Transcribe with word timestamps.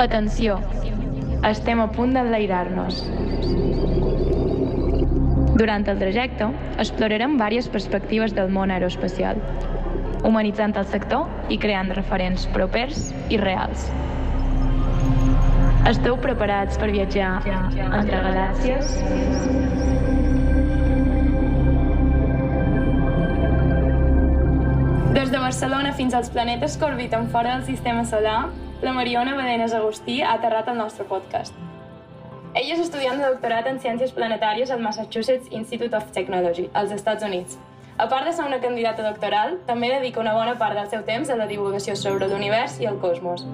Atenció, 0.00 0.54
estem 1.44 1.80
a 1.82 1.84
punt 1.92 2.14
d'enlairar-nos. 2.16 3.02
Durant 5.60 5.82
el 5.92 5.98
trajecte, 6.00 6.46
explorarem 6.80 7.34
diverses 7.34 7.68
perspectives 7.68 8.32
del 8.32 8.48
món 8.54 8.72
aeroespacial, 8.72 9.36
humanitzant 10.24 10.72
el 10.80 10.86
sector 10.88 11.52
i 11.52 11.58
creant 11.60 11.92
referents 11.98 12.46
propers 12.54 13.10
i 13.28 13.36
reals. 13.42 13.90
Esteu 15.92 16.16
preparats 16.24 16.80
per 16.80 16.88
viatjar 16.94 17.34
entre 17.50 18.22
galàxies? 18.24 18.96
Des 25.12 25.28
de 25.28 25.44
Barcelona 25.44 25.92
fins 26.00 26.16
als 26.16 26.32
planetes 26.32 26.80
que 26.80 26.88
orbiten 26.88 27.28
fora 27.28 27.58
del 27.58 27.68
sistema 27.68 28.08
solar, 28.08 28.48
la 28.82 28.92
Mariona 28.92 29.34
Badenes 29.34 29.74
Agustí 29.74 30.22
ha 30.22 30.32
aterrat 30.34 30.68
al 30.68 30.78
nostre 30.78 31.04
podcast. 31.04 31.54
Ella 32.54 32.74
és 32.74 32.80
estudiant 32.80 33.20
de 33.20 33.28
doctorat 33.28 33.66
en 33.68 33.78
Ciències 33.78 34.14
Planetàries 34.16 34.72
al 34.72 34.80
Massachusetts 34.80 35.52
Institute 35.52 35.94
of 35.96 36.10
Technology, 36.16 36.68
als 36.72 36.90
Estats 36.96 37.22
Units. 37.22 37.58
A 38.00 38.08
part 38.08 38.24
de 38.24 38.32
ser 38.32 38.46
una 38.48 38.60
candidata 38.60 39.04
doctoral, 39.04 39.58
també 39.68 39.90
dedica 39.92 40.20
una 40.20 40.32
bona 40.32 40.56
part 40.58 40.74
del 40.74 40.88
seu 40.88 41.04
temps 41.04 41.28
a 41.28 41.36
la 41.36 41.46
divulgació 41.46 41.94
sobre 41.94 42.28
l'univers 42.28 42.80
i 42.80 42.88
el 42.88 42.96
cosmos. 42.98 43.44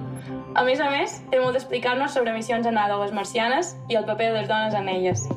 A 0.55 0.63
més 0.63 0.79
a 0.79 0.89
més, 0.89 1.19
té 1.29 1.41
molt 1.43 1.59
d'explicar-nos 1.59 2.15
sobre 2.15 2.33
missions 2.33 2.65
anàlogues 2.65 3.11
marcianes 3.11 3.75
i 3.91 3.99
el 3.99 4.07
paper 4.07 4.31
de 4.31 4.39
les 4.39 4.47
dones 4.47 4.73
en 4.73 4.87
elles. 4.87 5.27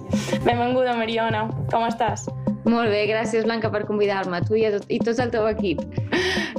Benvinguda, 0.46 0.94
Mariona. 0.94 1.48
Com 1.74 1.88
estàs? 1.90 2.30
Molt 2.64 2.90
bé, 2.92 3.06
gràcies 3.08 3.46
Blanca 3.46 3.70
per 3.72 3.86
convidar-me, 3.88 4.42
tu 4.44 4.56
i, 4.58 4.66
tot, 4.74 4.84
i 4.92 4.98
tot 5.00 5.20
el 5.22 5.30
teu 5.32 5.46
equip. 5.48 5.80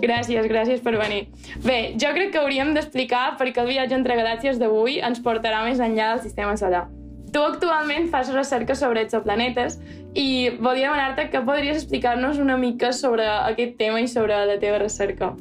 Gràcies, 0.02 0.48
gràcies 0.49 0.82
per 0.82 0.96
venir. 0.98 1.27
Bé, 1.62 1.93
jo 2.02 2.10
crec 2.16 2.32
que 2.34 2.41
hauríem 2.41 2.74
d'explicar 2.74 3.35
per 3.38 3.52
què 3.52 3.62
el 3.62 3.70
viatge 3.70 3.98
entre 3.99 4.18
galàxies 4.18 4.58
d'avui 4.62 4.98
ens 5.05 5.21
portarà 5.21 5.62
més 5.68 5.84
enllà 5.84 6.16
del 6.16 6.24
sistema 6.26 6.55
solar. 6.58 6.88
Tu 7.32 7.40
actualment 7.40 8.10
fas 8.12 8.32
recerca 8.34 8.76
sobre 8.76 9.05
exoplanetes 9.05 9.77
i 10.18 10.49
volia 10.58 10.90
demanar-te 10.90 11.30
que 11.32 11.43
podries 11.48 11.77
explicar-nos 11.77 12.41
una 12.43 12.58
mica 12.60 12.91
sobre 12.91 13.27
aquest 13.30 13.77
tema 13.80 14.02
i 14.02 14.10
sobre 14.12 14.41
la 14.49 14.58
teva 14.60 14.82
recerca. 14.82 15.32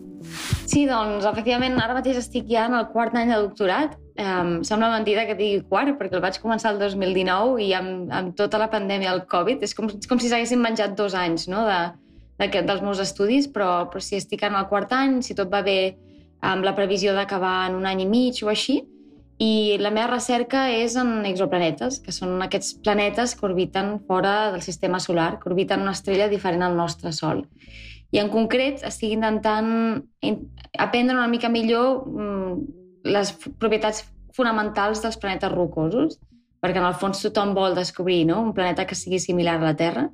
Sí, 0.71 0.85
doncs, 0.87 1.25
efectivament, 1.27 1.81
ara 1.83 1.97
mateix 1.97 2.21
estic 2.21 2.47
ja 2.53 2.69
en 2.69 2.77
el 2.79 2.87
quart 2.93 3.17
any 3.19 3.33
de 3.33 3.41
doctorat. 3.43 3.97
Um, 4.21 4.59
sembla 4.69 4.91
mentida 4.93 5.23
que 5.25 5.33
digui 5.39 5.63
quart, 5.65 5.95
perquè 5.97 6.19
el 6.19 6.21
vaig 6.21 6.37
començar 6.43 6.75
el 6.75 6.81
2019 6.83 7.63
i 7.65 7.71
amb, 7.73 8.11
amb 8.13 8.35
tota 8.37 8.59
la 8.61 8.69
pandèmia, 8.69 9.15
el 9.15 9.23
Covid, 9.31 9.63
és 9.65 9.73
com, 9.77 9.87
és 9.89 10.09
com 10.11 10.21
si 10.21 10.29
s'haguessin 10.29 10.61
menjat 10.61 10.93
dos 10.99 11.15
anys 11.17 11.47
no? 11.49 11.63
de, 11.65 11.79
de, 12.43 12.49
dels 12.53 12.83
meus 12.85 13.01
estudis, 13.01 13.49
però, 13.49 13.87
però 13.89 14.03
si 14.05 14.19
estic 14.21 14.45
en 14.45 14.59
el 14.59 14.67
quart 14.69 14.93
any, 14.93 15.23
si 15.25 15.37
tot 15.39 15.49
va 15.49 15.63
bé 15.65 15.95
amb 16.45 16.67
la 16.69 16.75
previsió 16.77 17.15
d'acabar 17.17 17.71
en 17.71 17.79
un 17.79 17.89
any 17.89 18.03
i 18.05 18.09
mig 18.11 18.43
o 18.45 18.51
així, 18.53 18.83
i 19.41 19.79
la 19.81 19.89
meva 19.89 20.11
recerca 20.11 20.67
és 20.69 20.99
en 21.01 21.25
exoplanetes, 21.25 21.97
que 22.05 22.13
són 22.13 22.35
aquests 22.45 22.75
planetes 22.85 23.33
que 23.39 23.47
orbiten 23.49 23.95
fora 24.05 24.51
del 24.53 24.61
sistema 24.61 25.01
solar, 25.01 25.39
que 25.41 25.49
orbiten 25.49 25.81
una 25.81 25.95
estrella 25.97 26.29
diferent 26.29 26.67
al 26.67 26.77
nostre 26.77 27.15
Sol. 27.17 27.47
I 28.13 28.21
en 28.21 28.29
concret 28.29 28.85
estic 28.85 29.15
intentant 29.15 30.03
aprendre 30.77 31.17
una 31.17 31.31
mica 31.31 31.49
millor 31.49 32.05
mm, 32.05 32.80
les 33.05 33.33
propietats 33.61 34.05
fonamentals 34.37 35.03
dels 35.03 35.19
planetes 35.21 35.53
rocosos, 35.53 36.19
perquè 36.61 36.81
en 36.81 36.87
el 36.87 36.97
fons 37.01 37.23
tothom 37.25 37.55
vol 37.57 37.75
descobrir 37.75 38.25
no? 38.29 38.41
un 38.45 38.55
planeta 38.55 38.87
que 38.87 38.99
sigui 38.99 39.19
similar 39.23 39.59
a 39.59 39.65
la 39.71 39.77
Terra. 39.77 40.09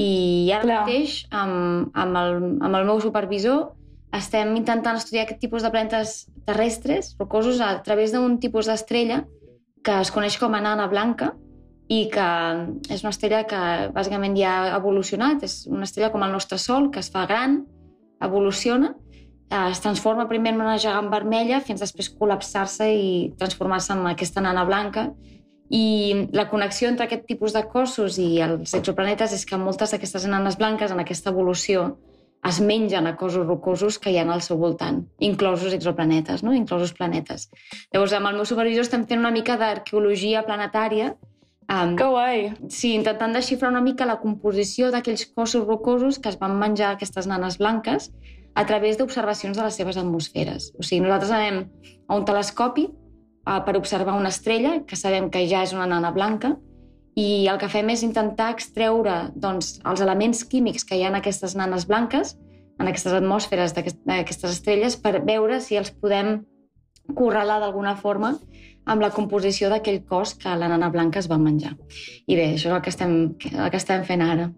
I 0.00 0.50
ara 0.56 0.64
Clar. 0.64 0.80
mateix, 0.82 1.20
amb, 1.30 1.92
amb, 1.94 2.18
el, 2.18 2.36
amb 2.64 2.80
el 2.80 2.88
meu 2.88 3.00
supervisor, 3.04 3.74
estem 4.14 4.54
intentant 4.56 4.98
estudiar 4.98 5.24
aquest 5.26 5.40
tipus 5.42 5.62
de 5.62 5.70
planetes 5.74 6.16
terrestres, 6.46 7.14
rocosos, 7.18 7.60
a 7.60 7.76
través 7.86 8.14
d'un 8.14 8.38
tipus 8.42 8.70
d'estrella 8.70 9.24
que 9.84 10.00
es 10.00 10.10
coneix 10.14 10.38
com 10.40 10.54
a 10.56 10.62
nana 10.64 10.88
blanca, 10.88 11.34
i 11.92 12.06
que 12.08 12.26
és 12.88 13.02
una 13.04 13.12
estrella 13.12 13.42
que 13.48 13.60
bàsicament 13.92 14.36
ja 14.38 14.54
ha 14.70 14.78
evolucionat, 14.78 15.42
és 15.44 15.64
una 15.68 15.84
estrella 15.84 16.10
com 16.14 16.24
el 16.24 16.32
nostre 16.32 16.56
Sol, 16.58 16.88
que 16.90 17.02
es 17.04 17.10
fa 17.12 17.26
gran, 17.28 17.60
evoluciona, 18.24 18.94
es 19.50 19.80
transforma 19.80 20.28
primer 20.28 20.54
en 20.54 20.62
una 20.62 20.78
gegant 20.78 21.10
vermella 21.12 21.60
fins 21.60 21.82
després 21.84 22.10
col·lapsar-se 22.18 22.88
i 22.90 23.10
transformar-se 23.38 23.92
en 23.94 24.06
aquesta 24.10 24.42
nana 24.44 24.64
blanca. 24.64 25.10
I 25.70 26.28
la 26.32 26.48
connexió 26.50 26.88
entre 26.88 27.06
aquest 27.06 27.24
tipus 27.28 27.54
de 27.54 27.64
cossos 27.68 28.18
i 28.20 28.40
els 28.44 28.74
exoplanetes 28.76 29.32
és 29.32 29.44
que 29.48 29.58
moltes 29.58 29.94
d'aquestes 29.94 30.26
nanes 30.30 30.58
blanques 30.60 30.92
en 30.92 31.00
aquesta 31.00 31.32
evolució 31.32 31.94
es 32.44 32.60
mengen 32.60 33.06
a 33.08 33.14
cossos 33.16 33.46
rocosos 33.46 33.98
que 33.98 34.12
hi 34.12 34.18
ha 34.20 34.24
al 34.28 34.42
seu 34.44 34.58
voltant, 34.60 35.06
inclosos 35.18 35.72
exoplanetes, 35.72 36.42
no? 36.44 36.52
inclosos 36.52 36.92
planetes. 36.92 37.48
Llavors, 37.92 38.12
amb 38.12 38.28
el 38.28 38.36
meu 38.36 38.44
supervisor 38.44 38.84
estem 38.84 39.06
fent 39.08 39.22
una 39.22 39.32
mica 39.32 39.56
d'arqueologia 39.60 40.44
planetària 40.44 41.14
Um, 41.64 41.94
que 41.96 42.04
guai! 42.04 42.40
Sí, 42.68 42.90
intentant 42.92 43.32
desxifrar 43.32 43.70
una 43.72 43.80
mica 43.80 44.04
la 44.04 44.18
composició 44.20 44.90
d'aquells 44.92 45.24
cossos 45.32 45.64
rocosos 45.64 46.18
que 46.20 46.28
es 46.28 46.36
van 46.36 46.58
menjar 46.60 46.90
aquestes 46.92 47.24
nanes 47.30 47.56
blanques 47.56 48.10
a 48.54 48.64
través 48.66 48.98
d'observacions 48.98 49.56
de 49.56 49.64
les 49.66 49.74
seves 49.74 49.98
atmosferes. 49.98 50.70
O 50.78 50.82
sigui, 50.82 51.02
nosaltres 51.04 51.32
anem 51.34 51.64
a 52.06 52.18
un 52.18 52.24
telescopi 52.28 52.86
uh, 52.88 53.60
per 53.66 53.76
observar 53.76 54.14
una 54.18 54.30
estrella, 54.30 54.80
que 54.86 54.96
sabem 54.96 55.30
que 55.30 55.44
ja 55.50 55.64
és 55.66 55.74
una 55.74 55.88
nana 55.90 56.12
blanca, 56.14 56.54
i 57.14 57.46
el 57.50 57.58
que 57.58 57.70
fem 57.70 57.90
és 57.92 58.02
intentar 58.02 58.50
extreure 58.54 59.28
doncs, 59.34 59.78
els 59.86 60.02
elements 60.02 60.42
químics 60.50 60.86
que 60.86 60.98
hi 60.98 61.04
ha 61.04 61.12
en 61.12 61.18
aquestes 61.20 61.54
nanes 61.58 61.86
blanques, 61.90 62.34
en 62.80 62.90
aquestes 62.90 63.14
atmosferes 63.14 63.74
d'aquestes 63.74 64.50
estrelles, 64.50 64.96
per 64.98 65.20
veure 65.22 65.60
si 65.62 65.78
els 65.78 65.92
podem 65.94 66.40
correlar 67.14 67.60
d'alguna 67.62 67.94
forma 68.00 68.34
amb 68.90 69.04
la 69.04 69.12
composició 69.14 69.70
d'aquell 69.70 70.02
cos 70.08 70.34
que 70.40 70.52
la 70.58 70.68
nana 70.68 70.90
blanca 70.92 71.20
es 71.20 71.30
va 71.30 71.38
menjar. 71.40 71.74
I 72.26 72.36
bé, 72.36 72.48
això 72.54 72.68
és 72.68 72.74
el 72.74 72.82
que 72.84 72.92
estem, 72.92 73.14
el 73.52 73.70
que 73.70 73.80
estem 73.80 74.04
fent 74.08 74.24
ara. 74.24 74.50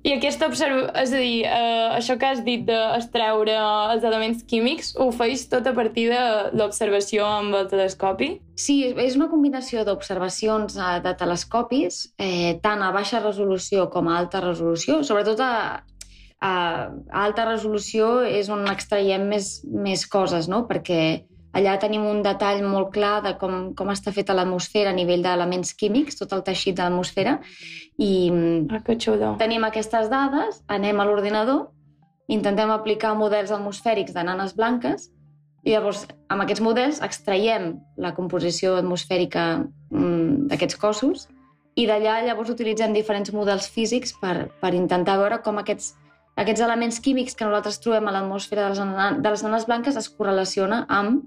I 0.00 0.14
aquesta 0.14 0.46
observació, 0.48 0.86
és 0.96 1.10
a 1.12 1.18
dir, 1.20 1.40
eh, 1.44 1.88
això 1.98 2.14
que 2.16 2.28
has 2.30 2.38
dit 2.44 2.62
d'extreure 2.64 3.56
els 3.92 4.04
elements 4.08 4.42
químics, 4.48 4.94
ho 4.96 5.10
feis 5.12 5.42
tot 5.52 5.66
a 5.68 5.74
partir 5.76 6.06
de 6.08 6.22
l'observació 6.56 7.26
amb 7.28 7.58
el 7.58 7.68
telescopi? 7.68 8.30
Sí, 8.56 8.78
és 8.88 9.18
una 9.18 9.28
combinació 9.28 9.84
d'observacions 9.84 10.78
eh, 10.80 10.94
de 11.04 11.12
telescopis, 11.20 12.00
eh, 12.16 12.56
tant 12.64 12.80
a 12.80 12.92
baixa 12.96 13.20
resolució 13.20 13.90
com 13.92 14.08
a 14.08 14.16
alta 14.22 14.40
resolució, 14.40 15.02
sobretot 15.04 15.44
a, 15.44 15.52
a, 16.40 16.52
a 16.52 17.24
alta 17.26 17.44
resolució 17.50 18.22
és 18.24 18.48
on 18.48 18.64
extraiem 18.72 19.28
més, 19.28 19.60
més 19.68 20.06
coses, 20.08 20.48
no? 20.48 20.64
perquè 20.70 21.26
Allà 21.52 21.74
tenim 21.82 22.04
un 22.06 22.20
detall 22.22 22.60
molt 22.62 22.92
clar 22.94 23.16
de 23.24 23.32
com, 23.40 23.72
com 23.74 23.90
està 23.90 24.12
feta 24.14 24.36
l'atmosfera 24.36 24.92
a 24.92 24.96
nivell 24.96 25.24
d'elements 25.24 25.72
químics, 25.74 26.18
tot 26.20 26.32
el 26.36 26.44
teixit 26.46 26.76
de 26.78 26.84
l'atmosfera, 26.86 27.40
i 27.98 28.10
ah, 28.70 28.78
que 28.86 28.96
xulo. 29.02 29.34
tenim 29.40 29.66
aquestes 29.66 30.10
dades, 30.12 30.60
anem 30.70 31.00
a 31.00 31.06
l'ordinador, 31.08 31.64
intentem 32.30 32.70
aplicar 32.70 33.16
models 33.18 33.50
atmosfèrics 33.50 34.14
de 34.14 34.24
nanes 34.28 34.54
blanques, 34.54 35.08
i 35.66 35.74
llavors, 35.74 36.06
amb 36.30 36.46
aquests 36.46 36.62
models, 36.64 37.00
extraiem 37.04 37.74
la 38.00 38.14
composició 38.16 38.76
atmosfèrica 38.78 39.46
mm, 39.58 40.46
d'aquests 40.52 40.78
cossos, 40.80 41.26
i 41.74 41.86
d'allà 41.90 42.20
llavors 42.24 42.54
utilitzem 42.54 42.94
diferents 42.94 43.34
models 43.34 43.66
físics 43.74 44.14
per, 44.22 44.50
per 44.62 44.72
intentar 44.78 45.18
veure 45.18 45.40
com 45.42 45.58
aquests, 45.60 45.96
aquests 46.40 46.62
elements 46.64 47.02
químics 47.02 47.34
que 47.34 47.44
nosaltres 47.44 47.82
trobem 47.82 48.06
a 48.08 48.14
l'atmosfera 48.14 48.70
de, 48.70 48.86
les, 48.86 49.20
de 49.20 49.34
les 49.34 49.44
nanes 49.46 49.66
blanques 49.68 49.98
es 49.98 50.08
correlaciona 50.14 50.84
amb 50.88 51.26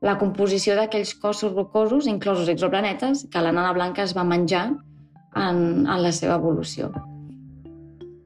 la 0.00 0.16
composició 0.18 0.76
d'aquells 0.78 1.14
cossos 1.20 1.52
rocosos, 1.52 2.08
inclosos 2.08 2.48
exoplanetes, 2.48 3.26
que 3.30 3.42
la 3.44 3.52
nana 3.52 3.72
blanca 3.76 4.02
es 4.02 4.16
va 4.16 4.24
menjar 4.24 4.70
en, 5.36 5.58
en 5.86 6.02
la 6.02 6.12
seva 6.12 6.38
evolució. 6.40 6.90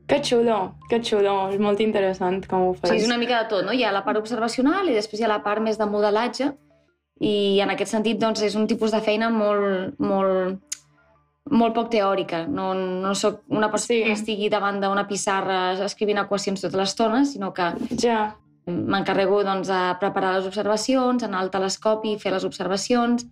Que 0.07 0.21
xulo, 0.21 0.75
que 0.91 1.01
xulo, 1.01 1.49
és 1.51 1.61
molt 1.61 1.81
interessant 1.81 2.43
com 2.47 2.69
ho 2.69 2.75
fas. 2.77 2.93
Sí, 2.93 3.01
és 3.01 3.09
una 3.09 3.19
mica 3.19 3.41
de 3.41 3.49
tot, 3.51 3.65
no? 3.65 3.73
Hi 3.73 3.87
ha 3.87 3.93
la 3.95 4.05
part 4.05 4.21
observacional 4.21 4.91
i 4.91 4.97
després 4.97 5.21
hi 5.21 5.27
ha 5.27 5.33
la 5.33 5.41
part 5.43 5.65
més 5.65 5.81
de 5.81 5.89
modelatge 5.89 6.53
i 7.25 7.61
en 7.65 7.73
aquest 7.73 7.95
sentit 7.95 8.21
doncs, 8.21 8.43
és 8.45 8.55
un 8.59 8.69
tipus 8.71 8.93
de 8.93 9.01
feina 9.03 9.31
molt, 9.33 9.97
molt, 9.99 10.77
molt 11.51 11.77
poc 11.77 11.91
teòrica. 11.95 12.45
No, 12.47 12.73
no 12.77 13.15
sóc 13.19 13.43
una 13.49 13.71
persona 13.73 13.97
sí. 13.97 14.03
que 14.05 14.17
estigui 14.19 14.53
davant 14.53 14.83
d'una 14.83 15.07
pissarra 15.09 15.61
escrivint 15.89 16.21
equacions 16.21 16.63
tota 16.63 16.83
l'estona, 16.83 17.25
sinó 17.25 17.55
que 17.57 17.73
ja. 17.97 18.35
M'encarrego 18.67 19.43
doncs, 19.45 19.69
de 19.69 19.81
preparar 20.01 20.39
les 20.39 20.49
observacions, 20.49 21.23
anar 21.27 21.43
al 21.43 21.53
telescopi, 21.53 22.17
fer 22.21 22.33
les 22.33 22.47
observacions, 22.49 23.27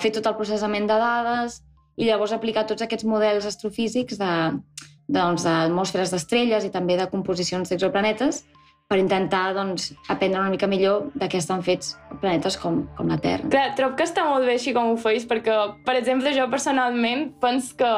fer 0.00 0.10
tot 0.16 0.26
el 0.26 0.36
processament 0.38 0.88
de 0.88 0.98
dades 0.98 1.60
i 1.96 2.08
llavors 2.08 2.34
aplicar 2.34 2.66
tots 2.66 2.82
aquests 2.82 3.06
models 3.08 3.46
astrofísics 3.46 4.18
d'atmosferes 4.18 6.10
doncs, 6.10 6.14
d'estrelles 6.14 6.66
i 6.66 6.72
també 6.74 6.96
de 6.98 7.08
composicions 7.12 7.70
d'exoplanetes 7.70 8.42
per 8.86 8.98
intentar 8.98 9.50
doncs, 9.54 9.90
aprendre 10.08 10.40
una 10.40 10.50
mica 10.50 10.68
millor 10.70 11.10
de 11.14 11.26
què 11.30 11.40
estan 11.42 11.62
fets 11.66 11.96
planetes 12.20 12.56
com, 12.62 12.84
com 12.98 13.08
la 13.10 13.18
Terra. 13.18 13.48
Clar, 13.50 13.68
trob 13.78 13.96
que 13.98 14.06
està 14.06 14.26
molt 14.28 14.46
bé 14.46 14.54
així 14.58 14.74
com 14.76 14.92
ho 14.92 14.98
feis, 15.00 15.26
perquè, 15.26 15.56
per 15.86 15.96
exemple, 15.98 16.30
jo 16.36 16.46
personalment 16.52 17.32
penso 17.42 17.74
que 17.80 17.92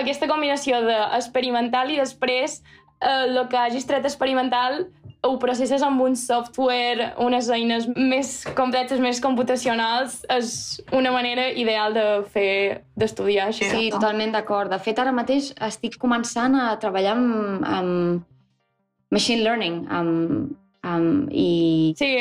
aquesta 0.00 0.28
combinació 0.30 0.80
d'experimental 0.86 1.92
i 1.94 2.00
després 2.00 2.58
eh, 2.58 3.28
el 3.28 3.44
que 3.50 3.60
hagis 3.60 3.86
tret 3.86 4.06
experimental 4.06 4.84
ho 5.26 5.36
processes 5.38 5.82
amb 5.84 6.00
un 6.00 6.14
software, 6.16 7.10
unes 7.20 7.50
eines 7.52 7.86
més 7.96 8.32
completes, 8.56 9.00
més 9.02 9.20
computacionals, 9.20 10.20
és 10.32 10.52
una 10.96 11.12
manera 11.12 11.50
ideal 11.52 11.94
de 11.96 12.06
fer 12.32 12.52
d'estudiar 12.96 13.50
això. 13.50 13.68
Sí, 13.68 13.90
totalment 13.92 14.32
d'acord. 14.32 14.72
De 14.72 14.80
fet, 14.80 14.98
ara 14.98 15.12
mateix 15.12 15.52
estic 15.68 15.98
començant 16.00 16.56
a 16.56 16.72
treballar 16.80 17.16
amb, 17.18 17.66
amb 17.68 19.10
machine 19.10 19.42
learning 19.44 19.82
amb, 19.90 20.50
amb, 20.86 21.28
i 21.34 21.92
Sí, 21.98 22.14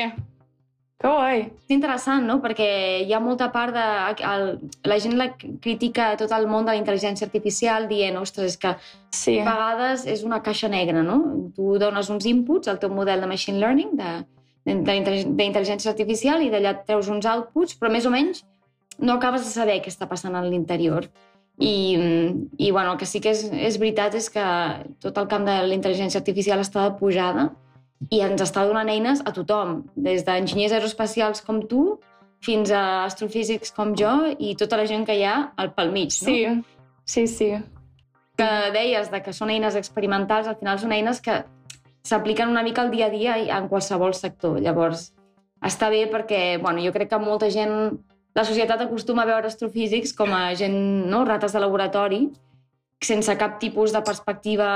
que 1.00 1.08
guai. 1.08 1.40
És 1.48 1.72
interessant, 1.72 2.26
no? 2.28 2.40
Perquè 2.44 2.68
hi 3.06 3.14
ha 3.16 3.22
molta 3.24 3.48
part 3.54 3.76
de... 3.76 3.84
El, 4.28 4.50
la 4.84 4.98
gent 5.00 5.16
la 5.20 5.30
critica 5.38 6.10
tot 6.20 6.34
el 6.36 6.48
món 6.52 6.68
de 6.68 6.74
la 6.74 6.82
intel·ligència 6.82 7.28
artificial 7.30 7.88
dient, 7.88 8.18
ostres, 8.20 8.54
és 8.54 8.60
que 8.60 8.76
Sí. 9.16 9.40
a 9.40 9.46
vegades 9.48 10.06
és 10.06 10.26
una 10.28 10.42
caixa 10.44 10.68
negra, 10.70 11.02
no? 11.02 11.50
Tu 11.56 11.78
dones 11.80 12.10
uns 12.12 12.28
inputs 12.30 12.68
al 12.68 12.82
teu 12.84 12.92
model 12.94 13.24
de 13.24 13.32
machine 13.32 13.58
learning, 13.64 13.96
d'intel·ligència 14.66 15.90
artificial, 15.90 16.44
i 16.44 16.52
d'allà 16.52 16.76
treus 16.86 17.08
uns 17.10 17.26
outputs, 17.26 17.80
però 17.80 17.90
més 17.92 18.06
o 18.06 18.12
menys 18.14 18.44
no 19.00 19.16
acabes 19.16 19.48
de 19.48 19.54
saber 19.54 19.80
què 19.82 19.90
està 19.90 20.06
passant 20.06 20.36
a 20.36 20.44
l'interior. 20.44 21.08
I, 21.60 21.96
I, 22.58 22.72
bueno, 22.72 22.94
el 22.94 23.00
que 23.00 23.08
sí 23.08 23.20
que 23.24 23.32
és, 23.32 23.48
és 23.52 23.80
veritat 23.80 24.16
és 24.16 24.30
que 24.32 24.44
tot 25.00 25.18
el 25.18 25.28
camp 25.32 25.48
de 25.48 25.56
la 25.64 25.76
intel·ligència 25.76 26.20
artificial 26.20 26.60
està 26.60 26.86
de 26.86 26.96
pujada 27.00 27.50
i 28.08 28.22
ens 28.24 28.42
està 28.42 28.64
donant 28.68 28.88
eines 28.88 29.20
a 29.28 29.34
tothom, 29.36 29.84
des 29.96 30.24
d'enginyers 30.28 30.78
aeroespacials 30.78 31.44
com 31.44 31.60
tu 31.68 32.00
fins 32.46 32.72
a 32.72 33.04
astrofísics 33.04 33.74
com 33.76 33.92
jo 34.00 34.14
i 34.40 34.54
tota 34.56 34.80
la 34.80 34.88
gent 34.88 35.04
que 35.06 35.18
hi 35.20 35.26
ha 35.28 35.52
al 35.60 35.74
pel 35.76 35.92
mig, 35.92 36.16
no? 36.24 36.32
Sí, 36.32 36.46
sí, 37.04 37.28
sí. 37.28 37.52
que 38.40 38.50
deies 38.72 39.12
de 39.12 39.20
que 39.20 39.34
són 39.36 39.52
eines 39.52 39.76
experimentals, 39.76 40.48
al 40.48 40.56
final 40.60 40.80
són 40.80 40.96
eines 40.96 41.20
que 41.20 41.42
s'apliquen 42.08 42.48
una 42.48 42.64
mica 42.64 42.86
al 42.86 42.92
dia 42.94 43.10
a 43.10 43.14
dia 43.14 43.38
i 43.38 43.50
en 43.52 43.68
qualsevol 43.68 44.16
sector. 44.16 44.62
Llavors, 44.64 45.10
està 45.66 45.90
bé 45.92 46.06
perquè, 46.12 46.58
bueno, 46.64 46.80
jo 46.86 46.96
crec 46.96 47.12
que 47.12 47.20
molta 47.20 47.52
gent... 47.52 48.00
La 48.38 48.46
societat 48.46 48.80
acostuma 48.84 49.24
a 49.26 49.28
veure 49.28 49.50
astrofísics 49.50 50.14
com 50.16 50.32
a 50.32 50.54
gent, 50.56 50.78
no?, 51.10 51.24
rates 51.28 51.52
de 51.52 51.60
laboratori, 51.60 52.20
sense 53.04 53.34
cap 53.42 53.58
tipus 53.60 53.92
de 53.92 54.04
perspectiva 54.06 54.70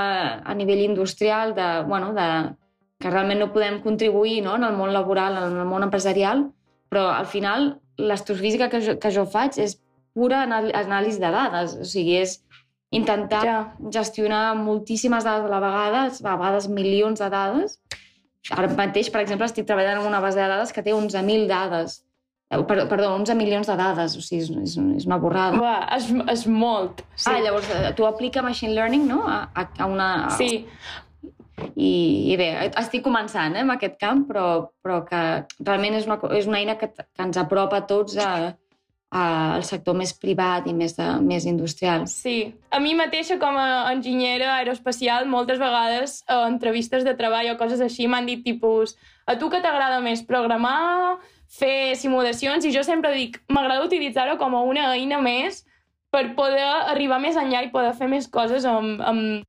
a 0.43 0.55
nivell 0.57 0.81
industrial, 0.81 1.53
de, 1.55 1.67
bueno, 1.87 2.11
de, 2.17 2.27
que 3.03 3.11
realment 3.11 3.41
no 3.43 3.49
podem 3.51 3.81
contribuir 3.83 4.39
no? 4.45 4.55
en 4.55 4.63
el 4.63 4.77
món 4.79 4.93
laboral, 4.95 5.35
en 5.49 5.57
el 5.59 5.67
món 5.67 5.83
empresarial, 5.83 6.45
però 6.89 7.09
al 7.11 7.25
final 7.27 7.73
l'astrofísica 7.99 8.69
que, 8.71 8.79
jo, 8.85 8.95
que 9.01 9.11
jo 9.11 9.25
faig 9.29 9.59
és 9.59 9.75
pura 10.15 10.43
anàlisi 10.47 11.19
de 11.19 11.31
dades, 11.33 11.75
o 11.81 11.85
sigui, 11.89 12.15
és 12.21 12.37
intentar 12.93 13.41
Ja. 13.43 13.57
gestionar 13.91 14.55
moltíssimes 14.55 15.25
dades 15.25 15.45
a 15.45 15.51
la 15.51 15.59
vegada, 15.59 16.03
a 16.07 16.37
vegades 16.37 16.67
milions 16.69 17.19
de 17.19 17.29
dades. 17.33 17.79
Ara 18.51 18.67
mateix, 18.77 19.09
per 19.09 19.21
exemple, 19.23 19.45
estic 19.47 19.65
treballant 19.65 20.01
en 20.01 20.07
una 20.07 20.19
base 20.21 20.37
de 20.39 20.47
dades 20.47 20.71
que 20.75 20.83
té 20.83 20.93
11.000 20.93 21.47
dades. 21.47 22.03
Eh, 22.51 22.59
per- 22.69 22.87
Perdó, 22.91 23.13
11 23.15 23.33
milions 23.39 23.65
de 23.67 23.75
dades, 23.79 24.17
o 24.17 24.21
sigui, 24.21 24.43
és, 24.61 24.77
és, 24.77 25.05
una 25.07 25.17
borrada. 25.17 25.57
Va, 25.57 25.75
és, 25.95 26.11
és 26.29 26.45
molt. 26.45 27.01
Sí. 27.15 27.31
Ah, 27.31 27.39
llavors, 27.41 27.69
eh, 27.73 27.93
tu 27.97 28.05
aplica 28.05 28.43
machine 28.45 28.73
learning, 28.75 29.07
no?, 29.07 29.23
a, 29.27 29.49
a, 29.55 29.67
a 29.79 29.85
una... 29.89 30.29
sí. 30.37 30.67
I, 31.75 31.93
I 32.33 32.35
bé, 32.39 32.49
estic 32.81 33.03
començant 33.05 33.55
eh, 33.55 33.61
amb 33.61 33.75
aquest 33.75 33.99
camp, 34.01 34.25
però, 34.29 34.47
però 34.83 35.03
que 35.07 35.21
realment 35.61 35.99
és 35.99 36.09
una, 36.09 36.17
és 36.33 36.49
una 36.49 36.59
eina 36.61 36.77
que, 36.79 36.89
que 36.93 37.25
ens 37.25 37.37
apropa 37.39 37.81
a 37.81 37.87
tots 37.89 38.17
a, 38.21 38.33
al 39.13 39.63
sector 39.67 39.93
més 39.97 40.15
privat 40.17 40.65
i 40.69 40.73
més, 40.73 40.95
de, 40.97 41.05
més 41.21 41.45
industrial. 41.49 42.07
Sí. 42.09 42.53
A 42.73 42.79
mi 42.81 42.95
mateixa, 42.97 43.37
com 43.41 43.57
a 43.59 43.91
enginyera 43.93 44.55
aeroespacial, 44.55 45.27
moltes 45.29 45.61
vegades 45.61 46.21
a 46.25 46.43
entrevistes 46.49 47.05
de 47.05 47.13
treball 47.19 47.51
o 47.53 47.59
coses 47.59 47.83
així 47.85 48.09
m'han 48.09 48.29
dit 48.29 48.41
tipus 48.45 48.97
a 49.29 49.37
tu 49.37 49.51
què 49.53 49.61
t'agrada 49.61 50.01
més, 50.03 50.25
programar, 50.25 51.19
fer 51.53 51.93
simulacions? 51.99 52.65
I 52.65 52.73
jo 52.73 52.81
sempre 52.83 53.13
dic, 53.13 53.37
m'agrada 53.53 53.85
utilitzar-ho 53.85 54.39
com 54.41 54.57
a 54.57 54.65
una 54.65 54.89
eina 54.97 55.21
més 55.21 55.61
per 56.13 56.31
poder 56.37 56.65
arribar 56.93 57.21
més 57.21 57.37
enllà 57.37 57.63
i 57.65 57.71
poder 57.73 57.93
fer 57.97 58.09
més 58.09 58.27
coses 58.29 58.65
amb, 58.69 59.01
amb 59.01 59.45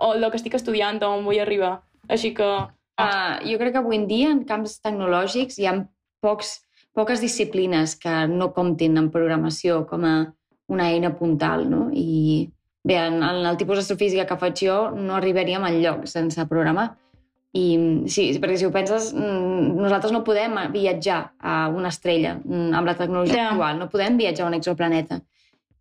o 0.00 0.14
el 0.14 0.26
que 0.30 0.38
estic 0.40 0.56
estudiant 0.58 1.02
o 1.02 1.12
on 1.18 1.24
vull 1.28 1.40
arribar. 1.42 1.78
Així 2.08 2.34
que... 2.34 2.48
Uh, 2.98 3.38
jo 3.46 3.60
crec 3.60 3.76
que 3.76 3.78
avui 3.78 3.94
en 3.94 4.08
dia, 4.10 4.30
en 4.34 4.40
camps 4.42 4.80
tecnològics, 4.82 5.60
hi 5.60 5.68
ha 5.70 5.76
pocs, 6.18 6.56
poques 6.98 7.20
disciplines 7.22 7.94
que 7.94 8.14
no 8.26 8.48
comptin 8.56 8.98
en 8.98 9.06
programació 9.14 9.84
com 9.86 10.02
a 10.02 10.14
una 10.74 10.88
eina 10.90 11.12
puntal, 11.14 11.62
no? 11.70 11.84
I 11.94 12.48
bé, 12.82 12.96
en, 12.98 13.20
en 13.22 13.46
el 13.46 13.58
tipus 13.60 13.78
d'astrofísica 13.78 14.26
que 14.26 14.38
faig 14.40 14.64
jo 14.66 14.78
no 14.96 15.14
arribaríem 15.14 15.68
enlloc 15.68 16.08
sense 16.10 16.42
programar. 16.50 16.88
I 17.56 17.64
sí, 18.12 18.26
perquè 18.42 18.58
si 18.60 18.66
ho 18.66 18.72
penses, 18.74 19.12
mm, 19.14 19.78
nosaltres 19.78 20.12
no 20.12 20.24
podem 20.26 20.58
viatjar 20.74 21.20
a 21.38 21.56
una 21.72 21.94
estrella 21.94 22.34
mm, 22.42 22.74
amb 22.76 22.90
la 22.90 22.96
tecnologia 22.98 23.44
Ja. 23.44 23.48
actual, 23.52 23.78
no 23.78 23.88
podem 23.88 24.18
viatjar 24.18 24.44
a 24.44 24.50
un 24.50 24.58
exoplaneta. 24.58 25.22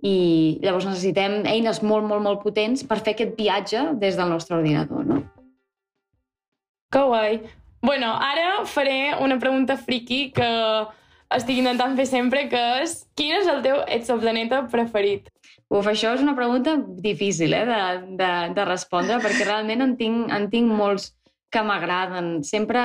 I 0.05 0.59
llavors 0.61 0.85
necessitem 0.85 1.41
eines 1.49 1.81
molt, 1.81 2.05
molt, 2.05 2.21
molt 2.21 2.43
potents 2.43 2.83
per 2.85 2.99
fer 3.01 3.15
aquest 3.15 3.33
viatge 3.37 3.83
des 4.01 4.17
del 4.19 4.29
nostre 4.29 4.59
ordinador, 4.59 5.05
no? 5.07 5.23
Que 6.93 7.01
guai. 7.01 7.39
Bueno, 7.81 8.13
ara 8.13 8.65
faré 8.65 9.15
una 9.21 9.39
pregunta 9.39 9.77
friki 9.77 10.31
que 10.35 10.47
estic 11.35 11.59
intentant 11.59 11.97
fer 11.97 12.05
sempre, 12.07 12.45
que 12.51 12.61
és 12.83 12.99
quin 13.17 13.35
és 13.39 13.49
el 13.51 13.63
teu 13.65 13.81
exoplaneta 13.97 14.63
preferit? 14.71 15.27
Uf, 15.67 15.87
això 15.89 16.13
és 16.15 16.23
una 16.23 16.35
pregunta 16.35 16.77
difícil 17.03 17.53
eh, 17.53 17.65
de, 17.67 17.81
de, 18.21 18.31
de 18.55 18.65
respondre, 18.69 19.19
perquè 19.23 19.47
realment 19.49 19.83
en 19.83 19.95
tinc, 19.99 20.29
en 20.31 20.47
tinc 20.53 20.71
molts 20.71 21.11
que 21.51 21.63
m'agraden. 21.63 22.37
Sempre, 22.47 22.83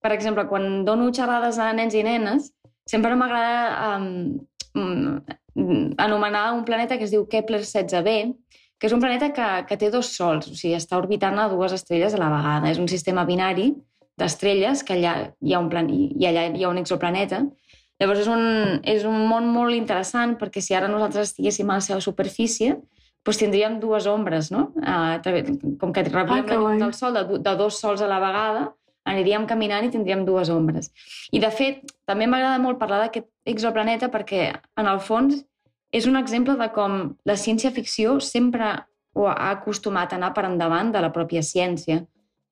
per 0.00 0.12
exemple, 0.14 0.46
quan 0.48 0.84
dono 0.88 1.10
xerrades 1.12 1.60
a 1.60 1.70
nens 1.76 1.96
i 1.96 2.04
nenes, 2.06 2.48
sempre 2.88 3.16
m'agrada 3.16 3.98
um, 3.98 5.20
anomenar 5.54 6.52
un 6.54 6.64
planeta 6.64 6.98
que 6.98 7.06
es 7.06 7.12
diu 7.14 7.26
Kepler 7.30 7.60
16b, 7.62 8.34
que 8.78 8.88
és 8.88 8.94
un 8.94 9.00
planeta 9.00 9.30
que, 9.32 9.48
que 9.68 9.78
té 9.80 9.90
dos 9.90 10.10
sols, 10.16 10.50
o 10.50 10.54
sigui, 10.58 10.74
està 10.76 10.98
orbitant 10.98 11.38
a 11.38 11.48
dues 11.52 11.72
estrelles 11.76 12.14
a 12.14 12.20
la 12.20 12.30
vegada. 12.32 12.70
És 12.72 12.80
un 12.82 12.90
sistema 12.90 13.24
binari 13.24 13.70
d'estrelles, 14.18 14.82
que 14.86 14.98
allà 14.98 15.14
hi 15.40 15.54
ha 15.54 15.62
un, 15.62 15.70
plan, 15.70 15.88
i 15.90 16.26
allà 16.26 16.48
hi 16.50 16.64
ha 16.64 16.72
un 16.72 16.82
exoplaneta, 16.82 17.44
Llavors 18.02 18.24
és 18.24 18.28
un, 18.30 18.42
és 18.90 19.04
un 19.06 19.20
món 19.30 19.46
molt 19.54 19.74
interessant 19.76 20.34
perquè 20.40 20.60
si 20.64 20.74
ara 20.74 20.90
nosaltres 20.90 21.30
estiguéssim 21.30 21.68
a 21.70 21.78
la 21.78 21.84
seva 21.84 22.02
superfície 22.02 22.74
doncs 23.24 23.38
tindríem 23.40 23.78
dues 23.80 24.04
ombres, 24.10 24.50
no? 24.52 24.66
Uh, 24.76 25.16
com 25.80 25.94
que 25.94 26.02
rebríem 26.04 26.42
Ah, 26.42 26.44
que 26.44 26.58
la 26.58 26.74
llum 26.74 26.82
del 26.82 26.92
sol 26.92 27.14
de, 27.16 27.38
de 27.40 27.54
dos 27.56 27.78
sols 27.80 28.02
a 28.04 28.08
la 28.10 28.18
vegada, 28.20 28.66
aniríem 29.08 29.46
caminant 29.48 29.86
i 29.86 29.92
tindríem 29.92 30.26
dues 30.28 30.50
ombres. 30.52 30.90
I 31.32 31.40
de 31.40 31.48
fet, 31.54 31.94
també 32.04 32.28
m'agrada 32.28 32.60
molt 32.60 32.80
parlar 32.82 33.00
d'aquest 33.04 33.30
exoplaneta 33.52 34.08
perquè 34.12 34.48
en 34.80 34.88
el 34.88 35.00
fons 35.00 35.42
és 35.94 36.08
un 36.10 36.16
exemple 36.18 36.56
de 36.58 36.68
com 36.74 37.14
la 37.28 37.36
ciència-ficció 37.38 38.18
sempre 38.24 38.72
ho 39.14 39.28
ha 39.30 39.50
acostumat 39.52 40.12
a 40.12 40.18
anar 40.18 40.32
per 40.34 40.46
endavant 40.48 40.90
de 40.94 41.02
la 41.04 41.12
pròpia 41.14 41.42
ciència. 41.46 42.00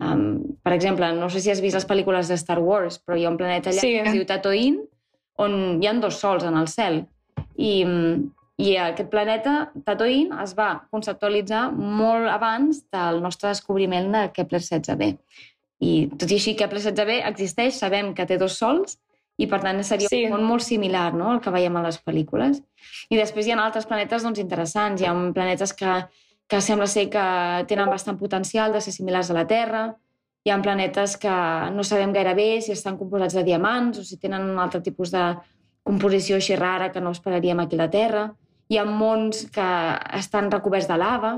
Um, 0.02 0.58
per 0.62 0.74
exemple, 0.76 1.08
no 1.14 1.28
sé 1.30 1.40
si 1.42 1.50
has 1.50 1.62
vist 1.62 1.74
les 1.74 1.86
pel·lícules 1.86 2.30
de 2.30 2.38
Star 2.38 2.58
Wars, 2.62 3.00
però 3.02 3.18
hi 3.18 3.26
ha 3.26 3.32
un 3.32 3.38
planeta 3.38 3.70
allà 3.70 3.80
Sí. 3.82 3.92
que 3.96 4.02
es 4.06 4.12
diu 4.14 4.24
Tatooine, 4.26 4.84
on 5.38 5.82
hi 5.82 5.88
ha 5.88 5.92
dos 5.98 6.20
sols 6.20 6.44
en 6.44 6.56
el 6.56 6.68
cel. 6.68 7.06
I, 7.56 7.84
mm, 7.84 8.30
i 8.62 8.76
aquest 8.78 9.10
planeta, 9.10 9.72
Tatooine, 9.84 10.38
es 10.42 10.54
va 10.54 10.86
conceptualitzar 10.90 11.72
molt 11.72 12.28
abans 12.30 12.84
del 12.92 13.22
nostre 13.22 13.48
descobriment 13.48 14.12
de 14.12 14.30
Kepler 14.32 14.60
16b. 14.60 15.16
I 15.80 16.10
tot 16.16 16.30
i 16.30 16.34
així, 16.38 16.54
Kepler 16.54 16.80
16b 16.80 17.22
existeix, 17.26 17.74
sabem 17.74 18.14
que 18.14 18.26
té 18.26 18.38
dos 18.38 18.58
sols, 18.58 18.98
i 19.42 19.48
per 19.50 19.58
tant 19.64 19.80
seria 19.84 20.08
Sí. 20.10 20.24
un 20.26 20.36
món 20.36 20.44
molt 20.46 20.62
similar 20.62 21.08
no? 21.18 21.30
al 21.32 21.40
que 21.42 21.50
veiem 21.50 21.76
a 21.76 21.82
les 21.82 21.98
pel·lícules. 22.04 22.60
I 23.10 23.16
després 23.18 23.46
hi 23.46 23.52
ha 23.54 23.58
altres 23.64 23.86
planetes 23.90 24.22
doncs, 24.22 24.38
interessants. 24.38 25.02
Hi 25.02 25.06
ha 25.10 25.14
planetes 25.34 25.72
que, 25.74 25.96
que 26.48 26.60
sembla 26.62 26.86
ser 26.86 27.08
que 27.10 27.24
tenen 27.66 27.90
bastant 27.90 28.18
potencial 28.20 28.72
de 28.72 28.80
ser 28.80 28.92
similars 28.94 29.30
a 29.30 29.34
la 29.40 29.46
Terra. 29.50 29.86
Hi 30.44 30.50
ha 30.50 30.60
planetes 30.62 31.16
que 31.22 31.32
no 31.74 31.82
sabem 31.86 32.12
gaire 32.12 32.34
bé 32.34 32.60
si 32.62 32.72
estan 32.74 32.96
composats 32.98 33.34
de 33.34 33.44
diamants 33.46 33.98
o 33.98 34.04
si 34.04 34.16
tenen 34.18 34.42
un 34.50 34.58
altre 34.58 34.80
tipus 34.82 35.10
de 35.14 35.22
composició 35.82 36.36
així 36.38 36.54
rara 36.56 36.92
que 36.94 37.00
no 37.00 37.10
esperaríem 37.10 37.60
aquí 37.62 37.74
a 37.78 37.84
la 37.84 37.90
Terra. 37.90 38.24
Hi 38.70 38.78
ha 38.78 38.84
mons 38.86 39.46
que 39.54 39.68
estan 40.18 40.50
recoberts 40.50 40.86
de 40.88 40.96
lava 40.98 41.32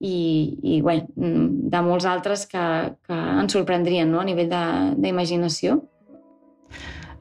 i, 0.00 0.58
i 0.62 0.80
bé, 0.82 1.00
mm, 1.16 1.68
de 1.74 1.80
molts 1.82 2.06
altres 2.06 2.46
que, 2.46 2.62
que 3.06 3.14
ens 3.42 3.52
sorprendrien 3.52 4.10
no? 4.10 4.20
a 4.20 4.24
nivell 4.24 4.48
de- 4.50 4.94
d'imaginació. 5.02 5.80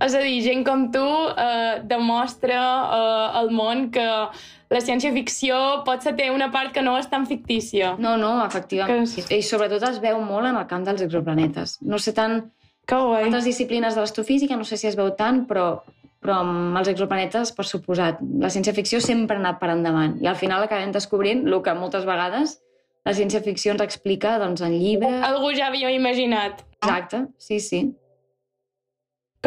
És 0.04 0.13
a 0.13 0.22
dir, 0.22 0.38
gent 0.46 0.62
com 0.66 0.86
tu 0.94 1.01
eh, 1.01 1.80
demostra 1.89 2.58
eh, 2.58 3.39
al 3.39 3.50
món 3.50 3.88
que 3.94 4.06
la 4.06 4.82
ciència-ficció 4.84 5.58
potser 5.88 6.13
té 6.18 6.27
una 6.34 6.51
part 6.54 6.74
que 6.75 6.84
no 6.86 6.98
és 7.00 7.08
tan 7.10 7.25
fictícia. 7.25 7.96
No, 7.98 8.16
no, 8.20 8.36
efectivament. 8.46 9.08
Que 9.27 9.39
I 9.39 9.46
sobretot 9.46 9.88
es 9.89 10.01
veu 10.04 10.20
molt 10.22 10.50
en 10.51 10.60
el 10.60 10.68
camp 10.70 10.86
dels 10.86 11.01
exoplanetes. 11.08 11.77
No 11.82 11.98
sé 12.04 12.13
tant 12.18 12.44
Que 12.88 13.00
guai. 13.00 13.25
altres 13.25 13.48
disciplines 13.50 13.96
de 13.96 14.04
l'astrofísica, 14.04 14.58
no 14.60 14.68
sé 14.68 14.77
si 14.77 14.88
es 14.88 14.96
veu 15.00 15.10
tant, 15.18 15.46
però, 15.50 15.82
però 16.22 16.42
amb 16.44 16.77
els 16.77 16.92
exoplanetes, 16.94 17.51
per 17.58 17.66
suposat, 17.66 18.22
la 18.22 18.54
ciència-ficció 18.54 19.01
sempre 19.04 19.38
ha 19.38 19.44
anat 19.44 19.60
per 19.60 19.72
endavant. 19.74 20.18
I 20.22 20.30
al 20.30 20.38
final 20.39 20.63
acabem 20.63 20.94
descobrint 20.94 21.48
el 21.48 21.62
que 21.63 21.74
moltes 21.74 22.06
vegades 22.06 22.60
la 23.08 23.13
ciència-ficció 23.16 23.72
ens 23.72 23.84
explica 23.86 24.36
doncs, 24.42 24.62
en 24.62 24.74
llibres, 24.75 25.22
Algú 25.24 25.54
ja 25.56 25.70
havia 25.72 25.94
imaginat. 25.96 26.66
Exacte, 26.84 27.25
sí, 27.39 27.60
sí. 27.63 27.80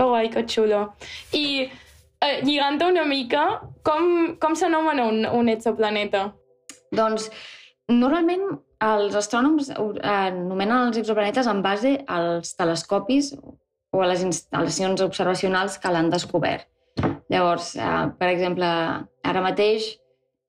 Que 0.00 0.06
guai, 0.08 0.30
que 0.32 0.46
xulo. 0.48 0.94
I 1.36 1.68
eh, 1.68 2.38
lligant 2.40 2.80
una 2.86 3.02
mica, 3.04 3.42
com, 3.84 4.32
com 4.40 4.54
s'anomena 4.56 5.04
un, 5.04 5.26
un 5.28 5.50
exoplaneta? 5.52 6.22
Doncs, 6.96 7.26
normalment 7.92 8.46
els 8.80 9.18
astrònoms 9.20 9.68
eh, 9.74 9.82
anomenen 10.14 10.86
els 10.86 11.02
exoplanetes 11.02 11.50
en 11.52 11.60
base 11.60 11.98
als 12.08 12.56
telescopis 12.56 13.34
o 13.36 14.00
a 14.00 14.08
les 14.08 14.24
instal·lacions 14.24 15.04
observacionals 15.04 15.76
que 15.82 15.92
l'han 15.92 16.08
descobert. 16.08 16.64
Llavors, 17.28 17.74
eh, 17.76 18.06
per 18.16 18.30
exemple, 18.32 18.70
ara 19.20 19.42
mateix 19.44 19.98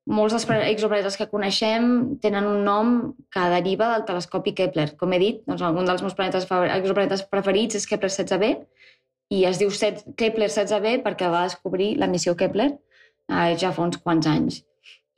molts 0.08 0.31
dels 0.31 0.48
exoplanetes 0.70 1.20
que 1.20 1.27
coneixem 1.34 1.91
tenen 2.24 2.48
un 2.48 2.63
nom 2.63 2.96
que 3.36 3.50
deriva 3.58 3.91
del 3.98 4.08
telescopi 4.08 4.55
Kepler. 4.55 4.93
Com 4.96 5.12
he 5.12 5.20
dit, 5.20 5.43
doncs, 5.43 5.67
un 5.67 5.91
dels 5.91 6.08
meus 6.08 6.15
planetes, 6.15 6.48
exoplanetes 6.48 7.27
preferits 7.27 7.81
és 7.81 7.91
Kepler 7.91 8.15
16b 8.15 8.55
i 9.31 9.45
es 9.47 9.59
diu 9.61 9.71
Kepler 10.19 10.50
16b 10.50 11.01
perquè 11.05 11.29
va 11.31 11.45
descobrir 11.47 11.93
la 12.00 12.09
missió 12.11 12.35
Kepler 12.35 12.69
eh, 12.71 13.55
ja 13.57 13.71
fa 13.71 13.85
uns 13.85 14.00
quants 14.03 14.27
anys. 14.27 14.61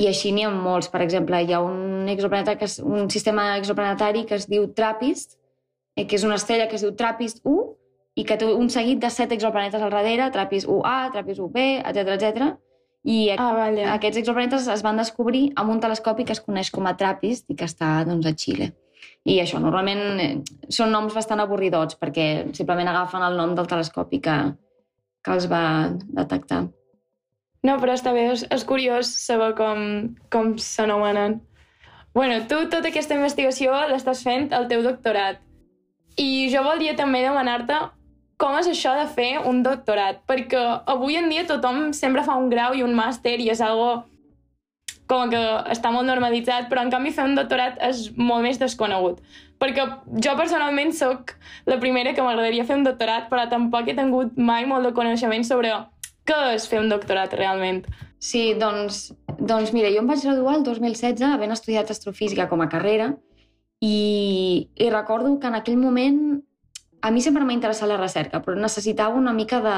I 0.01 0.09
així 0.09 0.31
n'hi 0.33 0.45
ha 0.45 0.51
molts. 0.53 0.89
Per 0.89 1.01
exemple, 1.05 1.39
hi 1.41 1.53
ha 1.53 1.61
un, 1.61 2.09
exoplaneta 2.09 2.55
que 2.57 2.69
és, 2.69 2.79
un 2.81 3.09
sistema 3.13 3.53
exoplanetari 3.59 4.25
que 4.29 4.37
es 4.39 4.47
diu 4.49 4.67
TRAPPIST, 4.77 5.37
eh, 5.97 6.05
que 6.05 6.17
és 6.17 6.25
una 6.27 6.37
estrella 6.41 6.67
que 6.69 6.77
es 6.79 6.85
diu 6.85 6.93
TRAPPIST-1 6.99 7.63
i 8.21 8.25
que 8.29 8.37
té 8.37 8.45
un 8.45 8.69
seguit 8.69 9.01
de 9.01 9.09
set 9.13 9.33
exoplanetes 9.33 9.81
al 9.81 9.93
darrere, 9.93 10.29
TRAPPIST-1A, 10.33 10.97
TRAPPIST-1B, 11.15 11.65
etc 11.81 12.13
etc. 12.17 12.51
I 13.03 13.17
ah, 13.35 13.51
vale. 13.57 13.83
aquests 13.97 14.21
exoplanetes 14.21 14.69
es 14.71 14.85
van 14.85 15.01
descobrir 15.01 15.47
amb 15.59 15.73
un 15.73 15.81
telescopi 15.83 16.23
que 16.23 16.37
es 16.37 16.41
coneix 16.41 16.69
com 16.71 16.85
a 16.87 16.95
TRAPPIST 16.97 17.49
i 17.51 17.57
que 17.59 17.67
està 17.67 17.97
doncs, 18.07 18.29
a 18.29 18.37
Xile. 18.37 18.69
I 19.23 19.37
això, 19.39 19.59
normalment 19.63 20.19
eh, 20.19 20.31
són 20.67 20.91
noms 20.91 21.13
bastant 21.15 21.39
avorridots 21.39 21.95
perquè 21.99 22.27
simplement 22.55 22.89
agafen 22.91 23.23
el 23.23 23.37
nom 23.39 23.53
del 23.55 23.69
telescopi 23.71 24.19
que, 24.23 24.35
que 25.23 25.35
els 25.37 25.47
va 25.51 25.63
detectar. 26.03 26.65
No, 27.63 27.77
però 27.79 27.95
està 27.95 28.11
bé, 28.11 28.27
és, 28.33 28.43
és 28.51 28.65
curiós 28.67 29.07
saber 29.23 29.53
com, 29.55 29.79
com 30.33 30.57
s'anomenen. 30.59 31.39
bueno, 32.13 32.43
tu 32.49 32.59
tota 32.69 32.91
aquesta 32.91 33.15
investigació 33.15 33.71
l'estàs 33.89 34.21
fent 34.23 34.51
al 34.53 34.67
teu 34.67 34.83
doctorat. 34.83 35.39
I 36.19 36.49
jo 36.51 36.61
voldria 36.61 36.93
també 36.95 37.23
demanar-te 37.23 37.79
com 38.37 38.57
és 38.59 38.67
això 38.67 38.91
de 38.99 39.07
fer 39.07 39.39
un 39.47 39.63
doctorat, 39.63 40.19
perquè 40.27 40.59
avui 40.91 41.15
en 41.15 41.29
dia 41.31 41.45
tothom 41.47 41.93
sempre 41.95 42.25
fa 42.27 42.35
un 42.35 42.49
grau 42.51 42.75
i 42.75 42.83
un 42.83 42.93
màster 42.97 43.37
i 43.39 43.47
és 43.53 43.61
algo 43.63 44.03
com 45.13 45.31
que 45.31 45.41
està 45.73 45.91
molt 45.93 46.09
normalitzat, 46.09 46.67
però 46.69 46.83
en 46.83 46.91
canvi 46.93 47.13
fer 47.15 47.25
un 47.29 47.37
doctorat 47.37 47.79
és 47.85 48.07
molt 48.17 48.45
més 48.45 48.59
desconegut. 48.61 49.21
Perquè 49.61 49.85
jo 50.25 50.35
personalment 50.39 50.91
sóc 50.97 51.35
la 51.69 51.79
primera 51.79 52.13
que 52.13 52.25
m'agradaria 52.25 52.65
fer 52.67 52.79
un 52.79 52.87
doctorat, 52.87 53.29
però 53.31 53.45
tampoc 53.51 53.87
he 53.87 53.97
tingut 53.97 54.37
mai 54.37 54.65
molt 54.69 54.89
de 54.89 54.93
coneixement 54.97 55.45
sobre 55.47 55.75
què 56.27 56.39
és 56.55 56.65
fer 56.67 56.81
un 56.81 56.89
doctorat 56.91 57.35
realment? 57.39 57.83
Sí, 58.23 58.53
doncs, 58.59 59.11
doncs 59.39 59.73
mira, 59.75 59.91
jo 59.91 60.01
em 60.01 60.09
vaig 60.09 60.23
graduar 60.23 60.57
el 60.57 60.65
2016 60.67 61.23
havent 61.27 61.55
estudiat 61.55 61.91
astrofísica 61.91 62.47
com 62.51 62.63
a 62.63 62.69
carrera 62.71 63.11
i, 63.83 64.69
i 64.79 64.89
recordo 64.89 65.37
que 65.39 65.49
en 65.51 65.57
aquell 65.59 65.79
moment 65.79 66.19
a 67.03 67.11
mi 67.11 67.21
sempre 67.21 67.43
m'ha 67.43 67.55
interessat 67.55 67.89
la 67.91 67.99
recerca, 67.99 68.39
però 68.39 68.55
necessitava 68.55 69.19
una 69.19 69.33
mica 69.35 69.59
de, 69.59 69.77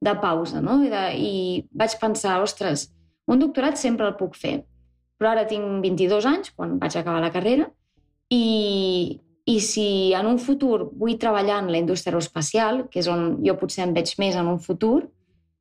de 0.00 0.14
pausa, 0.22 0.62
no? 0.64 0.78
I, 0.84 0.88
de, 0.88 1.02
I 1.12 1.32
vaig 1.76 1.98
pensar, 2.00 2.38
ostres, 2.40 2.88
un 3.26 3.42
doctorat 3.42 3.78
sempre 3.80 4.06
el 4.06 4.16
puc 4.18 4.36
fer, 4.38 4.60
però 5.18 5.32
ara 5.32 5.46
tinc 5.48 5.82
22 5.84 6.26
anys, 6.28 6.52
quan 6.56 6.76
vaig 6.80 6.96
acabar 6.96 7.22
la 7.22 7.32
carrera, 7.34 7.66
i, 8.30 9.20
i 9.46 9.56
si 9.62 9.88
en 10.18 10.28
un 10.28 10.38
futur 10.42 10.90
vull 10.92 11.18
treballar 11.18 11.60
en 11.62 11.70
la 11.72 11.80
indústria 11.82 12.12
aeroespacial, 12.12 12.86
que 12.90 13.00
és 13.02 13.10
on 13.10 13.36
jo 13.46 13.56
potser 13.58 13.86
em 13.86 13.94
veig 13.96 14.12
més 14.22 14.36
en 14.38 14.50
un 14.50 14.60
futur, 14.62 15.06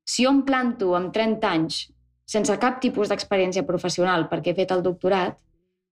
si 0.06 0.26
jo 0.26 0.34
em 0.34 0.44
planto 0.46 0.94
amb 0.98 1.14
30 1.14 1.50
anys 1.50 1.86
sense 2.26 2.54
cap 2.62 2.80
tipus 2.82 3.10
d'experiència 3.10 3.66
professional 3.66 4.28
perquè 4.30 4.52
he 4.52 4.58
fet 4.58 4.72
el 4.74 4.84
doctorat, 4.86 5.38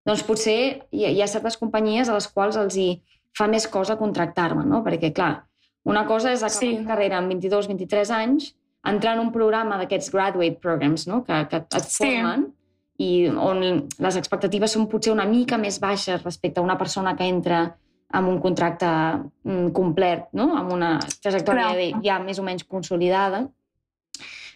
doncs 0.06 0.24
potser 0.28 0.58
hi 0.92 1.06
ha, 1.06 1.12
hi 1.14 1.22
ha 1.22 1.30
certes 1.30 1.58
companyies 1.62 2.10
a 2.10 2.18
les 2.18 2.28
quals 2.28 2.58
els 2.60 2.78
hi 2.78 2.90
fa 3.38 3.48
més 3.50 3.68
cosa 3.70 3.98
contractar-me, 3.98 4.66
no? 4.70 4.82
Perquè, 4.86 5.14
clar, 5.16 5.46
una 5.90 6.04
cosa 6.10 6.34
és 6.34 6.44
acabar 6.44 6.60
sí. 6.60 6.74
una 6.78 6.90
carrera 6.90 7.20
amb 7.20 7.34
22-23 7.34 8.14
anys, 8.18 8.52
entrar 8.86 9.16
en 9.16 9.24
un 9.24 9.32
programa 9.32 9.78
d'aquests 9.80 10.12
graduate 10.12 10.60
programs, 10.62 11.08
no? 11.08 11.24
Que, 11.28 11.46
que 11.50 11.62
et 11.64 11.88
formen, 11.96 12.48
sí. 12.50 13.06
i 13.06 13.12
on 13.32 13.64
les 13.64 14.20
expectatives 14.20 14.76
són 14.76 14.90
potser 14.92 15.14
una 15.14 15.28
mica 15.30 15.58
més 15.58 15.80
baixes 15.82 16.24
respecte 16.24 16.62
a 16.62 16.66
una 16.66 16.78
persona 16.78 17.16
que 17.20 17.28
entra 17.30 17.66
amb 18.14 18.30
un 18.30 18.40
contracte 18.40 18.88
mm, 18.88 19.72
complet, 19.74 20.28
no? 20.38 20.52
amb 20.58 20.72
una 20.76 20.94
trajectòria 21.24 21.90
ja 22.06 22.20
més 22.22 22.40
o 22.40 22.46
menys 22.46 22.66
consolidada. 22.70 23.48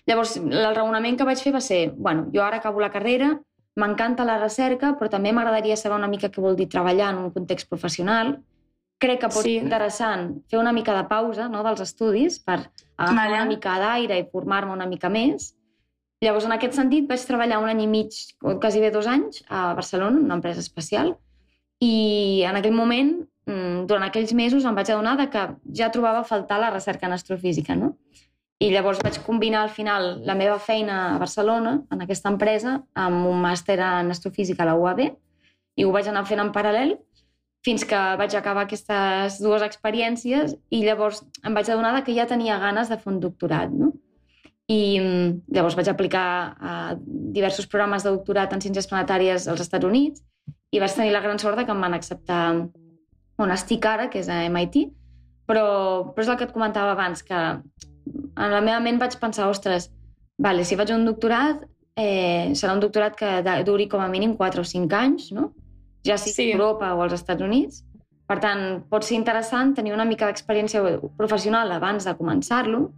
Llavors, 0.07 0.38
el 0.38 0.75
raonament 0.75 1.17
que 1.19 1.25
vaig 1.27 1.41
fer 1.41 1.51
va 1.55 1.62
ser, 1.63 1.79
bueno, 1.98 2.27
jo 2.34 2.43
ara 2.46 2.62
acabo 2.62 2.79
la 2.79 2.91
carrera, 2.93 3.34
m'encanta 3.77 4.25
la 4.25 4.38
recerca, 4.39 4.93
però 5.00 5.10
també 5.12 5.34
m'agradaria 5.34 5.77
saber 5.77 5.98
una 5.98 6.10
mica 6.12 6.29
què 6.34 6.41
vol 6.41 6.55
dir 6.57 6.69
treballar 6.72 7.10
en 7.13 7.25
un 7.25 7.34
context 7.34 7.67
professional. 7.69 8.38
Crec 8.97 9.19
que 9.21 9.29
pot 9.29 9.45
sí. 9.45 9.57
ser 9.57 9.65
interessant 9.67 10.29
fer 10.49 10.57
una 10.57 10.73
mica 10.73 10.95
de 10.97 11.03
pausa 11.09 11.45
no, 11.51 11.61
dels 11.65 11.83
estudis 11.85 12.39
per 12.41 12.57
agafar 12.63 13.27
vale. 13.27 13.35
una 13.35 13.45
mica 13.45 13.75
d'aire 13.81 14.17
i 14.17 14.25
formar-me 14.31 14.73
una 14.73 14.87
mica 14.89 15.11
més. 15.13 15.51
Llavors, 16.25 16.47
en 16.49 16.55
aquest 16.55 16.73
sentit, 16.73 17.05
vaig 17.05 17.21
treballar 17.29 17.59
un 17.61 17.69
any 17.69 17.83
i 17.83 17.87
mig, 17.91 18.15
o 18.41 18.55
quasi 18.57 18.81
bé 18.81 18.89
dos 18.89 19.05
anys, 19.05 19.43
a 19.53 19.75
Barcelona, 19.77 20.17
una 20.17 20.39
empresa 20.39 20.63
espacial, 20.63 21.13
i 21.77 22.41
en 22.49 22.57
aquell 22.57 22.73
moment, 22.73 23.11
mm, 23.45 23.85
durant 23.85 24.07
aquells 24.07 24.33
mesos, 24.33 24.65
em 24.65 24.73
vaig 24.73 24.89
adonar 24.89 25.29
que 25.29 25.43
ja 25.77 25.91
trobava 25.93 26.23
faltar 26.25 26.57
la 26.59 26.71
recerca 26.73 27.05
en 27.05 27.13
astrofísica, 27.13 27.75
no? 27.75 27.93
I 28.57 28.71
llavors 28.73 28.97
vaig 29.05 29.19
combinar 29.21 29.61
al 29.61 29.69
final 29.69 30.23
la 30.25 30.33
meva 30.33 30.57
feina 30.57 31.15
a 31.15 31.19
Barcelona, 31.19 31.83
en 31.91 32.01
aquesta 32.01 32.31
empresa, 32.33 32.79
amb 32.95 33.27
un 33.29 33.37
màster 33.39 33.77
en 33.77 34.09
astrofísica 34.09 34.63
a 34.63 34.71
la 34.71 34.75
UAB 34.75 35.03
i 35.77 35.85
ho 35.85 35.91
vaig 35.93 36.07
anar 36.09 36.25
fent 36.25 36.41
en 36.41 36.49
paral·lel 36.51 36.97
fins 37.65 37.83
que 37.87 37.99
vaig 38.19 38.35
acabar 38.37 38.65
aquestes 38.65 39.39
dues 39.43 39.63
experiències 39.65 40.53
i 40.69 40.83
llavors 40.85 41.23
em 41.43 41.55
vaig 41.57 41.69
adonar 41.69 42.03
que 42.05 42.15
ja 42.15 42.27
tenia 42.29 42.59
ganes 42.61 42.91
de 42.91 42.97
fer 43.01 43.11
un 43.13 43.19
doctorat. 43.23 43.73
No? 43.73 43.91
I 44.67 44.99
mm, 44.99 45.53
llavors 45.55 45.77
vaig 45.79 45.89
aplicar 45.91 46.27
a 46.59 46.73
diversos 46.99 47.67
programes 47.67 48.03
de 48.03 48.13
doctorat 48.15 48.53
en 48.53 48.63
ciències 48.63 48.89
planetàries 48.89 49.47
als 49.47 49.63
Estats 49.63 49.87
Units 49.87 50.23
i 50.71 50.81
vaig 50.83 50.93
tenir 50.95 51.13
la 51.15 51.23
gran 51.23 51.39
sort 51.39 51.59
que 51.63 51.73
em 51.73 51.83
van 51.83 51.95
acceptar 51.95 52.41
on 53.37 53.53
estic 53.53 53.85
ara, 53.85 54.09
que 54.09 54.19
és 54.19 54.29
a 54.29 54.41
MIT, 54.49 54.87
però, 55.47 55.67
però 56.13 56.25
és 56.25 56.31
el 56.31 56.37
que 56.39 56.47
et 56.47 56.53
comentava 56.55 56.91
abans, 56.95 57.21
que 57.23 57.37
en 57.37 58.53
la 58.53 58.61
meva 58.65 58.79
ment 58.83 58.99
vaig 58.99 59.15
pensar, 59.21 59.47
ostres, 59.51 59.91
vale, 60.41 60.65
si 60.65 60.77
faig 60.79 60.91
un 60.95 61.05
doctorat, 61.07 61.61
eh, 61.97 62.53
serà 62.57 62.75
un 62.75 62.81
doctorat 62.83 63.15
que 63.17 63.61
duri 63.65 63.87
com 63.91 64.01
a 64.01 64.09
mínim 64.11 64.35
4 64.37 64.61
o 64.61 64.67
5 64.67 64.97
anys, 64.97 65.31
no? 65.37 65.51
Ja 66.07 66.17
sigui 66.21 66.35
sí. 66.35 66.51
a 66.51 66.55
Europa 66.55 66.93
o 66.95 67.03
als 67.03 67.17
Estats 67.19 67.43
Units. 67.43 67.83
Per 68.27 68.39
tant, 68.43 68.63
pot 68.91 69.05
ser 69.07 69.15
interessant 69.15 69.73
tenir 69.75 69.93
una 69.95 70.05
mica 70.07 70.27
d'experiència 70.27 70.81
professional 71.19 71.71
abans 71.71 72.07
de 72.07 72.15
començar-lo, 72.17 72.89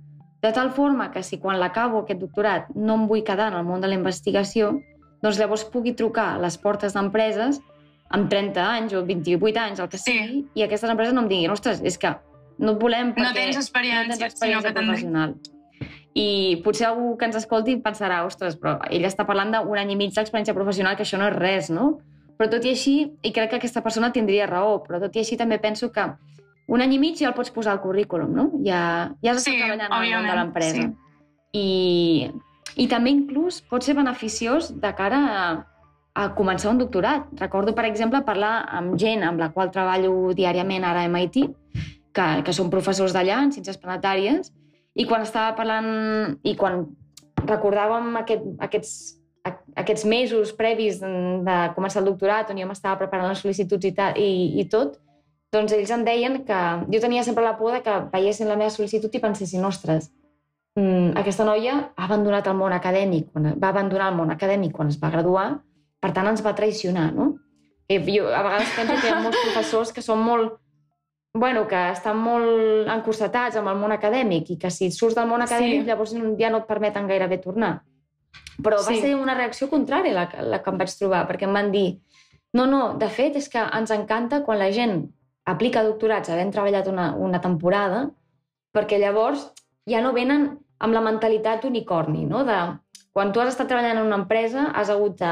de 0.41 0.51
tal 0.55 0.71
forma 0.71 1.09
que 1.11 1.21
si 1.23 1.37
quan 1.37 1.59
l'acabo 1.59 2.03
aquest 2.03 2.21
doctorat 2.21 2.69
no 2.75 2.95
em 2.95 3.05
vull 3.09 3.25
quedar 3.27 3.51
en 3.51 3.59
el 3.59 3.67
món 3.67 3.83
de 3.83 3.91
la 3.91 3.97
investigació, 3.97 4.71
doncs 5.21 5.37
llavors 5.37 5.65
pugui 5.69 5.93
trucar 5.99 6.31
a 6.35 6.39
les 6.41 6.57
portes 6.57 6.95
d'empreses 6.95 7.59
amb 8.15 8.29
30 8.31 8.65
anys 8.65 8.95
o 8.97 9.03
28 9.05 9.61
anys, 9.61 9.83
el 9.83 9.89
que 9.91 9.99
sigui, 10.01 10.41
sí. 10.41 10.43
i 10.57 10.65
aquestes 10.65 10.89
empreses 10.89 11.13
no 11.13 11.25
em 11.25 11.29
diguin, 11.29 11.53
ostres, 11.53 11.83
és 11.85 11.99
que 12.01 12.15
no 12.59 12.73
et 12.73 12.81
volem 12.81 13.13
perquè 13.13 13.27
no 13.27 13.35
tens 13.35 13.59
experiència, 13.59 14.07
no 14.07 14.15
tens 14.15 14.33
experiència 14.33 14.71
sinó 14.71 14.79
professional. 14.81 15.35
I 16.17 16.29
potser 16.65 16.87
algú 16.89 17.13
que 17.19 17.27
ens 17.29 17.37
escolti 17.37 17.77
pensarà, 17.83 18.23
ostres, 18.25 18.57
però 18.59 18.79
ell 18.89 19.05
està 19.07 19.27
parlant 19.27 19.53
d'un 19.53 19.77
any 19.77 19.93
i 19.93 19.99
mig 19.99 20.15
d'experiència 20.15 20.57
professional, 20.57 20.97
que 20.97 21.05
això 21.05 21.19
no 21.21 21.29
és 21.29 21.37
res, 21.37 21.69
no? 21.69 21.99
Però 22.39 22.47
tot 22.53 22.63
i 22.63 22.71
així, 22.71 22.93
i 23.19 23.33
crec 23.35 23.49
que 23.51 23.57
aquesta 23.59 23.81
persona 23.83 24.13
tindria 24.15 24.45
raó, 24.47 24.77
però 24.85 25.01
tot 25.03 25.17
i 25.17 25.19
així 25.19 25.35
també 25.35 25.57
penso 25.59 25.89
que 25.91 26.05
un 26.71 26.83
any 26.85 26.93
i 26.95 26.99
mig 27.01 27.17
ja 27.19 27.27
el 27.27 27.35
pots 27.35 27.51
posar 27.51 27.73
al 27.73 27.81
currículum, 27.83 28.31
no? 28.31 28.45
Ja, 28.63 28.81
ja 29.19 29.33
has 29.33 29.41
estat 29.41 29.57
sí, 29.57 29.57
treballant 29.57 29.89
en 29.89 29.95
el 29.97 30.13
món 30.13 30.29
de 30.29 30.37
l'empresa. 30.37 30.85
Sí. 30.85 31.17
I, 31.59 32.29
I 32.79 32.87
també 32.87 33.11
inclús 33.11 33.59
pot 33.67 33.83
ser 33.83 33.97
beneficiós 33.97 34.69
de 34.79 34.93
cara 34.95 35.19
a, 35.33 35.43
a 36.15 36.29
començar 36.37 36.71
un 36.71 36.79
doctorat. 36.79 37.27
Recordo, 37.41 37.75
per 37.75 37.89
exemple, 37.89 38.23
parlar 38.23 38.53
amb 38.79 38.95
gent 39.01 39.27
amb 39.27 39.43
la 39.43 39.51
qual 39.51 39.73
treballo 39.75 40.31
diàriament 40.37 40.87
ara 40.87 41.03
a 41.03 41.11
MIT, 41.11 41.41
que, 42.15 42.31
que 42.45 42.55
són 42.55 42.71
professors 42.71 43.11
d'allà, 43.17 43.43
en 43.43 43.51
ciències 43.51 43.83
planetàries, 43.83 44.53
i 44.95 45.09
quan 45.09 45.27
estava 45.27 45.57
parlant, 45.59 46.37
i 46.47 46.55
quan 46.55 46.85
recordàvem 47.43 48.13
aquest, 48.23 48.47
aquests, 48.63 48.95
aquests 49.43 50.05
mesos 50.05 50.51
previs 50.53 50.99
de 50.99 51.57
començar 51.75 52.01
el 52.01 52.09
doctorat, 52.11 52.49
on 52.51 52.59
jo 52.59 52.67
m'estava 52.67 52.99
preparant 52.99 53.29
les 53.31 53.41
sol·licituds 53.43 53.87
i, 53.87 53.93
ta, 53.95 54.11
i, 54.17 54.59
i 54.59 54.65
tot, 54.71 54.99
doncs 55.53 55.73
ells 55.73 55.91
em 55.95 56.05
deien 56.05 56.43
que 56.45 56.61
jo 56.91 57.01
tenia 57.01 57.23
sempre 57.25 57.43
la 57.45 57.55
por 57.57 57.73
de 57.73 57.81
que 57.85 57.95
veiessin 58.13 58.49
la 58.49 58.57
meva 58.59 58.69
sol·licitud 58.73 59.13
i 59.15 59.21
pensessin, 59.23 59.65
ostres, 59.65 60.11
mm, 60.77 61.17
aquesta 61.17 61.47
noia 61.47 61.77
ha 61.95 62.05
abandonat 62.05 62.47
el 62.47 62.57
món 62.59 62.75
acadèmic, 62.75 63.31
va 63.33 63.71
abandonar 63.73 64.11
el 64.11 64.17
món 64.19 64.31
acadèmic 64.31 64.75
quan 64.75 64.91
es 64.91 64.99
va 65.01 65.09
graduar, 65.13 65.49
per 65.99 66.13
tant 66.13 66.27
ens 66.27 66.45
va 66.45 66.55
traicionar, 66.55 67.11
no? 67.13 67.35
I 67.89 67.97
jo 68.05 68.27
a 68.29 68.43
vegades 68.45 68.75
penso 68.75 68.99
que 69.01 69.07
hi 69.07 69.11
ha 69.11 69.21
molts 69.23 69.39
professors 69.47 69.91
que 69.91 70.01
són 70.05 70.19
molt 70.21 70.59
bueno, 71.33 71.67
que 71.67 71.77
estan 71.91 72.17
molt 72.17 72.89
encursetats 72.89 73.57
amb 73.57 73.69
el 73.69 73.77
món 73.77 73.93
acadèmic 73.93 74.49
i 74.49 74.57
que 74.57 74.71
si 74.73 74.89
surts 74.91 75.15
del 75.15 75.27
món 75.29 75.41
acadèmic 75.41 75.83
Sí. 75.83 75.87
llavors 75.87 76.13
ja 76.39 76.49
no 76.49 76.57
et 76.57 76.67
permeten 76.67 77.07
gairebé 77.07 77.37
tornar. 77.37 77.83
Però 78.63 78.77
va 78.77 78.91
Sí. 78.91 79.01
ser 79.01 79.15
una 79.15 79.35
reacció 79.35 79.69
contrària 79.69 80.13
la, 80.13 80.29
la 80.43 80.61
que 80.63 80.69
em 80.71 80.77
vaig 80.77 80.95
trobar, 80.97 81.27
perquè 81.29 81.47
em 81.47 81.53
van 81.53 81.71
dir 81.71 81.99
no, 82.53 82.65
no, 82.65 82.97
de 82.97 83.07
fet 83.13 83.35
és 83.37 83.47
que 83.49 83.61
ens 83.61 83.91
encanta 83.91 84.41
quan 84.43 84.57
la 84.59 84.71
gent 84.71 85.03
aplica 85.45 85.83
doctorats 85.85 86.29
havent 86.29 86.51
treballat 86.51 86.87
una, 86.89 87.13
una 87.15 87.39
temporada, 87.41 88.09
perquè 88.73 88.99
llavors 88.99 89.51
ja 89.89 90.01
no 90.01 90.13
venen 90.13 90.57
amb 90.79 90.93
la 90.93 91.01
mentalitat 91.01 91.65
unicorni, 91.65 92.25
no? 92.25 92.43
De, 92.45 92.57
quan 93.13 93.31
tu 93.33 93.41
has 93.41 93.49
estat 93.53 93.67
treballant 93.67 93.97
en 93.99 94.05
una 94.07 94.17
empresa 94.23 94.71
has 94.73 94.89
hagut 94.89 95.17
de 95.19 95.31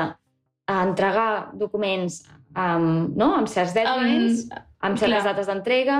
a 0.67 0.83
entregar 0.83 1.49
documents 1.55 2.25
amb, 2.53 3.15
no? 3.15 3.33
amb 3.37 3.47
certs 3.47 3.73
deadlines, 3.73 4.47
Um, 4.51 4.63
amb 4.81 4.97
certes 4.99 5.23
clar. 5.23 5.33
dates 5.33 5.47
d'entrega, 5.47 5.99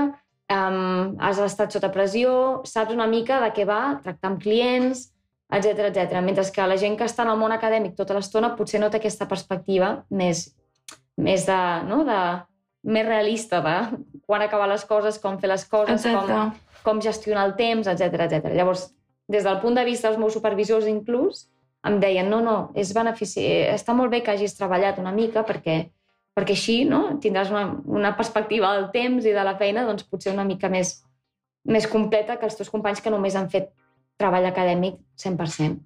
um, 0.52 1.16
has 1.18 1.38
estat 1.42 1.72
sota 1.72 1.88
pressió, 1.90 2.62
saps 2.64 2.92
una 2.94 3.06
mica 3.06 3.40
de 3.40 3.48
què 3.56 3.64
va, 3.66 3.98
tractar 4.04 4.30
amb 4.30 4.42
clients, 4.42 5.08
etc 5.50 5.88
etc. 5.88 6.20
Mentre 6.24 6.44
que 6.52 6.66
la 6.66 6.76
gent 6.76 6.98
que 6.98 7.08
està 7.08 7.24
en 7.24 7.32
el 7.32 7.40
món 7.40 7.54
acadèmic 7.54 7.96
tota 7.96 8.16
l'estona 8.16 8.54
potser 8.56 8.80
no 8.82 8.90
té 8.90 9.00
aquesta 9.00 9.28
perspectiva 9.30 9.94
més, 10.10 10.48
més 11.16 11.46
de, 11.48 11.60
no? 11.88 12.02
de, 12.08 12.20
més 12.88 13.06
realista 13.06 13.60
de 13.64 13.76
quan 14.26 14.42
acabar 14.42 14.68
les 14.68 14.84
coses, 14.84 15.18
com 15.18 15.38
fer 15.40 15.50
les 15.50 15.64
coses, 15.68 16.04
com, 16.04 16.52
com 16.84 17.02
gestionar 17.02 17.46
el 17.48 17.54
temps, 17.58 17.88
etc 17.88 18.26
etc. 18.28 18.50
Llavors, 18.54 18.88
des 19.28 19.44
del 19.44 19.60
punt 19.62 19.76
de 19.76 19.84
vista 19.84 20.08
dels 20.08 20.20
meus 20.20 20.36
supervisors 20.36 20.88
inclús, 20.88 21.46
em 21.86 21.98
deien, 22.02 22.28
no, 22.30 22.40
no, 22.44 22.56
és 22.76 22.92
benefici... 22.94 23.44
està 23.72 23.94
molt 23.94 24.12
bé 24.12 24.22
que 24.24 24.32
hagis 24.32 24.56
treballat 24.58 24.98
una 24.98 25.12
mica 25.14 25.44
perquè, 25.46 25.78
perquè 26.36 26.56
així 26.56 26.80
no? 26.88 27.18
tindràs 27.22 27.52
una, 27.54 27.66
una 27.86 28.14
perspectiva 28.18 28.72
del 28.76 28.88
temps 28.94 29.26
i 29.26 29.34
de 29.34 29.44
la 29.46 29.56
feina 29.60 29.86
doncs, 29.86 30.06
potser 30.08 30.32
una 30.34 30.46
mica 30.48 30.70
més, 30.72 30.98
més 31.64 31.86
completa 31.90 32.36
que 32.36 32.48
els 32.48 32.58
teus 32.58 32.72
companys 32.72 33.02
que 33.04 33.12
només 33.14 33.36
han 33.38 33.50
fet 33.52 33.70
treball 34.18 34.48
acadèmic 34.50 34.98
100%. 35.22 35.78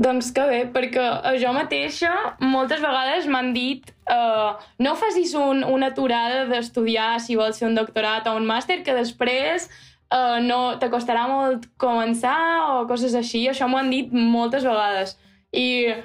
Doncs 0.00 0.30
que 0.32 0.44
bé, 0.48 0.60
perquè 0.72 1.02
jo 1.42 1.50
mateixa 1.52 2.10
moltes 2.40 2.80
vegades 2.80 3.26
m'han 3.28 3.50
dit 3.52 3.90
uh, 4.08 4.56
no 4.80 4.94
facis 4.96 5.34
un, 5.36 5.60
una 5.66 5.90
aturada 5.92 6.46
d'estudiar 6.48 7.18
si 7.20 7.36
vols 7.36 7.60
fer 7.60 7.68
un 7.68 7.76
doctorat 7.76 8.28
o 8.30 8.36
un 8.38 8.48
màster 8.48 8.78
que 8.86 8.94
després 8.96 9.66
uh, 9.68 10.38
no 10.40 10.78
t'acostarà 10.80 11.26
molt 11.28 11.66
començar 11.80 12.38
o 12.70 12.86
coses 12.88 13.16
així. 13.18 13.44
Això 13.50 13.68
m'ho 13.68 13.82
han 13.82 13.92
dit 13.92 14.14
moltes 14.14 14.64
vegades. 14.64 15.18
I 15.52 15.98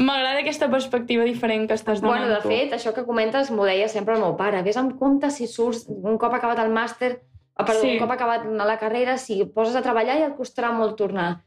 m'agrada 0.00 0.40
aquesta 0.40 0.70
perspectiva 0.72 1.26
diferent 1.28 1.68
que 1.68 1.76
estàs 1.76 2.00
donant 2.00 2.24
Bueno, 2.24 2.32
de 2.38 2.48
fet, 2.48 2.72
això 2.72 2.94
que 2.96 3.04
comentes 3.04 3.52
m'ho 3.52 3.68
deia 3.68 3.90
sempre 3.92 4.16
el 4.16 4.24
meu 4.24 4.38
pare. 4.40 4.64
Ves 4.64 4.80
amb 4.80 4.96
compte 4.98 5.28
si 5.34 5.50
surts 5.50 5.84
un 5.90 6.16
cop 6.22 6.32
acabat 6.32 6.64
el 6.64 6.72
màster, 6.72 7.18
perdó, 7.56 7.80
Sí. 7.82 7.92
un 7.92 7.98
cop 7.98 8.10
acabat 8.10 8.46
la 8.46 8.78
carrera, 8.78 9.16
si 9.18 9.44
poses 9.44 9.76
a 9.76 9.82
treballar 9.82 10.18
ja 10.18 10.26
et 10.26 10.36
costarà 10.36 10.72
molt 10.72 10.96
tornar. 10.96 11.42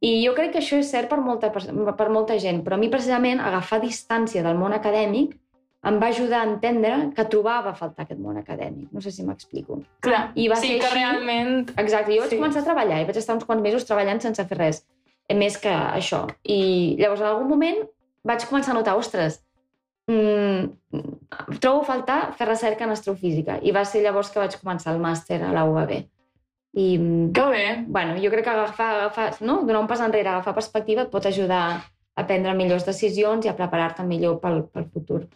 I 0.00 0.24
jo 0.26 0.34
crec 0.34 0.50
que 0.52 0.58
això 0.58 0.78
és 0.78 0.90
cert 0.90 1.08
per 1.08 1.20
molta, 1.20 1.52
per 1.52 2.08
molta 2.10 2.36
gent, 2.38 2.64
però 2.64 2.74
a 2.74 2.78
mi 2.78 2.88
precisament 2.88 3.38
agafar 3.40 3.80
distància 3.80 4.42
del 4.42 4.56
món 4.58 4.72
acadèmic 4.72 5.38
em 5.84 6.00
va 6.00 6.08
ajudar 6.08 6.40
a 6.40 6.44
entendre 6.48 7.12
que 7.14 7.24
trobava 7.24 7.70
a 7.70 7.74
faltar 7.74 8.04
aquest 8.04 8.18
món 8.20 8.36
acadèmic. 8.36 8.88
No 8.92 9.00
sé 9.00 9.10
si 9.12 9.22
m'explico. 9.22 9.80
Clar, 10.00 10.32
I 10.34 10.48
va 10.48 10.56
sí 10.56 10.68
ser 10.68 10.78
que 10.80 10.86
així. 10.86 10.94
realment... 10.98 11.70
Exacte, 11.76 12.14
jo 12.14 12.20
vaig 12.22 12.30
Sí. 12.30 12.36
començar 12.38 12.60
a 12.62 12.64
treballar 12.64 13.00
i 13.00 13.04
vaig 13.04 13.16
estar 13.16 13.34
uns 13.34 13.44
quants 13.44 13.62
mesos 13.62 13.84
treballant 13.84 14.20
sense 14.20 14.44
fer 14.44 14.58
res, 14.58 14.84
eh, 15.28 15.34
més 15.34 15.56
que 15.58 15.68
això. 15.70 16.26
I 16.44 16.96
llavors 16.98 17.20
en 17.20 17.26
algun 17.26 17.48
moment 17.48 17.76
vaig 18.24 18.44
començar 18.48 18.70
a 18.72 18.74
notar, 18.74 18.96
ostres, 18.96 19.40
mm, 20.08 21.58
trobo 21.60 21.82
a 21.82 21.84
faltar 21.84 22.20
fer 22.38 22.48
recerca 22.48 22.84
en 22.84 22.90
astrofísica. 22.90 23.58
I 23.62 23.72
va 23.72 23.84
ser 23.84 24.02
llavors 24.02 24.30
que 24.30 24.40
vaig 24.42 24.56
començar 24.60 24.94
el 24.94 25.00
màster 25.00 25.42
a 25.42 25.52
la 25.52 25.64
UAB. 25.64 25.92
I, 26.74 26.98
mm, 26.98 27.32
Que 27.32 27.46
bé. 27.50 27.84
bueno, 27.86 28.16
jo 28.16 28.30
crec 28.30 28.44
que 28.44 28.50
agafar, 28.50 28.94
agafar 28.96 29.42
no? 29.42 29.62
donar 29.62 29.80
un 29.80 29.86
pas 29.86 30.00
enrere, 30.00 30.28
agafar 30.28 30.54
perspectiva 30.54 31.02
et 31.02 31.10
pot 31.10 31.26
ajudar 31.26 31.84
a 32.16 32.26
prendre 32.26 32.54
millors 32.54 32.84
decisions 32.84 33.44
i 33.44 33.48
a 33.48 33.56
preparar-te 33.56 34.02
millor 34.04 34.40
pel, 34.40 34.64
pel 34.72 34.84
futur. 34.92 35.26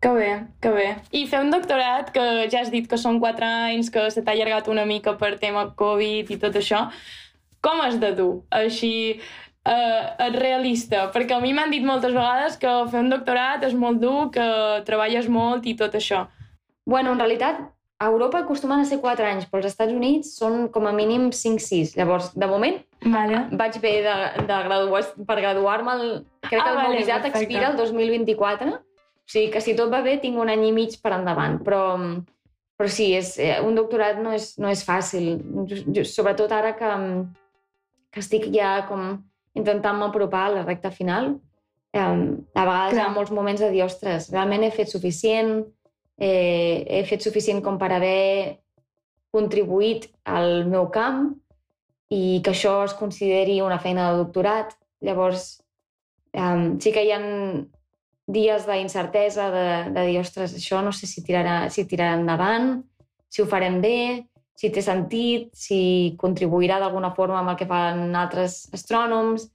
Que 0.00 0.08
bé, 0.12 0.46
que 0.60 0.70
bé. 0.70 0.86
I 1.10 1.26
fer 1.26 1.40
un 1.40 1.50
doctorat, 1.50 2.10
que 2.12 2.48
ja 2.52 2.60
has 2.60 2.70
dit 2.70 2.86
que 2.88 2.98
són 3.00 3.18
quatre 3.18 3.46
anys, 3.46 3.88
que 3.90 4.10
se 4.10 4.22
t'ha 4.22 4.32
allargat 4.36 4.68
una 4.68 4.84
mica 4.84 5.16
per 5.18 5.38
tema 5.40 5.74
Covid 5.74 6.30
i 6.30 6.36
tot 6.38 6.54
això, 6.54 6.90
com 7.64 7.80
has 7.80 7.96
de 7.98 8.12
dur? 8.14 8.44
Així, 8.50 9.20
eh, 9.66 10.30
realista? 10.36 11.06
Perquè 11.14 11.36
a 11.36 11.40
mi 11.42 11.52
m'han 11.56 11.70
dit 11.74 11.84
moltes 11.84 12.12
vegades 12.14 12.56
que 12.60 12.72
fer 12.90 13.00
un 13.02 13.10
doctorat 13.12 13.64
és 13.66 13.74
molt 13.74 14.00
dur, 14.02 14.30
que 14.34 14.46
treballes 14.86 15.28
molt 15.28 15.66
i 15.66 15.74
tot 15.78 15.94
això. 15.98 16.26
Bueno, 16.86 17.12
en 17.12 17.18
realitat, 17.18 17.58
a 17.98 18.06
Europa 18.12 18.42
acostumen 18.44 18.80
a 18.80 18.84
ser 18.84 18.98
4 19.00 19.24
anys, 19.26 19.46
però 19.48 19.62
als 19.62 19.70
Estats 19.72 19.92
Units 19.92 20.34
són 20.38 20.68
com 20.68 20.86
a 20.86 20.92
mínim 20.92 21.30
5-6. 21.32 21.94
Llavors, 21.96 22.30
de 22.36 22.46
moment, 22.46 22.76
Vale. 23.02 23.46
vaig 23.56 23.78
bé 23.80 23.94
de, 24.04 24.16
de 24.46 24.58
graduar, 24.68 25.02
per 25.26 25.36
graduar-me. 25.40 25.94
El, 25.96 26.10
crec 26.44 26.60
Ah, 26.60 26.64
que 26.64 26.70
el 26.70 26.76
meu 26.76 26.90
vale, 26.90 26.98
visat 27.00 27.22
perfecte. 27.24 27.44
expira 27.46 27.70
el 27.72 27.76
2024. 27.80 28.74
O 28.76 29.28
sigui 29.32 29.50
que 29.50 29.60
si 29.64 29.74
tot 29.74 29.90
va 29.90 30.02
bé 30.04 30.18
tinc 30.22 30.36
un 30.38 30.48
any 30.52 30.68
i 30.68 30.72
mig 30.76 31.00
per 31.02 31.14
endavant. 31.16 31.56
Però, 31.64 31.80
però 32.78 32.88
sí, 32.92 33.08
és, 33.16 33.32
eh, 33.40 33.56
un 33.64 33.74
doctorat 33.74 34.20
no 34.22 34.30
és, 34.36 34.52
no 34.60 34.68
és 34.70 34.84
fàcil. 34.86 35.40
Jo, 35.66 35.80
jo, 35.96 36.04
sobretot 36.04 36.52
ara 36.52 36.74
que, 36.78 36.92
que 38.12 38.20
estic 38.22 38.46
ja 38.54 38.84
com 38.86 39.16
intentant 39.56 39.98
m'apropar 39.98 40.46
a 40.46 40.54
la 40.58 40.66
recta 40.66 40.92
final. 40.94 41.34
Eh, 41.96 42.00
a 42.00 42.64
vegades 42.68 42.94
hi 42.94 43.00
Clar. 43.00 43.08
ha 43.08 43.14
molts 43.14 43.32
moments 43.32 43.62
de 43.64 43.72
dir, 43.72 43.82
ostres, 43.86 44.30
realment 44.34 44.66
he 44.66 44.70
fet 44.74 44.92
suficient, 44.92 45.58
eh, 46.20 46.84
he 46.86 47.02
fet 47.08 47.24
suficient 47.24 47.62
com 47.64 47.78
per 47.80 47.90
haver 47.96 48.58
contribuït 49.34 50.08
al 50.24 50.64
meu 50.68 50.88
camp 50.92 51.30
i 52.12 52.40
que 52.44 52.52
això 52.52 52.78
es 52.86 52.94
consideri 52.96 53.60
una 53.64 53.80
feina 53.82 54.10
de 54.10 54.20
doctorat. 54.22 54.76
Llavors, 55.04 55.58
um, 56.32 56.76
sí 56.80 56.92
que 56.94 57.02
hi 57.04 57.10
ha 57.12 57.20
dies 58.26 58.66
d'incertesa 58.66 59.50
de, 59.54 59.66
de 59.94 60.06
dir, 60.08 60.20
ostres, 60.20 60.54
això 60.58 60.80
no 60.82 60.92
sé 60.94 61.06
si 61.06 61.22
tirarà, 61.26 61.66
si 61.70 61.86
tirarà 61.86 62.16
endavant, 62.18 62.80
si 63.30 63.42
ho 63.42 63.46
farem 63.50 63.80
bé, 63.82 64.26
si 64.56 64.70
té 64.72 64.82
sentit, 64.82 65.50
si 65.56 66.14
contribuirà 66.20 66.78
d'alguna 66.80 67.12
forma 67.14 67.38
amb 67.42 67.52
el 67.52 67.58
que 67.60 67.68
fan 67.68 68.14
altres 68.16 68.64
astrònoms. 68.74 69.50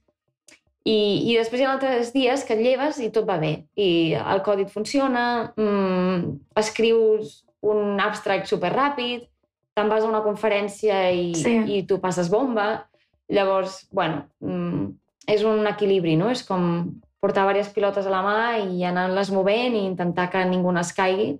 I, 0.86 0.94
I 1.30 1.36
després 1.38 1.60
hi 1.60 1.66
ha 1.66 1.72
altres 1.76 2.12
dies 2.14 2.42
que 2.46 2.54
et 2.56 2.62
lleves 2.62 2.98
i 3.02 3.10
tot 3.14 3.26
va 3.28 3.36
bé. 3.38 3.52
I 3.78 4.14
el 4.18 4.42
codi 4.46 4.64
et 4.66 4.72
funciona, 4.72 5.52
mm, 5.56 6.32
escrius 6.58 7.42
un 7.62 8.00
abstract 8.02 8.48
superràpid, 8.50 9.28
te'n 9.76 9.88
vas 9.88 10.02
a 10.02 10.08
una 10.10 10.22
conferència 10.24 11.04
i, 11.14 11.34
Sí. 11.38 11.54
i 11.78 11.82
tu 11.86 12.00
passes 12.02 12.28
bomba. 12.30 12.88
Llavors, 13.30 13.86
bueno, 13.92 14.24
mm, 14.42 14.88
és 15.28 15.44
un 15.46 15.66
equilibri, 15.70 16.16
no? 16.16 16.30
És 16.30 16.42
com 16.44 17.00
portar 17.22 17.46
diverses 17.46 17.72
pilotes 17.72 18.06
a 18.06 18.10
la 18.10 18.22
mà 18.26 18.40
i 18.66 18.82
anar-les 18.84 19.30
movent 19.30 19.76
i 19.78 19.84
intentar 19.86 20.28
que 20.30 20.44
ningú 20.44 20.72
no 20.72 20.80
es 20.80 20.92
caigui. 20.92 21.38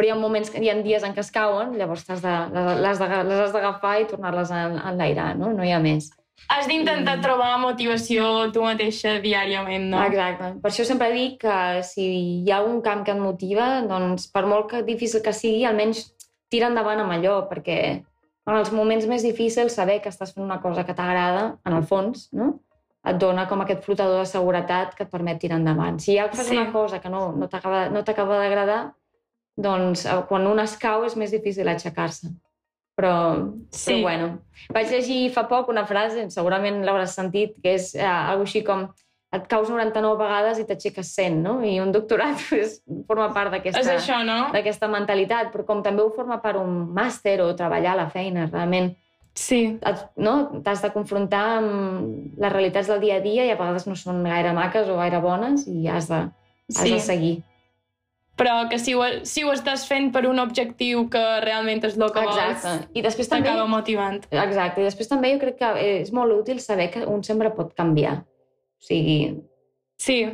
Però 0.00 0.06
hi 0.08 0.12
ha 0.14 0.16
moments, 0.16 0.48
hi 0.56 0.70
ha 0.72 0.74
dies 0.80 1.02
en 1.04 1.12
què 1.12 1.20
es 1.20 1.28
cauen, 1.30 1.74
llavors 1.76 2.06
t'has 2.08 2.22
de, 2.24 2.30
les, 2.80 3.00
les, 3.04 3.40
has 3.44 3.50
d'agafar 3.52 3.98
i 4.00 4.06
tornar-les 4.08 4.48
a 4.56 4.60
enlairar, 4.88 5.34
no? 5.36 5.50
No 5.52 5.62
hi 5.66 5.74
ha 5.76 5.80
més. 5.84 6.06
Has 6.48 6.64
d'intentar 6.70 7.18
Mm. 7.18 7.22
trobar 7.22 7.58
motivació 7.60 8.50
tu 8.50 8.62
mateixa 8.64 9.18
diàriament, 9.20 9.90
no? 9.92 10.00
Exacte. 10.06 10.54
Per 10.62 10.70
això 10.70 10.86
sempre 10.88 11.10
dic 11.12 11.42
que 11.42 11.82
si 11.84 12.06
hi 12.46 12.50
ha 12.50 12.62
algun 12.62 12.80
camp 12.80 13.04
que 13.04 13.12
et 13.12 13.20
motiva, 13.20 13.82
doncs 13.86 14.26
per 14.32 14.46
molt 14.46 14.70
que 14.70 14.80
difícil 14.82 15.20
que 15.20 15.34
sigui, 15.36 15.66
almenys 15.68 16.14
tira 16.48 16.68
endavant 16.72 17.00
amb 17.04 17.12
allò, 17.12 17.46
perquè 17.50 17.76
en 18.00 18.56
els 18.56 18.72
moments 18.72 19.04
més 19.06 19.22
difícils 19.22 19.74
saber 19.76 20.00
que 20.00 20.08
estàs 20.08 20.32
fent 20.32 20.46
una 20.46 20.62
cosa 20.62 20.86
que 20.86 20.94
t'agrada, 20.94 21.58
en 21.66 21.72
el 21.76 21.82
fons, 21.84 22.30
no? 22.32 22.54
et 23.04 23.16
dona 23.16 23.46
com 23.48 23.60
aquest 23.60 23.84
flotador 23.84 24.18
de 24.20 24.26
seguretat 24.28 24.94
que 24.94 25.04
et 25.04 25.10
permet 25.10 25.38
tirar 25.40 25.56
endavant. 25.60 25.98
Si 26.00 26.16
ja 26.16 26.26
fas 26.28 26.46
Sí. 26.48 26.56
una 26.56 26.72
cosa 26.72 27.00
que 27.00 27.08
no, 27.08 27.32
no 27.32 27.48
t'acaba 27.48 27.88
no 27.90 28.02
t'acaba 28.04 28.38
d'agradar, 28.38 28.92
doncs 29.60 30.06
eh, 30.06 30.16
quan 30.28 30.46
un 30.50 30.58
es 30.62 30.76
cau 30.80 31.04
és 31.06 31.16
més 31.16 31.30
difícil 31.34 31.68
aixecar-se. 31.68 32.32
Però, 32.96 33.52
Sí. 33.72 33.92
però 33.94 34.02
bueno. 34.02 34.26
Vaig 34.74 34.90
llegir 34.92 35.30
fa 35.32 35.46
poc 35.48 35.68
una 35.72 35.86
frase, 35.88 36.26
segurament 36.30 36.82
l'hauràs 36.84 37.14
sentit, 37.16 37.54
que 37.62 37.74
és 37.78 37.94
eh, 37.94 38.02
alguna 38.04 38.44
així 38.48 38.62
com 38.66 38.88
et 39.32 39.44
caus 39.46 39.68
99 39.70 40.18
vegades 40.18 40.58
i 40.58 40.64
t'aixeques 40.66 41.06
100, 41.14 41.36
no? 41.42 41.60
I 41.64 41.78
un 41.80 41.92
doctorat 41.94 42.36
pues, 42.50 42.80
forma 43.06 43.28
part 43.32 43.52
d'aquesta 43.54 43.78
no? 44.26 44.40
mentalitat, 44.90 45.52
però 45.52 45.64
com 45.68 45.82
també 45.86 46.02
ho 46.02 46.10
forma 46.10 46.40
part 46.42 46.58
un 46.58 46.88
màster 46.92 47.38
o 47.40 47.54
treballar 47.56 47.92
a 47.94 48.00
la 48.02 48.08
feina, 48.10 48.48
realment 48.50 48.96
Sí. 49.32 49.78
et- 49.86 50.06
no? 50.16 50.60
t'has 50.64 50.82
de 50.82 50.90
confrontar 50.92 51.44
amb 51.60 52.36
les 52.36 52.52
realitats 52.52 52.88
del 52.90 53.00
dia 53.00 53.16
a 53.16 53.20
dia 53.20 53.44
i 53.46 53.50
a 53.52 53.56
vegades 53.56 53.86
no 53.86 53.94
són 53.94 54.24
gaire 54.24 54.52
maques 54.52 54.88
o 54.90 54.96
gaire 54.98 55.20
bones 55.22 55.68
i 55.68 55.86
has 55.88 56.08
de, 56.10 56.24
has 56.74 56.82
Sí. 56.82 56.90
de 56.92 57.00
seguir. 57.00 57.36
Però 58.40 58.54
que 58.70 58.78
si 58.80 58.94
ho, 58.96 59.04
si 59.28 59.44
ho 59.44 59.52
estàs 59.52 59.84
fent 59.88 60.08
per 60.14 60.24
un 60.28 60.40
objectiu 60.40 61.04
que 61.12 61.24
realment 61.44 61.84
és 61.84 61.98
el 61.98 62.06
que 62.08 62.24
Exacte. 62.24 62.70
vols, 62.70 62.88
I 62.96 63.04
després 63.04 63.28
també... 63.28 63.52
motivant. 63.68 64.16
Exacte. 64.32 64.80
I 64.80 64.88
després 64.88 65.12
també 65.12 65.34
jo 65.34 65.42
crec 65.44 65.60
que 65.60 65.70
és 66.00 66.12
molt 66.16 66.32
útil 66.38 66.64
saber 66.64 66.88
que 66.94 67.04
un 67.04 67.20
sempre 67.26 67.52
pot 67.52 67.76
canviar. 67.76 68.22
O 68.80 68.88
sigui, 68.88 69.20
Sí, 70.00 70.24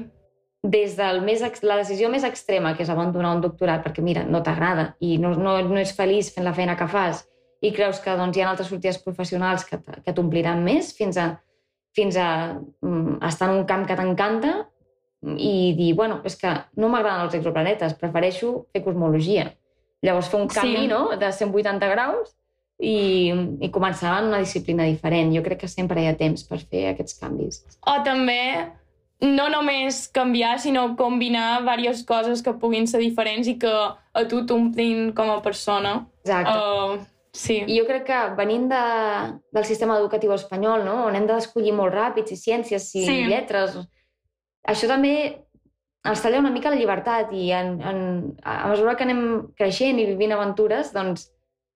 des 0.63 0.95
del 0.95 1.25
més, 1.27 1.43
la 1.67 1.79
decisió 1.81 2.09
més 2.11 2.25
extrema, 2.27 2.75
que 2.77 2.85
és 2.85 2.91
abandonar 2.93 3.33
un 3.35 3.43
doctorat 3.43 3.83
perquè, 3.83 4.03
mira, 4.03 4.23
no 4.23 4.43
t'agrada 4.47 4.93
i 5.03 5.17
no, 5.19 5.33
no, 5.35 5.57
no 5.67 5.81
és 5.81 5.95
feliç 5.97 6.31
fent 6.35 6.47
la 6.47 6.55
feina 6.55 6.77
que 6.79 6.87
fas 6.91 7.25
i 7.67 7.73
creus 7.75 7.99
que 8.05 8.15
doncs, 8.19 8.37
hi 8.37 8.45
ha 8.45 8.51
altres 8.53 8.71
sortides 8.71 9.01
professionals 9.03 9.67
que, 9.67 9.81
que 10.05 10.15
t'ompliran 10.15 10.63
més 10.63 10.93
fins 10.95 11.19
a, 11.19 11.27
fins 11.99 12.19
a 12.21 12.29
um, 12.87 13.17
estar 13.27 13.51
en 13.51 13.63
un 13.63 13.67
camp 13.67 13.87
que 13.89 13.99
t'encanta 13.99 14.55
i 15.35 15.75
dir, 15.75 15.93
bueno, 15.99 16.21
és 16.25 16.37
que 16.39 16.53
no 16.79 16.91
m'agraden 16.93 17.27
els 17.27 17.37
exoplanetes, 17.39 17.97
prefereixo 17.99 18.67
fer 18.73 18.85
cosmologia. 18.85 19.51
Llavors 20.07 20.31
fer 20.31 20.41
un 20.41 20.51
canvi 20.53 20.85
sí. 20.85 20.91
no? 20.91 21.09
de 21.19 21.31
180 21.33 21.89
graus 21.91 22.35
i, 22.79 23.33
i 23.65 23.71
començar 23.75 24.19
en 24.21 24.31
una 24.31 24.43
disciplina 24.45 24.87
diferent. 24.87 25.33
Jo 25.35 25.43
crec 25.43 25.65
que 25.65 25.71
sempre 25.73 26.03
hi 26.03 26.11
ha 26.11 26.17
temps 26.19 26.45
per 26.47 26.61
fer 26.63 26.91
aquests 26.93 27.19
canvis. 27.21 27.63
O 27.89 27.97
també 28.07 28.41
no 29.25 29.49
només 29.49 30.05
canviar, 30.13 30.59
sinó 30.61 30.91
combinar 30.97 31.63
diverses 31.63 32.05
coses 32.05 32.43
que 32.45 32.55
puguin 32.61 32.87
ser 32.87 33.01
diferents 33.01 33.49
i 33.49 33.57
que 33.59 33.73
a 33.73 34.25
tu 34.29 34.45
t'omplin 34.47 35.13
com 35.17 35.33
a 35.33 35.41
persona. 35.43 36.03
Exacte. 36.27 36.53
Uh, 36.53 36.99
sí. 37.33 37.63
I 37.65 37.79
jo 37.81 37.87
crec 37.89 38.05
que 38.11 38.23
venint 38.37 38.69
de, 38.69 38.85
del 39.57 39.65
sistema 39.65 39.97
educatiu 39.97 40.37
espanyol, 40.37 40.85
no? 40.85 41.07
on 41.09 41.17
hem 41.17 41.29
d'escollir 41.29 41.73
molt 41.77 41.97
ràpid 41.97 42.29
si 42.29 42.37
ciències, 42.37 42.91
si 42.93 43.07
sí. 43.09 43.23
lletres, 43.31 43.79
això 44.67 44.89
també 44.91 45.15
ens 46.07 46.23
talla 46.23 46.41
una 46.43 46.53
mica 46.55 46.71
la 46.71 46.79
llibertat 46.79 47.33
i 47.35 47.49
en, 47.55 47.79
en, 47.83 48.03
a 48.47 48.69
mesura 48.71 48.95
que 48.99 49.07
anem 49.07 49.23
creixent 49.59 49.99
i 49.99 50.07
vivint 50.13 50.35
aventures, 50.37 50.93
doncs 50.95 51.31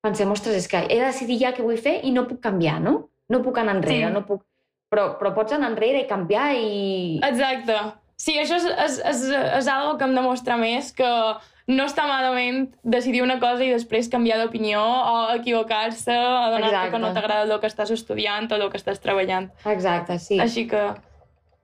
pensem, 0.04 0.30
ostres, 0.32 0.56
és 0.62 0.68
que 0.70 0.84
he 0.86 1.00
de 1.00 1.08
decidir 1.08 1.40
ja 1.42 1.54
què 1.56 1.64
vull 1.66 1.80
fer 1.80 1.98
i 2.06 2.12
no 2.14 2.26
puc 2.28 2.40
canviar, 2.44 2.78
no? 2.82 3.10
No 3.30 3.42
puc 3.44 3.58
anar 3.60 3.78
enrere, 3.78 4.08
sí. 4.08 4.14
no 4.14 4.24
puc... 4.26 4.44
Però, 4.90 5.12
però 5.20 5.30
pots 5.36 5.54
anar 5.54 5.70
enrere 5.70 6.02
i 6.02 6.08
canviar 6.10 6.48
i... 6.58 7.20
Exacte. 7.26 7.76
Sí, 8.20 8.34
això 8.40 8.58
és, 8.58 8.66
és, 8.66 8.96
és, 9.12 9.20
és 9.60 9.68
algo 9.70 9.94
que 9.98 10.08
em 10.08 10.16
demostra 10.16 10.56
més 10.60 10.90
que 10.96 11.10
no 11.70 11.84
està 11.86 12.06
malament 12.08 12.64
decidir 12.82 13.22
una 13.22 13.38
cosa 13.40 13.62
i 13.64 13.70
després 13.70 14.10
canviar 14.12 14.40
d'opinió 14.40 14.80
o 14.82 15.14
equivocar-se 15.36 16.16
o 16.16 16.48
donar-te 16.56 16.90
que 16.90 17.00
no 17.00 17.12
t'agrada 17.14 17.46
el 17.46 17.62
que 17.62 17.70
estàs 17.70 17.92
estudiant 17.94 18.50
o 18.50 18.58
el 18.58 18.66
que 18.72 18.80
estàs 18.80 19.00
treballant. 19.04 19.48
Exacte, 19.64 20.18
sí. 20.18 20.40
Així 20.42 20.66
que... 20.70 20.82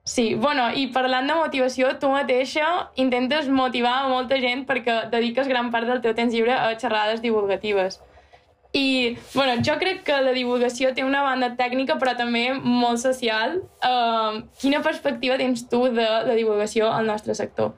Sí, 0.07 0.35
bueno, 0.35 0.69
i 0.71 0.85
parlant 0.95 1.27
de 1.27 1.35
motivació, 1.35 1.89
tu 1.99 2.07
mateixa 2.07 2.67
intentes 2.95 3.49
motivar 3.51 4.05
a 4.05 4.05
molta 4.07 4.37
gent 4.39 4.61
perquè 4.69 5.01
dediques 5.11 5.49
gran 5.51 5.67
part 5.73 5.89
del 5.89 5.99
teu 6.05 6.13
temps 6.15 6.31
lliure 6.31 6.53
a 6.55 6.69
xerrades 6.79 7.19
divulgatives. 7.19 7.99
I, 8.71 9.17
bueno, 9.33 9.57
jo 9.67 9.75
crec 9.81 10.05
que 10.07 10.21
la 10.23 10.31
divulgació 10.31 10.93
té 10.95 11.03
una 11.03 11.25
banda 11.25 11.51
tècnica, 11.59 11.99
però 11.99 12.15
també 12.15 12.45
molt 12.55 13.03
social. 13.03 13.59
Uh, 13.83 14.47
quina 14.61 14.79
perspectiva 14.85 15.35
tens 15.43 15.67
tu 15.67 15.83
de 15.91 16.07
la 16.29 16.39
divulgació 16.39 16.87
al 16.87 17.11
nostre 17.11 17.35
sector? 17.35 17.75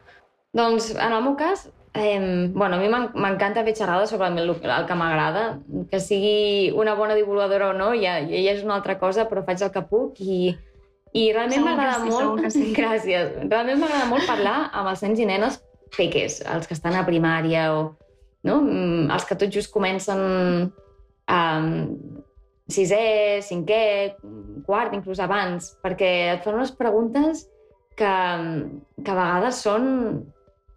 Doncs, 0.54 0.94
en 0.94 1.18
el 1.18 1.26
meu 1.26 1.34
cas, 1.40 1.66
eh, 1.98 2.46
bueno, 2.54 2.78
a 2.78 2.80
mi 2.80 2.94
m'encanta 2.94 3.66
fer 3.66 3.74
xerrades 3.82 4.14
sobre 4.14 4.30
el, 4.30 4.54
el 4.54 4.86
que 4.86 5.02
m'agrada. 5.02 5.50
Que 5.90 5.98
sigui 5.98 6.70
una 6.78 6.94
bona 6.94 7.18
divulgadora 7.18 7.74
o 7.74 7.78
no, 7.78 7.96
ja, 7.98 8.20
ja 8.22 8.54
és 8.54 8.62
una 8.62 8.78
altra 8.78 9.00
cosa, 9.02 9.26
però 9.26 9.42
faig 9.50 9.66
el 9.66 9.74
que 9.74 9.88
puc 9.90 10.22
i, 10.22 10.54
i 11.18 11.30
realment 11.34 11.66
m'agrada 11.66 12.06
molt... 12.06 12.46
Sí. 12.54 12.70
Gràcies. 12.80 13.34
Realment 13.48 13.82
m'agrada 13.82 14.10
molt 14.12 14.30
parlar 14.30 14.58
amb 14.70 14.92
els 14.92 15.04
nens 15.06 15.22
i 15.22 15.28
nenes 15.30 15.60
peques, 15.96 16.40
els 16.46 16.70
que 16.70 16.78
estan 16.78 16.98
a 16.98 17.06
primària 17.08 17.70
o 17.74 17.84
no? 18.46 18.60
Mm, 18.62 19.10
els 19.14 19.26
que 19.26 19.38
tot 19.40 19.54
just 19.54 19.74
comencen 19.74 20.20
um, 21.30 21.70
sisè, 22.70 23.40
cinquè, 23.46 23.84
quart, 24.68 24.94
inclús 24.98 25.22
abans, 25.24 25.74
perquè 25.84 26.12
et 26.36 26.46
fan 26.46 26.60
unes 26.60 26.74
preguntes 26.78 27.48
que, 27.98 28.14
que 29.02 29.12
a 29.12 29.18
vegades 29.18 29.64
són, 29.66 29.90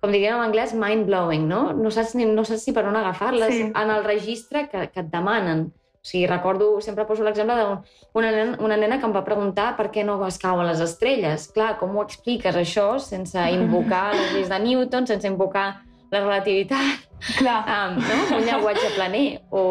com 0.03 0.15
diríem 0.15 0.41
en 0.41 0.47
anglès, 0.49 0.73
mind-blowing, 0.75 1.45
no? 1.51 1.63
No 1.77 1.93
saps, 1.95 2.17
ni, 2.19 2.27
no 2.27 2.47
saps 2.49 2.67
ni 2.67 2.75
per 2.77 2.87
on 2.89 2.99
agafar-les 2.99 3.55
sí. 3.55 3.69
en 3.69 3.95
el 3.95 4.09
registre 4.09 4.67
que, 4.73 4.89
que 4.95 5.05
et 5.05 5.13
demanen. 5.13 5.69
O 6.03 6.09
sigui, 6.09 6.27
recordo, 6.27 6.81
sempre 6.83 7.07
poso 7.07 7.23
l'exemple 7.23 7.55
d'una 7.55 8.33
nena, 8.35 8.57
una 8.59 8.77
nena 8.77 8.99
que 8.99 9.07
em 9.07 9.15
va 9.15 9.23
preguntar 9.23 9.77
per 9.79 9.87
què 9.95 10.03
no 10.03 10.19
es 10.27 10.41
cauen 10.43 10.67
les 10.67 10.83
estrelles. 10.83 11.47
Clar, 11.55 11.77
com 11.79 11.95
ho 11.95 12.03
expliques 12.03 12.59
això 12.59 12.97
sense 12.99 13.47
invocar 13.55 14.09
les 14.17 14.35
lleis 14.35 14.51
de 14.51 14.59
Newton, 14.67 15.07
sense 15.07 15.31
invocar 15.31 15.69
la 16.11 16.25
relativitat? 16.25 17.07
Clar. 17.39 17.63
Um, 17.63 18.03
no? 18.03 18.21
Un 18.41 18.47
llenguatge 18.51 18.91
planer. 18.99 19.27
O 19.55 19.63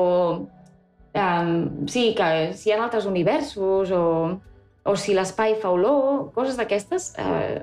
Um, 1.14 1.88
sí, 1.88 2.14
que 2.16 2.54
si 2.56 2.70
hi 2.70 2.74
ha 2.74 2.80
altres 2.86 3.06
universos 3.06 3.92
o, 3.92 4.04
o 4.88 4.94
si 4.96 5.16
l'espai 5.16 5.58
fa 5.60 5.74
olor, 5.76 6.30
coses 6.32 6.56
d'aquestes 6.56 7.10
uh, 7.20 7.60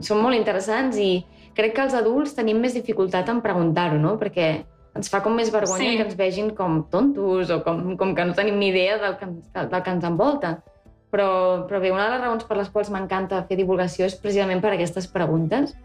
són 0.00 0.22
molt 0.24 0.36
interessants 0.38 0.96
i 0.96 1.10
crec 1.56 1.74
que 1.76 1.84
els 1.84 1.96
adults 1.96 2.32
tenim 2.36 2.62
més 2.62 2.76
dificultat 2.76 3.28
en 3.28 3.42
preguntar-ho, 3.44 4.00
no? 4.00 4.14
Perquè 4.20 4.48
ens 4.96 5.10
fa 5.12 5.20
com 5.24 5.36
més 5.36 5.52
vergonya 5.54 5.90
sí. 5.90 5.98
que 5.98 6.06
ens 6.08 6.16
vegin 6.18 6.50
com 6.56 6.80
tontos 6.92 7.52
o 7.52 7.60
com, 7.64 7.92
com 8.00 8.14
que 8.16 8.24
no 8.26 8.36
tenim 8.36 8.58
ni 8.60 8.70
idea 8.72 8.96
del 9.02 9.18
que, 9.20 9.28
del 9.56 9.82
que 9.82 9.94
ens 9.94 10.08
envolta. 10.08 10.56
Però, 11.12 11.28
però 11.68 11.80
bé, 11.80 11.92
una 11.94 12.08
de 12.08 12.16
les 12.16 12.24
raons 12.24 12.48
per 12.48 12.56
les 12.58 12.70
quals 12.72 12.90
m'encanta 12.92 13.44
fer 13.48 13.56
divulgació 13.60 14.08
és 14.08 14.16
precisament 14.20 14.60
per 14.60 14.74
aquestes 14.74 15.06
preguntes 15.08 15.76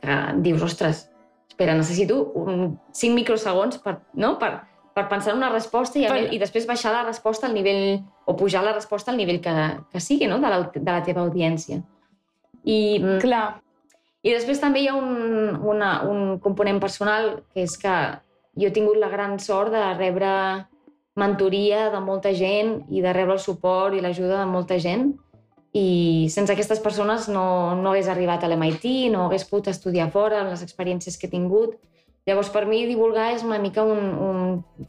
que 0.00 0.16
dius, 0.42 0.64
ostres, 0.64 1.04
espera, 1.48 1.76
necessito 1.76 2.22
un, 2.40 2.78
5 2.96 3.14
microsegons 3.14 3.78
per, 3.84 3.98
no? 4.16 4.34
per, 4.40 4.50
per 4.96 5.06
pensar 5.10 5.34
en 5.34 5.40
una 5.42 5.50
resposta 5.52 6.00
i, 6.00 6.06
per... 6.08 6.22
i 6.32 6.40
després 6.40 6.68
baixar 6.68 6.92
la 6.94 7.04
resposta 7.06 7.48
al 7.48 7.56
nivell, 7.56 8.00
o 8.24 8.36
pujar 8.36 8.64
la 8.64 8.74
resposta 8.74 9.12
al 9.12 9.20
nivell 9.20 9.40
que, 9.44 9.54
que 9.92 10.02
sigui, 10.02 10.28
no?, 10.30 10.40
de 10.42 10.52
la, 10.52 10.62
de 10.74 10.88
la 10.88 11.02
teva 11.06 11.24
audiència. 11.26 11.82
I, 12.64 12.78
mm, 13.00 13.18
Clar. 13.22 13.44
I 14.20 14.34
després 14.34 14.60
també 14.60 14.82
hi 14.82 14.90
ha 14.90 14.96
un, 14.96 15.54
una, 15.64 15.94
un 16.04 16.40
component 16.44 16.80
personal, 16.80 17.38
que 17.54 17.64
és 17.64 17.76
que 17.80 17.94
jo 18.60 18.68
he 18.68 18.76
tingut 18.76 19.00
la 19.00 19.08
gran 19.08 19.38
sort 19.40 19.72
de 19.72 19.82
rebre 19.96 20.30
mentoria 21.18 21.88
de 21.90 22.00
molta 22.04 22.32
gent 22.36 22.84
i 22.88 23.02
de 23.02 23.12
rebre 23.16 23.34
el 23.36 23.42
suport 23.42 23.96
i 23.96 24.04
l'ajuda 24.04 24.38
de 24.42 24.48
molta 24.48 24.78
gent 24.78 25.10
i 25.76 26.28
sense 26.30 26.52
aquestes 26.52 26.80
persones 26.82 27.28
no, 27.28 27.74
no 27.78 27.92
hagués 27.92 28.08
arribat 28.10 28.44
a 28.44 28.48
l'MIT, 28.50 28.86
no 29.12 29.26
hagués 29.28 29.46
pogut 29.46 29.70
estudiar 29.70 30.10
fora, 30.10 30.42
les 30.48 30.64
experiències 30.66 31.18
que 31.18 31.28
he 31.28 31.34
tingut 31.34 31.78
Llavors, 32.28 32.50
per 32.52 32.66
mi, 32.68 32.84
divulgar 32.86 33.30
és 33.34 33.44
una 33.46 33.58
mica 33.58 33.82
un, 33.86 34.10
un, 34.22 34.40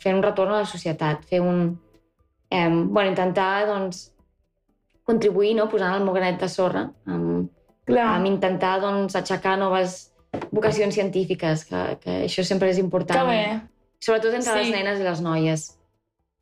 fer 0.04 0.14
un 0.14 0.24
retorn 0.24 0.54
a 0.54 0.62
la 0.64 0.70
societat, 0.70 1.24
fer 1.30 1.40
un... 1.42 1.80
Eh, 2.52 2.68
bueno, 2.68 3.10
intentar, 3.10 3.66
doncs, 3.70 4.10
contribuir, 5.08 5.56
no?, 5.58 5.70
posant 5.72 5.96
el 5.96 6.04
meu 6.06 6.16
granet 6.18 6.42
de 6.44 6.50
sorra, 6.52 6.90
amb, 7.08 7.48
Clar. 7.88 8.10
amb 8.18 8.28
intentar, 8.28 8.76
doncs, 8.84 9.16
aixecar 9.16 9.56
noves 9.58 10.11
vocacions 10.52 10.96
científiques, 10.96 11.66
que, 11.68 11.84
que 12.04 12.18
això 12.28 12.46
sempre 12.48 12.72
és 12.72 12.80
important. 12.82 13.20
Que 13.20 13.28
bé. 13.28 13.60
Sobretot 14.02 14.34
entre 14.40 14.54
sí. 14.54 14.60
les 14.60 14.74
nenes 14.74 15.00
i 15.00 15.06
les 15.06 15.22
noies. 15.22 15.68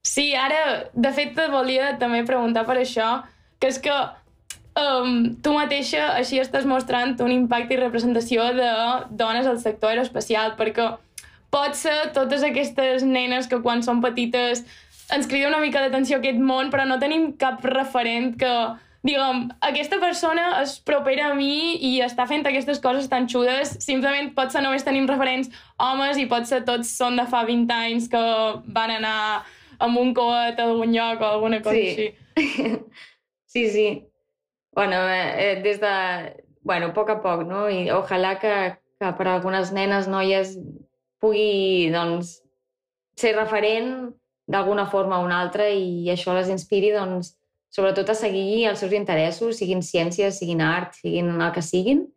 Sí, 0.06 0.30
ara, 0.38 0.90
de 0.94 1.12
fet, 1.12 1.36
et 1.36 1.52
volia 1.52 1.94
també 2.00 2.24
preguntar 2.28 2.64
per 2.68 2.78
això, 2.80 3.20
que 3.60 3.68
és 3.68 3.80
que 3.84 3.96
um, 4.80 5.36
tu 5.44 5.54
mateixa 5.56 6.14
així 6.16 6.40
estàs 6.40 6.68
mostrant 6.70 7.18
un 7.26 7.34
impacte 7.36 7.76
i 7.76 7.82
representació 7.82 8.48
de 8.56 8.70
dones 9.20 9.50
al 9.50 9.60
sector 9.60 9.92
aeroespacial, 9.92 10.56
perquè 10.60 10.88
pot 11.52 11.76
ser 11.76 12.14
totes 12.16 12.46
aquestes 12.46 13.04
nenes 13.04 13.50
que 13.50 13.60
quan 13.66 13.84
són 13.84 14.00
petites 14.06 14.64
ens 15.14 15.28
crida 15.28 15.50
una 15.50 15.60
mica 15.62 15.82
d'atenció 15.82 16.20
aquest 16.20 16.38
món, 16.38 16.70
però 16.70 16.86
no 16.86 17.00
tenim 17.02 17.32
cap 17.42 17.64
referent 17.66 18.36
que, 18.40 18.54
diguem, 19.06 19.46
aquesta 19.64 20.00
persona 20.02 20.50
és 20.64 20.76
propera 20.86 21.30
a 21.30 21.36
mi 21.38 21.78
i 21.90 22.00
està 22.04 22.26
fent 22.30 22.46
aquestes 22.48 22.82
coses 22.84 23.08
tan 23.12 23.30
xudes, 23.32 23.78
simplement 23.84 24.34
pot 24.36 24.52
ser 24.52 24.64
només 24.66 24.84
tenim 24.88 25.08
referents 25.10 25.52
homes 25.80 26.20
i 26.20 26.28
pot 26.32 26.50
ser 26.50 26.64
tots 26.68 26.92
són 27.00 27.20
de 27.20 27.26
fa 27.30 27.46
20 27.48 27.74
anys 27.76 28.10
que 28.12 28.26
van 28.76 28.96
anar 28.98 29.46
amb 29.80 30.00
un 30.02 30.14
coet 30.14 30.60
a 30.60 30.68
algun 30.68 30.92
lloc 30.94 31.24
o 31.24 31.32
alguna 31.32 31.62
cosa 31.64 31.80
sí. 31.80 31.88
així. 31.88 32.78
sí, 33.54 33.64
sí. 33.72 33.88
Bueno, 34.76 35.08
eh, 35.08 35.52
eh, 35.52 35.56
des 35.64 35.80
de... 35.80 35.96
Bueno, 36.62 36.92
a 36.92 36.94
poc 36.94 37.10
a 37.10 37.18
poc, 37.24 37.46
no? 37.48 37.64
I 37.72 37.88
ojalà 37.96 38.36
que, 38.40 38.54
que 39.00 39.12
per 39.16 39.26
a 39.26 39.38
algunes 39.38 39.72
nenes, 39.74 40.10
noies, 40.12 40.58
pugui, 41.24 41.88
doncs, 41.94 42.42
ser 43.18 43.34
referent 43.38 44.12
d'alguna 44.50 44.86
forma 44.92 45.20
o 45.20 45.26
una 45.26 45.40
altra 45.40 45.70
i 45.72 46.10
això 46.12 46.36
les 46.36 46.52
inspiri, 46.52 46.92
doncs, 46.94 47.39
sobretot 47.74 48.10
a 48.10 48.18
seguir 48.18 48.68
els 48.70 48.82
seus 48.82 48.94
interessos, 48.98 49.58
siguin 49.60 49.84
ciències, 49.86 50.40
siguin 50.42 50.64
art, 50.66 50.98
siguin 51.02 51.36
el 51.36 51.52
que 51.56 51.64
siguin, 51.66 52.08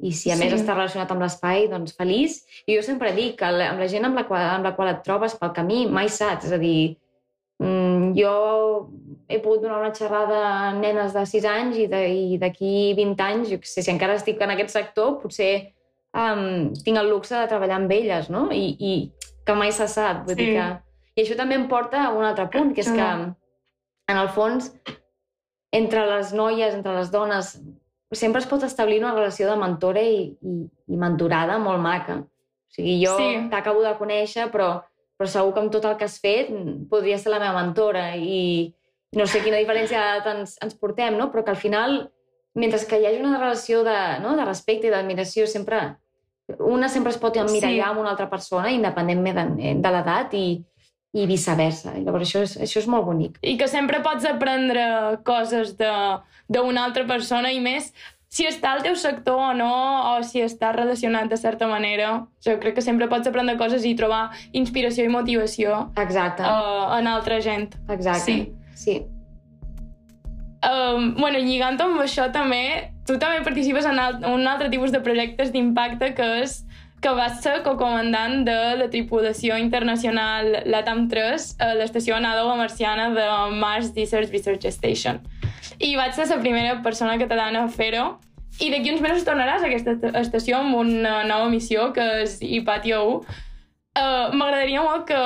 i 0.00 0.14
si 0.16 0.30
a 0.32 0.36
sí. 0.36 0.40
més 0.40 0.54
està 0.56 0.74
relacionat 0.76 1.10
amb 1.12 1.24
l'espai, 1.24 1.66
doncs 1.68 1.94
feliç. 1.98 2.38
I 2.66 2.78
jo 2.78 2.84
sempre 2.86 3.12
dic 3.16 3.36
que 3.40 3.48
amb 3.50 3.82
la 3.82 3.88
gent 3.90 4.08
amb 4.08 4.16
la 4.16 4.24
qual, 4.28 4.46
amb 4.56 4.68
la 4.68 4.74
qual 4.76 4.94
et 4.94 5.02
trobes 5.04 5.36
pel 5.36 5.52
camí 5.56 5.84
mai 5.92 6.08
saps, 6.08 6.48
és 6.48 6.54
a 6.56 6.60
dir, 6.60 6.96
mm, 7.60 8.14
jo 8.16 8.32
he 9.28 9.40
pogut 9.42 9.66
donar 9.66 9.82
una 9.82 9.92
xerrada 9.94 10.40
a 10.48 10.70
nenes 10.78 11.12
de 11.16 11.26
6 11.34 11.50
anys 11.50 11.82
i 11.82 12.38
d'aquí 12.40 12.94
20 12.96 13.26
anys, 13.26 13.50
jo 13.52 13.60
sé, 13.62 13.84
si 13.84 13.92
encara 13.92 14.16
estic 14.16 14.40
en 14.40 14.54
aquest 14.56 14.72
sector, 14.72 15.18
potser 15.20 15.52
um, 16.16 16.70
tinc 16.84 16.96
el 16.96 17.10
luxe 17.12 17.36
de 17.36 17.50
treballar 17.50 17.82
amb 17.82 17.92
elles, 17.92 18.30
no? 18.32 18.48
I, 18.54 18.72
i 18.78 18.94
que 19.46 19.58
mai 19.58 19.74
se 19.76 19.88
sap. 19.90 20.24
Vull 20.26 20.38
sí. 20.38 20.46
dir 20.46 20.54
que... 20.56 20.70
I 21.18 21.24
això 21.24 21.36
també 21.36 21.56
em 21.58 21.66
porta 21.68 22.06
a 22.06 22.10
un 22.14 22.24
altre 22.24 22.46
punt, 22.48 22.70
que 22.72 22.80
és 22.80 22.88
que, 22.88 23.06
en 24.10 24.18
el 24.18 24.28
fons, 24.34 24.72
entre 25.72 26.02
les 26.10 26.32
noies, 26.34 26.74
entre 26.74 26.94
les 26.96 27.10
dones, 27.12 27.52
sempre 28.12 28.40
es 28.42 28.48
pot 28.50 28.62
establir 28.66 28.98
una 29.02 29.14
relació 29.14 29.46
de 29.50 29.56
mentora 29.60 30.02
i, 30.02 30.32
i, 30.42 30.54
i 30.90 30.98
mentorada 30.98 31.58
molt 31.62 31.80
maca. 31.82 32.18
O 32.24 32.74
sigui, 32.74 32.98
jo 33.04 33.16
Sí. 33.18 33.48
t'acabo 33.50 33.82
de 33.82 33.94
conèixer, 33.98 34.48
però, 34.50 34.82
però 35.18 35.28
segur 35.30 35.54
que 35.54 35.60
amb 35.60 35.72
tot 35.72 35.84
el 35.86 35.96
que 35.96 36.04
has 36.08 36.18
fet 36.22 36.50
podria 36.90 37.18
ser 37.18 37.30
la 37.32 37.38
meva 37.42 37.62
mentora 37.62 38.16
i 38.16 38.74
no 39.16 39.26
sé 39.26 39.40
quina 39.42 39.58
diferència 39.58 40.02
ens, 40.30 40.56
ens 40.62 40.74
portem, 40.78 41.16
no? 41.18 41.30
però 41.32 41.44
que 41.44 41.50
al 41.50 41.58
final, 41.58 42.10
mentre 42.54 42.78
que 42.86 42.98
hi 43.00 43.06
hagi 43.06 43.22
una 43.22 43.38
relació 43.38 43.82
de, 43.86 43.96
no? 44.22 44.36
de 44.36 44.44
respecte 44.44 44.86
i 44.86 44.90
d'admiració, 44.90 45.46
sempre 45.50 45.96
una 46.58 46.88
sempre 46.88 47.10
es 47.12 47.18
pot 47.18 47.36
emmirallar 47.36 47.84
Sí. 47.86 47.90
amb 47.92 48.00
una 48.00 48.10
altra 48.10 48.28
persona, 48.30 48.70
independentment 48.74 49.36
de, 49.58 49.74
de 49.78 49.90
l'edat 49.94 50.34
i, 50.34 50.64
i 51.12 51.26
viceversa. 51.26 51.96
I 51.98 52.04
Llavors, 52.04 52.28
això 52.28 52.42
és, 52.46 52.56
això 52.60 52.78
és 52.78 52.86
molt 52.86 53.04
bonic. 53.08 53.38
I 53.42 53.56
que 53.58 53.66
sempre 53.68 54.00
pots 54.04 54.24
aprendre 54.24 55.18
coses 55.26 55.76
de- 55.78 56.18
d'una 56.48 56.84
altra 56.84 57.04
persona 57.06 57.50
i 57.52 57.60
més 57.60 57.92
si 58.30 58.44
està 58.46 58.70
al 58.76 58.82
teu 58.82 58.94
sector 58.94 59.34
o 59.34 59.52
no, 59.58 59.70
o 60.14 60.22
si 60.22 60.38
està 60.40 60.70
relacionat 60.72 61.28
de 61.28 61.36
certa 61.36 61.66
manera. 61.66 62.26
Jo 62.44 62.60
crec 62.62 62.76
que 62.76 62.82
sempre 62.82 63.08
pots 63.10 63.26
aprendre 63.26 63.56
coses 63.58 63.84
i 63.84 63.96
trobar 63.98 64.30
inspiració 64.52 65.04
i 65.04 65.08
motivació 65.10 65.90
Exacte, 65.98 66.42
uh, 66.46 66.94
en 66.98 67.08
altra 67.10 67.40
gent. 67.40 67.74
exacte. 67.88 68.20
sí. 68.20 68.52
sí. 68.74 69.00
Um, 70.60 71.14
bueno, 71.16 71.38
lligant 71.40 71.80
amb 71.80 72.02
això 72.02 72.26
també, 72.30 72.92
tu 73.08 73.14
també 73.18 73.40
participes 73.42 73.86
en 73.88 73.98
alt, 73.98 74.26
un 74.28 74.46
altre 74.46 74.68
tipus 74.68 74.92
de 74.92 75.00
projectes 75.00 75.50
d'impacte 75.54 76.12
que 76.14 76.26
és 76.42 76.58
que 77.00 77.08
vas 77.16 77.40
ser 77.42 77.62
cocomandant 77.64 78.44
de 78.44 78.76
la 78.76 78.88
tripulació 78.92 79.56
internacional 79.58 80.62
LATAM 80.68 81.06
3 81.08 81.46
a 81.58 81.70
l'estació 81.78 82.16
anàloga 82.18 82.56
marciana 82.60 83.08
de 83.14 83.26
Mars 83.56 83.92
Research 83.96 84.30
Research 84.30 84.66
Station. 84.68 85.20
I 85.80 85.94
vaig 85.96 86.12
ser 86.12 86.28
la 86.28 86.40
primera 86.42 86.82
persona 86.82 87.16
catalana 87.18 87.64
a 87.64 87.68
fer-ho. 87.68 88.18
I 88.60 88.68
d'aquí 88.70 88.90
uns 88.92 89.00
mesos 89.00 89.24
tornaràs 89.24 89.62
a 89.62 89.68
aquesta 89.70 89.92
est- 89.96 90.16
estació 90.26 90.58
amb 90.58 90.74
una 90.76 91.22
nova 91.24 91.48
missió, 91.48 91.92
que 91.94 92.04
és 92.22 92.36
Hypatia 92.42 93.00
1. 93.00 93.22
Uh, 93.90 94.30
M'agradaria 94.36 94.82
molt 94.84 95.06
que 95.08 95.16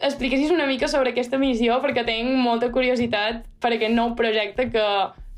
expliquessis 0.00 0.50
una 0.50 0.66
mica 0.66 0.88
sobre 0.88 1.10
aquesta 1.14 1.38
missió, 1.38 1.78
perquè 1.80 2.02
tinc 2.04 2.34
molta 2.42 2.70
curiositat 2.74 3.44
per 3.60 3.72
aquest 3.76 3.94
nou 3.94 4.14
projecte 4.18 4.66
que 4.72 4.84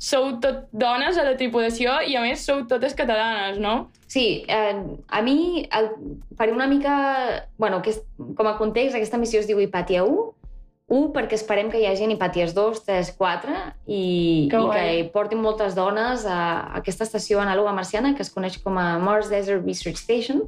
sou 0.03 0.33
tot 0.43 0.67
dones 0.75 1.17
a 1.17 1.23
la 1.23 1.37
tripulació 1.39 1.95
i 2.03 2.17
a 2.19 2.21
més 2.23 2.43
sou 2.43 2.65
totes 2.67 2.95
catalanes, 2.97 3.59
no? 3.63 3.87
Sí, 4.11 4.43
eh, 4.51 4.75
a 5.07 5.21
mi, 5.23 5.63
el, 5.71 5.91
per 6.37 6.49
una 6.51 6.67
mica... 6.67 6.95
bueno, 7.57 7.79
aquest, 7.79 8.03
com 8.35 8.49
a 8.49 8.57
context, 8.59 8.97
aquesta 8.97 9.19
missió 9.21 9.39
es 9.39 9.47
diu 9.47 9.61
Hipàtia 9.63 10.03
1, 10.03 10.25
1 10.93 11.11
perquè 11.15 11.37
esperem 11.39 11.69
que 11.71 11.79
hi 11.79 11.87
hagi 11.87 12.09
Hipàties 12.11 12.51
2, 12.57 12.81
3, 12.83 13.13
4 13.17 13.53
i, 13.87 14.01
Que 14.51 14.59
i 14.59 14.71
que 14.73 14.81
hi 14.97 15.05
portin 15.13 15.39
moltes 15.41 15.77
dones 15.77 16.25
a, 16.27 16.39
a 16.67 16.81
aquesta 16.81 17.07
estació 17.07 17.39
anàloga 17.39 17.71
marciana 17.73 18.11
que 18.17 18.25
es 18.25 18.31
coneix 18.33 18.59
com 18.61 18.77
a 18.77 18.97
Mars 18.99 19.31
Desert 19.31 19.63
Research 19.63 20.01
Station 20.03 20.43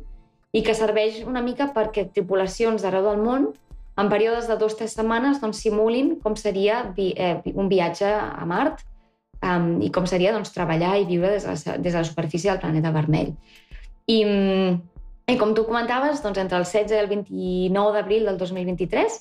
i 0.51 0.63
que 0.63 0.75
serveix 0.75 1.21
una 1.23 1.43
mica 1.43 1.69
perquè 1.75 2.09
tripulacions 2.11 2.83
d'arreu 2.83 3.07
del 3.07 3.23
món 3.23 3.47
en 3.95 4.11
períodes 4.11 4.49
de 4.51 4.59
dues 4.59 4.75
o 4.75 4.81
tres 4.83 4.97
setmanes 4.99 5.39
doncs, 5.39 5.63
simulin 5.63 6.17
com 6.19 6.35
seria 6.35 6.83
vi, 6.97 7.13
eh, 7.15 7.39
un 7.55 7.71
viatge 7.71 8.11
a 8.11 8.43
Mart 8.43 8.83
um, 9.43 9.69
i 9.83 9.91
com 9.93 10.07
seria 10.09 10.33
doncs, 10.35 10.53
treballar 10.55 10.95
i 10.99 11.07
viure 11.09 11.31
des 11.33 11.45
de, 11.45 11.53
la, 11.53 11.77
des 11.77 11.93
de 11.93 11.99
la 11.99 12.07
superfície 12.07 12.51
del 12.51 12.61
planeta 12.61 12.93
vermell. 12.95 13.33
I, 14.07 14.19
i 15.25 15.37
com 15.41 15.55
tu 15.57 15.65
comentaves, 15.67 16.21
doncs, 16.23 16.39
entre 16.41 16.59
el 16.61 16.67
16 16.67 16.93
i 16.93 17.01
el 17.01 17.09
29 17.11 17.95
d'abril 17.97 18.29
del 18.29 18.37
2023, 18.41 19.19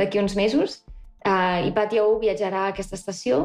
d'aquí 0.00 0.18
uns 0.22 0.36
mesos, 0.38 0.80
uh, 1.26 1.62
Hipàtia 1.66 2.06
1 2.06 2.22
viatjarà 2.22 2.66
a 2.66 2.74
aquesta 2.74 2.98
estació. 2.98 3.44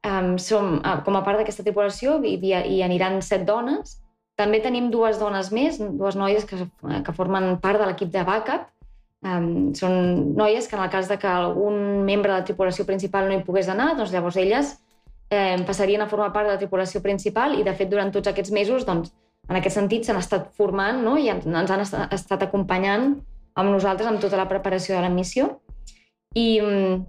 Um, 0.00 0.38
som, 0.40 0.78
uh, 0.80 1.00
com 1.04 1.18
a 1.18 1.24
part 1.26 1.36
d'aquesta 1.36 1.64
tripulació 1.66 2.16
hi, 2.24 2.38
hi 2.40 2.80
aniran 2.82 3.20
set 3.20 3.44
dones. 3.44 3.98
També 4.40 4.62
tenim 4.64 4.88
dues 4.88 5.18
dones 5.20 5.50
més, 5.52 5.76
dues 5.76 6.16
noies 6.16 6.46
que, 6.48 6.64
que 7.04 7.12
formen 7.12 7.58
part 7.60 7.76
de 7.82 7.90
l'equip 7.90 8.08
de 8.14 8.24
backup. 8.24 8.70
Um, 9.20 9.74
són 9.76 10.32
noies 10.38 10.64
que 10.64 10.78
en 10.78 10.86
el 10.86 10.88
cas 10.88 11.10
de 11.10 11.18
que 11.20 11.28
algun 11.28 12.06
membre 12.06 12.32
de 12.32 12.38
la 12.38 12.46
tripulació 12.48 12.86
principal 12.88 13.28
no 13.28 13.36
hi 13.36 13.44
pogués 13.44 13.68
anar, 13.68 13.90
doncs 13.98 14.14
llavors 14.14 14.38
elles 14.40 14.78
eh, 15.30 15.56
passarien 15.66 16.02
a 16.02 16.08
formar 16.10 16.32
part 16.34 16.46
de 16.48 16.54
la 16.54 16.58
tripulació 16.60 17.00
principal 17.02 17.54
i, 17.58 17.62
de 17.66 17.74
fet, 17.74 17.88
durant 17.90 18.10
tots 18.12 18.28
aquests 18.28 18.50
mesos, 18.52 18.84
doncs, 18.86 19.12
en 19.48 19.56
aquest 19.58 19.76
sentit, 19.78 20.04
s'han 20.06 20.18
estat 20.20 20.50
formant 20.54 21.00
no? 21.02 21.16
i 21.18 21.28
ens 21.30 21.46
han 21.46 21.80
est- 21.80 21.96
estat 22.14 22.42
acompanyant 22.46 23.16
amb 23.54 23.70
nosaltres 23.72 24.06
amb 24.08 24.20
tota 24.22 24.36
la 24.38 24.48
preparació 24.48 24.94
de 24.96 25.00
la 25.02 25.08
missió. 25.10 25.48
I 26.34 26.60
mm, 26.62 27.00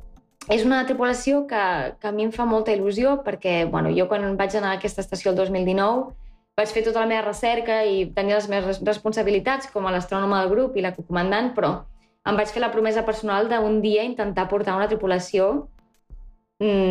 és 0.50 0.64
una 0.66 0.80
tripulació 0.88 1.44
que, 1.48 1.62
que 2.02 2.08
a 2.10 2.12
mi 2.16 2.24
em 2.26 2.32
fa 2.34 2.46
molta 2.50 2.74
il·lusió 2.74 3.20
perquè 3.26 3.66
bueno, 3.70 3.92
jo 3.94 4.08
quan 4.10 4.26
vaig 4.40 4.56
anar 4.58 4.72
a 4.74 4.80
aquesta 4.80 5.02
estació 5.06 5.32
el 5.32 5.38
2019 5.38 6.16
vaig 6.58 6.72
fer 6.74 6.82
tota 6.84 7.00
la 7.04 7.08
meva 7.08 7.22
recerca 7.28 7.84
i 7.86 8.08
tenia 8.16 8.36
les 8.40 8.48
meves 8.50 8.66
res- 8.68 8.82
responsabilitats 8.86 9.70
com 9.72 9.86
a 9.88 9.92
l'astrònoma 9.94 10.42
del 10.42 10.50
grup 10.52 10.76
i 10.78 10.82
la 10.82 10.92
cocomandant, 10.96 11.54
però 11.56 11.72
em 12.28 12.36
vaig 12.38 12.50
fer 12.54 12.62
la 12.62 12.72
promesa 12.74 13.06
personal 13.06 13.48
d'un 13.50 13.80
dia 13.82 14.04
intentar 14.04 14.48
portar 14.50 14.76
una 14.76 14.90
tripulació 14.90 15.68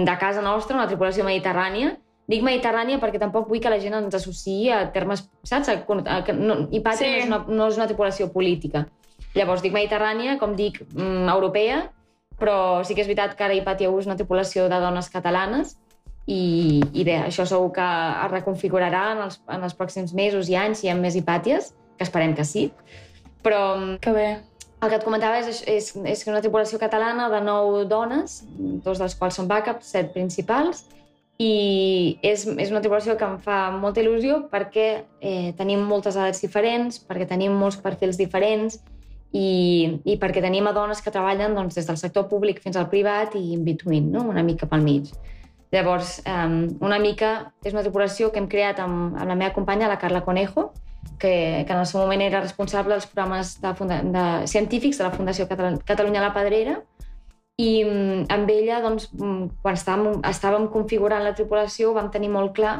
de 0.05 0.17
casa 0.19 0.43
nostra, 0.43 0.77
una 0.77 0.89
tripulació 0.91 1.25
mediterrània. 1.27 1.95
Dic 2.31 2.43
mediterrània 2.47 3.01
perquè 3.03 3.19
tampoc 3.19 3.49
vull 3.51 3.61
que 3.63 3.71
la 3.73 3.81
gent 3.83 3.97
ens 3.99 4.15
associï 4.15 4.71
a 4.71 4.85
termes, 4.95 5.25
saps? 5.47 5.71
A, 5.71 5.79
a, 5.81 6.21
que 6.27 6.35
no, 6.35 6.67
Hipàtia 6.71 7.07
Sí. 7.07 7.11
no, 7.11 7.17
és 7.19 7.27
una, 7.27 7.39
no 7.49 7.69
és 7.71 7.79
una 7.79 7.87
tripulació 7.91 8.29
política. 8.33 8.85
Llavors 9.35 9.63
dic 9.63 9.73
mediterrània, 9.75 10.37
com 10.39 10.55
dic, 10.59 10.81
mm, 10.95 11.29
europea, 11.31 11.85
però 12.39 12.83
sí 12.85 12.95
que 12.95 13.03
és 13.03 13.09
veritat 13.11 13.37
que 13.37 13.45
ara 13.45 13.55
Hipàtia 13.55 13.91
1 13.91 13.99
és 14.01 14.07
una 14.07 14.17
tripulació 14.17 14.69
de 14.69 14.79
dones 14.81 15.11
catalanes 15.11 15.77
i, 16.27 16.81
i 16.93 17.05
bé, 17.05 17.17
això 17.27 17.45
segur 17.47 17.73
que 17.73 17.89
es 18.25 18.31
reconfigurarà 18.31 19.13
en 19.13 19.25
els, 19.27 19.41
en 19.49 19.63
els 19.67 19.75
pròxims 19.77 20.15
mesos 20.15 20.49
i 20.49 20.57
anys 20.57 20.79
si 20.81 20.87
hi 20.87 20.91
ha 20.91 20.95
més 20.95 21.17
Hipàties, 21.19 21.75
que 21.99 22.07
esperem 22.07 22.35
que 22.35 22.45
sí. 22.45 22.71
Però 23.43 23.77
mm, 23.77 23.99
Que 24.01 24.13
bé. 24.13 24.29
El 24.81 24.89
que 24.89 24.97
et 24.97 25.05
comentava 25.05 25.41
és, 25.43 25.61
és, 25.69 25.91
és 26.09 26.23
una 26.29 26.41
tripulació 26.41 26.79
catalana 26.81 27.29
de 27.33 27.41
nou 27.45 27.83
dones, 27.89 28.41
dos 28.85 29.01
dels 29.01 29.17
quals 29.19 29.37
són 29.37 29.49
backups, 29.51 29.93
set 29.93 30.15
principals, 30.15 30.87
i 31.41 32.19
és, 32.25 32.45
és 32.45 32.73
una 32.73 32.83
tripulació 32.85 33.17
que 33.17 33.25
em 33.25 33.39
fa 33.41 33.71
molta 33.73 34.03
il·lusió 34.03 34.43
perquè 34.53 34.89
eh, 35.21 35.53
tenim 35.57 35.85
moltes 35.89 36.17
edats 36.17 36.43
diferents, 36.45 37.01
perquè 37.09 37.29
tenim 37.29 37.55
molts 37.57 37.79
perfils 37.81 38.21
diferents 38.21 38.77
i, 39.33 40.01
i 40.05 40.19
perquè 40.21 40.43
tenim 40.45 40.69
a 40.69 40.75
dones 40.77 41.01
que 41.01 41.13
treballen 41.13 41.57
doncs, 41.57 41.79
des 41.79 41.89
del 41.89 42.01
sector 42.01 42.29
públic 42.29 42.61
fins 42.61 42.77
al 42.77 42.91
privat 42.93 43.37
i 43.41 43.55
in 43.55 43.65
between, 43.65 44.11
no? 44.13 44.27
una 44.29 44.45
mica 44.45 44.69
pel 44.69 44.85
mig. 44.85 45.13
Llavors, 45.73 46.19
um, 46.27 46.65
una 46.83 46.99
mica 46.99 47.53
és 47.65 47.73
una 47.73 47.85
tripulació 47.87 48.33
que 48.33 48.41
hem 48.43 48.49
creat 48.51 48.81
amb, 48.83 49.15
amb 49.15 49.29
la 49.31 49.39
meva 49.39 49.55
companya, 49.55 49.89
la 49.89 50.01
Carla 50.03 50.25
Conejo, 50.27 50.73
que, 51.21 51.65
que 51.67 51.73
en 51.73 51.79
el 51.79 51.87
seu 51.87 52.01
moment 52.01 52.25
era 52.25 52.41
responsable 52.41 52.97
dels 52.97 53.07
programes 53.11 53.59
de, 53.61 54.01
de 54.17 54.25
científics 54.51 54.99
de 54.99 55.07
la 55.07 55.13
Fundació 55.15 55.47
Catalu 55.51 55.79
Catalunya 55.87 56.25
la 56.25 56.33
Pedrera, 56.35 56.81
i 57.61 57.85
mm, 57.85 58.29
amb 58.33 58.51
ella, 58.51 58.81
doncs, 58.85 59.11
mm, 59.13 59.61
quan 59.63 59.77
estàvem, 59.77 60.23
estàvem 60.31 60.69
configurant 60.73 61.25
la 61.25 61.35
tripulació, 61.37 61.93
vam 61.97 62.09
tenir 62.13 62.31
molt 62.33 62.55
clar 62.57 62.77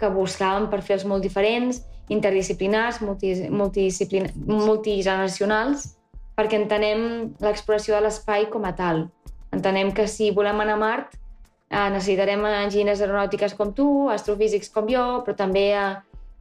que 0.00 0.10
buscàvem 0.12 0.70
perfils 0.72 1.04
molt 1.08 1.24
diferents, 1.24 1.82
interdisciplinars, 2.12 3.00
multi, 3.04 3.34
multidisciplin 3.50 4.30
multigeneracionals, 4.48 5.90
perquè 6.36 6.58
entenem 6.58 7.04
l'exploració 7.44 7.96
de 7.96 8.06
l'espai 8.06 8.48
com 8.52 8.64
a 8.64 8.72
tal. 8.76 9.06
Entenem 9.54 9.92
que 9.94 10.08
si 10.10 10.30
volem 10.34 10.64
anar 10.64 10.74
a 10.78 10.80
Mart 10.80 11.14
eh, 11.14 11.88
necessitarem 11.94 12.42
enginyers 12.48 13.04
aeronàutiques 13.04 13.54
com 13.58 13.72
tu, 13.76 13.88
astrofísics 14.10 14.72
com 14.74 14.88
jo, 14.90 15.04
però 15.26 15.36
també 15.38 15.68
a, 15.78 15.86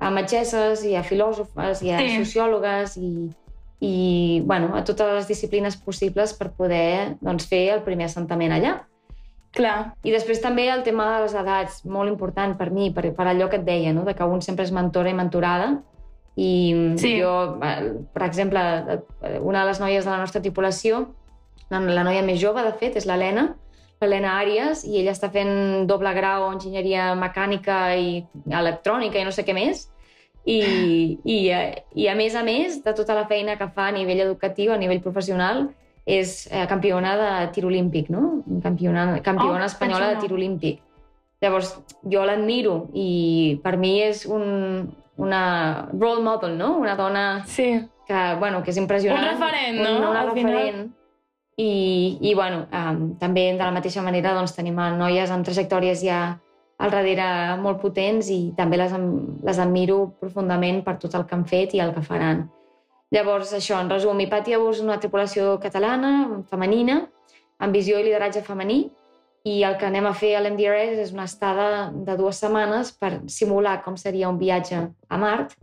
a 0.04 0.10
metgesses 0.12 0.84
i 0.86 0.96
a 1.00 1.04
filòsofes 1.08 1.82
i 1.86 1.92
a 1.96 2.00
Sí. 2.02 2.18
sociòlogues 2.26 2.98
i, 3.00 3.30
i 3.84 4.42
bueno, 4.46 4.74
a 4.76 4.84
totes 4.84 5.14
les 5.16 5.28
disciplines 5.28 5.78
possibles 5.78 6.34
per 6.38 6.52
poder 6.52 7.16
doncs, 7.22 7.48
fer 7.48 7.70
el 7.78 7.82
primer 7.88 8.06
assentament 8.12 8.52
allà. 8.56 8.82
Clar. 9.54 9.94
I 10.04 10.12
després 10.12 10.42
també 10.42 10.68
el 10.74 10.82
tema 10.84 11.06
de 11.16 11.24
les 11.28 11.34
edats, 11.38 11.84
molt 11.86 12.10
important 12.10 12.56
per 12.58 12.72
mi, 12.74 12.90
per, 12.92 13.12
per 13.14 13.28
allò 13.30 13.50
que 13.52 13.60
et 13.62 13.66
deia, 13.68 13.94
no? 13.94 14.04
de 14.04 14.16
que 14.18 14.26
un 14.26 14.42
sempre 14.42 14.66
és 14.66 14.72
mentora 14.74 15.12
i 15.12 15.14
mentorada. 15.14 15.76
I 16.36 16.96
Sí. 16.98 17.20
jo, 17.22 17.60
eh, 17.62 17.94
per 18.14 18.24
exemple, 18.26 18.60
eh, 19.22 19.40
una 19.40 19.62
de 19.62 19.68
les 19.68 19.80
noies 19.80 20.04
de 20.06 20.10
la 20.10 20.18
nostra 20.18 20.42
tripulació, 20.42 21.04
la, 21.70 21.80
la 21.80 22.04
noia 22.04 22.24
més 22.26 22.40
jove, 22.42 22.64
de 22.66 22.74
fet, 22.74 22.96
és 22.98 23.06
l'Helena, 23.06 23.52
l'Helena 24.02 24.40
Àries, 24.42 24.82
i 24.90 24.98
ella 25.04 25.12
està 25.14 25.30
fent 25.32 25.86
doble 25.88 26.12
grau 26.18 26.48
en 26.48 26.56
enginyeria 26.58 27.14
mecànica 27.16 27.94
i 27.96 28.26
electrònica 28.50 29.20
i 29.22 29.24
no 29.24 29.32
sé 29.32 29.46
què 29.46 29.54
més. 29.54 29.86
I, 30.46 31.20
i, 31.24 31.38
eh, 31.56 31.84
I 31.96 32.08
a 32.12 32.16
més 32.20 32.36
a 32.36 32.44
més 32.44 32.82
de 32.84 32.94
tota 32.94 33.16
la 33.16 33.26
feina 33.30 33.56
que 33.58 33.68
fa 33.72 33.88
a 33.88 33.94
nivell 33.96 34.20
educatiu, 34.26 34.74
a 34.74 34.78
nivell 34.78 35.00
professional, 35.02 35.70
és 36.06 36.48
eh, 36.52 36.66
campiona 36.68 37.14
de 37.16 37.30
tir 37.56 37.64
olímpic, 37.66 38.10
no? 38.12 38.42
Campiona, 38.64 39.22
campiona 39.24 39.62
Oh, 39.64 39.70
espanyola 39.72 40.10
de 40.14 40.18
tir 40.26 40.34
olímpic. 40.36 40.82
Llavors, 41.44 41.78
jo 42.04 42.26
l'admiro 42.28 42.90
i 42.96 43.60
per 43.64 43.78
mi 43.80 44.02
és 44.04 44.26
un, 44.26 44.90
una 45.20 45.44
role 45.94 46.24
model, 46.24 46.58
no? 46.60 46.74
Una 46.80 46.96
dona 47.00 47.44
Sí. 47.46 47.80
que, 48.08 48.22
bueno, 48.40 48.62
que 48.64 48.72
és 48.72 48.78
impressionant. 48.78 49.24
Un 49.24 49.40
referent, 49.40 49.80
no? 49.80 49.98
Una, 49.98 50.10
una 50.10 50.22
Al 50.22 50.32
final. 50.36 50.54
referent. 50.54 50.92
I, 51.56 52.18
i 52.22 52.34
bueno, 52.34 52.66
um, 52.74 53.14
també 53.20 53.52
de 53.54 53.60
la 53.64 53.72
mateixa 53.72 54.02
manera 54.02 54.34
doncs, 54.34 54.56
tenim 54.56 54.80
a 54.80 54.90
noies 54.98 55.30
amb 55.32 55.46
trajectòries 55.46 56.02
ja 56.04 56.40
al 56.84 56.92
darrere 56.92 57.26
molt 57.64 57.80
potents 57.80 58.28
i 58.34 58.52
també 58.58 58.78
les, 58.80 58.92
les 59.48 59.60
admiro 59.64 60.02
profundament 60.20 60.82
per 60.84 60.98
tot 61.00 61.16
el 61.16 61.24
que 61.28 61.38
han 61.38 61.46
fet 61.48 61.78
i 61.78 61.82
el 61.84 61.94
que 61.96 62.04
faran. 62.04 62.48
Llavors, 63.14 63.54
això, 63.56 63.78
en 63.80 63.92
resum, 63.94 64.20
Hipatia 64.20 64.58
és 64.58 64.82
una 64.82 64.98
tripulació 65.00 65.60
catalana, 65.64 66.42
femenina, 66.50 67.04
amb 67.62 67.78
visió 67.78 68.00
i 68.00 68.08
lideratge 68.08 68.42
femení, 68.44 68.88
i 69.44 69.62
el 69.68 69.76
que 69.78 69.86
anem 69.86 70.08
a 70.08 70.16
fer 70.16 70.34
a 70.36 70.42
l'MDRS 70.42 71.04
és 71.04 71.12
una 71.14 71.28
estada 71.28 71.92
de 71.94 72.16
dues 72.20 72.40
setmanes 72.40 72.94
per 72.96 73.12
simular 73.28 73.82
com 73.84 73.98
seria 74.00 74.32
un 74.32 74.40
viatge 74.40 74.80
a 74.88 75.20
Mart. 75.20 75.54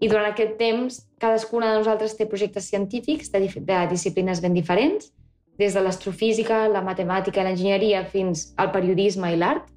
I 0.00 0.08
durant 0.12 0.28
aquest 0.28 0.56
temps, 0.60 1.00
cadascuna 1.20 1.72
de 1.72 1.80
nosaltres 1.80 2.16
té 2.18 2.28
projectes 2.28 2.68
científics 2.68 3.32
de, 3.32 3.40
de 3.60 3.78
disciplines 3.90 4.42
ben 4.44 4.56
diferents, 4.56 5.10
des 5.58 5.74
de 5.74 5.80
l'astrofísica, 5.80 6.66
la 6.68 6.82
matemàtica, 6.84 7.44
l'enginyeria, 7.46 8.04
fins 8.04 8.50
al 8.60 8.72
periodisme 8.74 9.32
i 9.32 9.38
l'art. 9.40 9.70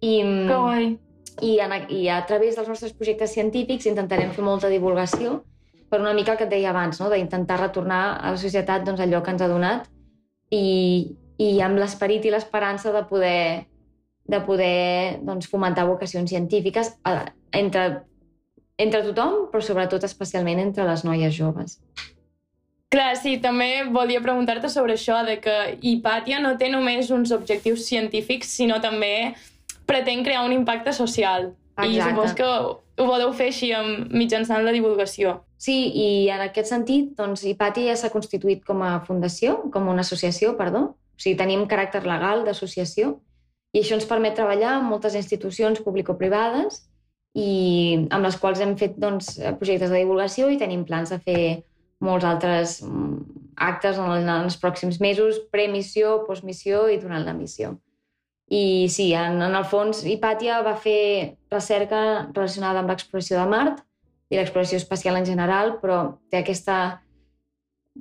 I, 0.00 0.14
que 0.22 0.58
guai! 0.58 0.86
I, 1.42 1.58
en, 1.60 1.74
I 1.90 2.08
a 2.08 2.20
través 2.26 2.56
dels 2.56 2.70
nostres 2.70 2.94
projectes 2.94 3.34
científics 3.34 3.88
intentarem 3.90 4.30
fer 4.34 4.44
molta 4.44 4.70
divulgació 4.70 5.40
per 5.90 6.00
una 6.00 6.14
mica 6.14 6.32
el 6.34 6.38
que 6.38 6.46
et 6.48 6.54
deia 6.54 6.70
abans, 6.70 6.98
no? 7.00 7.10
d'intentar 7.10 7.60
retornar 7.60 8.02
a 8.16 8.32
la 8.34 8.40
societat 8.40 8.86
doncs, 8.86 9.02
allò 9.02 9.22
que 9.22 9.34
ens 9.34 9.44
ha 9.44 9.50
donat 9.50 9.86
i, 10.54 11.14
i 11.38 11.50
amb 11.62 11.78
l'esperit 11.78 12.24
i 12.24 12.32
l'esperança 12.34 12.92
de 12.94 13.04
poder, 13.10 13.66
de 14.30 14.40
poder 14.46 15.20
doncs, 15.22 15.50
fomentar 15.50 15.86
vocacions 15.90 16.30
científiques 16.30 16.94
entre, 17.52 17.84
entre 18.78 19.04
tothom, 19.10 19.46
però 19.52 19.62
sobretot 19.62 20.06
especialment 20.06 20.62
entre 20.62 20.86
les 20.88 21.06
noies 21.06 21.34
joves. 21.34 21.78
Clar, 22.94 23.16
sí, 23.18 23.38
també 23.42 23.82
volia 23.90 24.20
preguntar-te 24.22 24.68
sobre 24.70 24.94
això, 24.94 25.16
de 25.26 25.40
que 25.42 25.54
Hipàtia 25.82 26.38
no 26.38 26.52
té 26.58 26.68
només 26.70 27.10
uns 27.10 27.32
objectius 27.34 27.88
científics, 27.88 28.52
sinó 28.54 28.78
també 28.82 29.34
pretén 29.86 30.24
crear 30.24 30.44
un 30.46 30.52
impacte 30.52 30.92
social. 30.92 31.52
Exacte. 31.76 31.90
I 31.90 32.00
supos 32.02 32.34
que 32.38 32.46
ho 32.46 33.06
voleu 33.08 33.32
fer 33.34 33.50
així 33.50 33.72
amb, 33.74 34.12
mitjançant 34.14 34.62
la 34.64 34.72
divulgació. 34.74 35.40
Sí, 35.58 35.74
i 35.90 36.08
en 36.30 36.42
aquest 36.44 36.70
sentit, 36.70 37.12
doncs, 37.18 37.44
Hipàtia 37.48 37.90
ja 37.90 37.98
s'ha 37.98 38.12
constituït 38.12 38.64
com 38.68 38.82
a 38.84 38.98
fundació, 39.06 39.58
com 39.74 39.88
una 39.90 40.04
associació, 40.06 40.54
perdó, 40.58 40.84
o 40.94 41.20
sigui, 41.20 41.38
tenim 41.38 41.64
caràcter 41.70 42.04
legal 42.06 42.44
d'associació 42.46 43.18
i 43.74 43.82
això 43.82 43.96
ens 43.98 44.06
permet 44.06 44.36
treballar 44.38 44.76
amb 44.76 44.90
moltes 44.92 45.16
institucions 45.18 45.80
público-privades 45.82 46.82
i 47.34 48.06
amb 48.14 48.26
les 48.26 48.36
quals 48.38 48.60
hem 48.62 48.76
fet 48.78 48.98
doncs, 49.02 49.34
projectes 49.58 49.90
de 49.90 50.02
divulgació 50.02 50.50
i 50.50 50.58
tenim 50.60 50.84
plans 50.86 51.10
de 51.10 51.18
fer 51.22 51.46
molts 52.04 52.26
altres 52.28 52.76
mm, 52.84 53.16
actes 53.66 53.98
en 53.98 54.30
els 54.30 54.58
pròxims 54.62 55.00
mesos, 55.02 55.40
premissió, 55.50 56.20
postmissió 56.28 56.86
i 56.90 57.00
durant 57.02 57.26
la 57.26 57.34
missió. 57.34 57.74
I 58.52 58.88
sí, 58.92 59.12
en, 59.16 59.40
en 59.42 59.54
el 59.56 59.64
fons, 59.64 60.02
Hipàtia 60.04 60.60
va 60.66 60.74
fer 60.76 61.36
recerca 61.52 62.00
relacionada 62.34 62.82
amb 62.82 62.92
l'exploració 62.92 63.40
de 63.40 63.46
Mart 63.48 63.80
i 64.28 64.36
l'exploració 64.36 64.76
espacial 64.80 65.16
en 65.16 65.26
general, 65.28 65.78
però 65.80 66.18
té 66.30 66.42
aquesta 66.42 67.00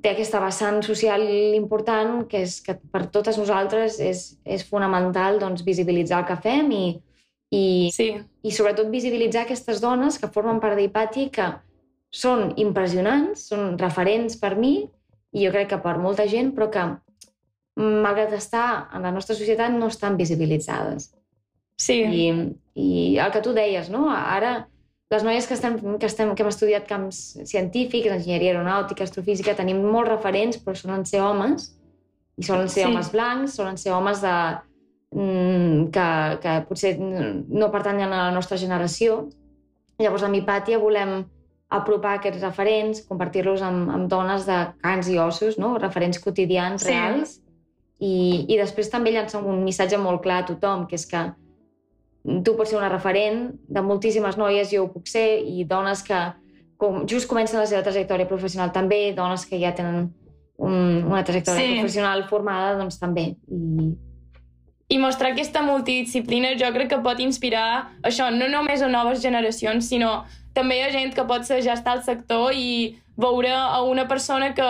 té 0.01 0.09
aquesta 0.13 0.41
vessant 0.41 0.81
social 0.81 1.21
important 1.53 2.23
que 2.29 2.41
és 2.47 2.57
que 2.65 2.75
per 2.91 3.05
totes 3.13 3.37
nosaltres 3.37 3.99
és, 4.01 4.23
és 4.43 4.65
fonamental 4.65 5.37
doncs, 5.41 5.61
visibilitzar 5.65 6.23
el 6.23 6.29
que 6.31 6.39
fem 6.41 6.71
i, 6.73 6.85
i, 7.53 7.65
sí. 7.93 8.07
i 8.41 8.53
sobretot 8.55 8.89
visibilitzar 8.89 9.43
aquestes 9.45 9.83
dones 9.83 10.17
que 10.17 10.31
formen 10.33 10.61
part 10.63 10.79
d'Hipati 10.79 11.27
que 11.35 11.51
són 12.13 12.51
impressionants, 12.61 13.47
són 13.51 13.77
referents 13.77 14.37
per 14.41 14.55
mi 14.57 14.75
i 15.33 15.45
jo 15.45 15.53
crec 15.53 15.71
que 15.73 15.81
per 15.81 15.97
molta 16.01 16.25
gent, 16.29 16.51
però 16.57 16.69
que 16.73 16.87
malgrat 17.79 18.33
estar 18.37 18.89
en 18.93 19.05
la 19.05 19.11
nostra 19.11 19.35
societat 19.35 19.73
no 19.73 19.89
estan 19.89 20.17
visibilitzades. 20.17 21.11
Sí. 21.77 22.03
I, 22.03 22.27
i 22.77 23.17
el 23.17 23.31
que 23.33 23.41
tu 23.41 23.53
deies, 23.55 23.89
no? 23.89 24.07
Ara 24.13 24.67
les 25.13 25.23
noies 25.25 25.45
que, 25.45 25.53
estem, 25.53 25.77
que, 25.99 26.07
estem, 26.09 26.33
que 26.33 26.41
hem 26.43 26.49
estudiat 26.49 26.87
camps 26.89 27.19
científics, 27.49 28.09
enginyeria 28.13 28.53
aeronàutica, 28.53 29.05
astrofísica, 29.05 29.53
tenim 29.57 29.83
molts 29.85 30.09
referents, 30.09 30.61
però 30.63 30.77
solen 30.77 31.05
ser 31.05 31.21
homes, 31.21 31.69
i 32.37 32.45
solen 32.47 32.69
ser 32.71 32.85
sí. 32.85 32.87
homes 32.87 33.11
blancs, 33.13 33.57
solen 33.59 33.77
ser 33.77 33.93
homes 33.93 34.23
de, 34.23 34.33
mm, 35.13 35.91
que, 35.93 36.07
que 36.41 36.55
potser 36.69 36.95
no 36.97 37.69
pertanyen 37.73 38.09
a 38.09 38.23
la 38.25 38.33
nostra 38.33 38.57
generació. 38.57 39.27
Llavors, 40.01 40.25
a 40.25 40.31
Mipàtia 40.33 40.81
volem 40.81 41.19
apropar 41.73 42.17
aquests 42.17 42.41
referents, 42.41 43.05
compartir-los 43.09 43.61
amb, 43.65 43.89
amb 43.93 44.09
dones 44.09 44.47
de 44.49 44.59
cans 44.81 45.09
i 45.09 45.17
ossos, 45.21 45.59
no? 45.61 45.75
referents 45.81 46.21
quotidians, 46.21 46.85
sí. 46.85 46.89
reals, 46.89 47.37
i, 47.99 48.45
i 48.49 48.57
després 48.59 48.89
també 48.91 49.13
llançar 49.13 49.43
un 49.45 49.63
missatge 49.63 49.99
molt 50.01 50.23
clar 50.23 50.43
a 50.43 50.47
tothom, 50.47 50.87
que 50.89 50.97
és 50.99 51.05
que 51.09 51.23
tu 52.43 52.55
pots 52.55 52.71
ser 52.71 52.79
una 52.79 52.91
referent 52.91 53.51
de 53.67 53.83
moltíssimes 53.83 54.37
noies, 54.39 54.71
jo 54.71 54.85
ho 54.85 54.91
puc 54.91 55.09
ser, 55.11 55.41
i 55.43 55.65
dones 55.67 56.03
que 56.07 56.19
com, 56.79 57.03
just 57.07 57.27
comencen 57.31 57.59
la 57.59 57.67
seva 57.69 57.83
trajectòria 57.83 58.27
professional 58.29 58.71
també, 58.75 59.11
dones 59.15 59.45
que 59.47 59.59
ja 59.59 59.73
tenen 59.75 60.07
un, 60.57 61.03
una 61.09 61.23
trajectòria 61.23 61.65
sí. 61.65 61.75
professional 61.79 62.25
formada, 62.29 62.77
doncs 62.79 62.99
també. 63.01 63.33
I... 63.47 63.91
I 64.93 64.97
mostrar 65.01 65.31
aquesta 65.31 65.63
multidisciplina 65.65 66.51
jo 66.59 66.67
crec 66.75 66.91
que 66.91 66.99
pot 67.01 67.21
inspirar 67.23 67.95
això, 68.05 68.27
no 68.35 68.49
només 68.51 68.83
a 68.83 68.89
noves 68.91 69.23
generacions, 69.23 69.87
sinó 69.89 70.25
també 70.53 70.83
a 70.83 70.91
gent 70.93 71.15
que 71.15 71.23
pot 71.25 71.47
ser 71.47 71.61
ja 71.65 71.73
està 71.73 71.95
al 71.95 72.03
sector 72.05 72.53
i 72.53 72.99
veure 73.17 73.53
a 73.55 73.81
una 73.87 74.05
persona 74.07 74.51
que 74.53 74.67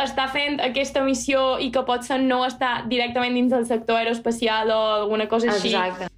està 0.00 0.26
fent 0.32 0.58
aquesta 0.64 1.04
missió 1.04 1.58
i 1.62 1.70
que 1.74 1.84
pot 1.86 2.02
ser 2.06 2.20
no 2.22 2.42
està 2.46 2.82
directament 2.90 3.36
dins 3.36 3.54
del 3.54 3.66
sector 3.66 4.00
aeroespacial 4.00 4.72
o 4.74 4.82
alguna 5.04 5.28
cosa 5.30 5.52
així. 5.52 5.74
Exacte 5.74 6.10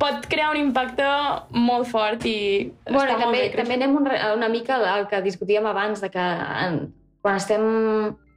pot 0.00 0.26
crear 0.28 0.50
un 0.52 0.58
impacte 0.58 1.06
molt 1.54 1.88
fort 1.88 2.24
i 2.28 2.36
bueno, 2.88 3.04
està 3.04 3.16
també, 3.20 3.24
molt 3.24 3.38
bé. 3.38 3.48
També 3.56 3.78
anem 3.78 3.96
un, 3.98 4.08
una 4.36 4.50
mica 4.52 4.78
al 4.90 5.08
que 5.10 5.22
discutíem 5.24 5.66
abans, 5.70 6.02
de 6.02 6.10
que 6.12 6.24
en, 6.64 6.78
quan 7.24 7.38
estem 7.40 7.64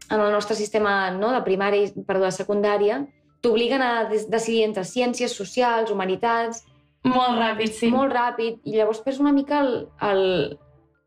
en 0.07 0.19
el 0.21 0.31
nostre 0.31 0.55
sistema 0.55 1.11
no, 1.11 1.33
de 1.35 1.43
primària, 1.43 1.91
perdó, 2.07 2.27
de 2.27 2.35
secundària, 2.35 3.01
t'obliguen 3.43 3.83
a 3.83 3.91
decidir 4.09 4.63
entre 4.67 4.87
ciències 4.87 5.35
socials, 5.35 5.91
humanitats... 5.93 6.63
Molt 7.07 7.37
ràpid, 7.39 7.71
sí. 7.71 7.89
Molt 7.93 8.11
ràpid, 8.11 8.57
i 8.67 8.73
llavors 8.75 8.99
perds 9.03 9.21
una 9.23 9.31
mica 9.35 9.61
el, 9.63 9.73
el... 10.03 10.23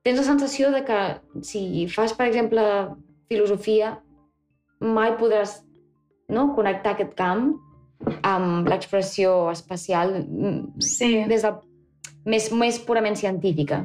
Tens 0.07 0.20
la 0.22 0.24
sensació 0.24 0.70
de 0.72 0.81
que 0.87 1.00
si 1.44 1.85
fas, 1.92 2.14
per 2.16 2.29
exemple, 2.31 2.62
filosofia, 3.30 3.94
mai 4.80 5.14
podràs 5.20 5.60
no, 6.30 6.50
connectar 6.56 6.96
aquest 6.96 7.14
camp 7.18 7.52
amb 8.26 8.68
l'expressió 8.70 9.50
espacial 9.52 10.16
mm, 10.22 10.80
sí. 10.82 11.12
des 11.30 11.44
del 11.46 11.60
més, 12.26 12.50
més 12.52 12.80
purament 12.86 13.18
científica. 13.18 13.84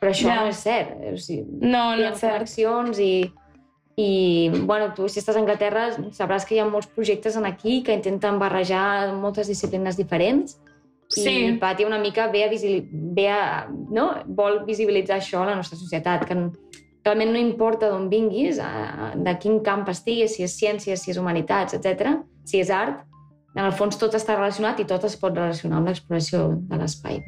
Però 0.00 0.14
això 0.14 0.30
ja. 0.30 0.38
no 0.40 0.48
és 0.48 0.62
cert. 0.64 0.96
O 1.12 1.18
sigui, 1.20 1.44
no, 1.60 1.90
no 1.98 2.08
és 2.08 2.22
cert. 2.22 2.38
connexions 2.38 3.00
i, 3.04 3.12
i, 4.00 4.10
bueno, 4.64 4.90
tu 4.96 5.10
si 5.12 5.20
estàs 5.20 5.36
a 5.36 5.42
Anglaterra 5.42 5.90
sabràs 6.16 6.46
que 6.48 6.56
hi 6.56 6.62
ha 6.62 6.68
molts 6.68 6.88
projectes 6.94 7.36
en 7.36 7.48
aquí 7.48 7.82
que 7.84 7.96
intenten 7.96 8.40
barrejar 8.40 9.12
moltes 9.18 9.50
disciplines 9.50 9.98
diferents 10.00 10.56
sí. 11.12 11.26
i 11.26 11.58
Pati 11.60 11.84
una 11.84 11.98
mica 12.00 12.30
ve 12.32 12.46
a, 12.46 12.50
ve 13.18 13.28
a 13.28 13.42
no? 13.68 14.12
vol 14.26 14.62
visibilitzar 14.64 15.18
això 15.20 15.44
a 15.44 15.50
la 15.50 15.58
nostra 15.58 15.76
societat, 15.76 16.24
que 16.24 16.38
realment 17.04 17.32
no 17.32 17.40
importa 17.40 17.90
d'on 17.90 18.08
vinguis, 18.12 18.60
de 18.60 19.34
quin 19.40 19.60
camp 19.64 19.86
estiguis, 19.88 20.36
si 20.36 20.44
és 20.46 20.56
ciència, 20.56 20.96
si 20.96 21.12
és 21.12 21.20
humanitats, 21.20 21.76
etc, 21.78 22.18
si 22.44 22.60
és 22.60 22.70
art, 22.74 23.04
en 23.56 23.64
el 23.64 23.74
fons 23.74 23.98
tot 23.98 24.14
està 24.14 24.36
relacionat 24.36 24.80
i 24.80 24.86
tot 24.86 25.04
es 25.08 25.16
pot 25.18 25.34
relacionar 25.34 25.80
amb 25.80 25.90
l'exploració 25.90 26.46
de 26.70 26.80
l'espai. 26.80 27.22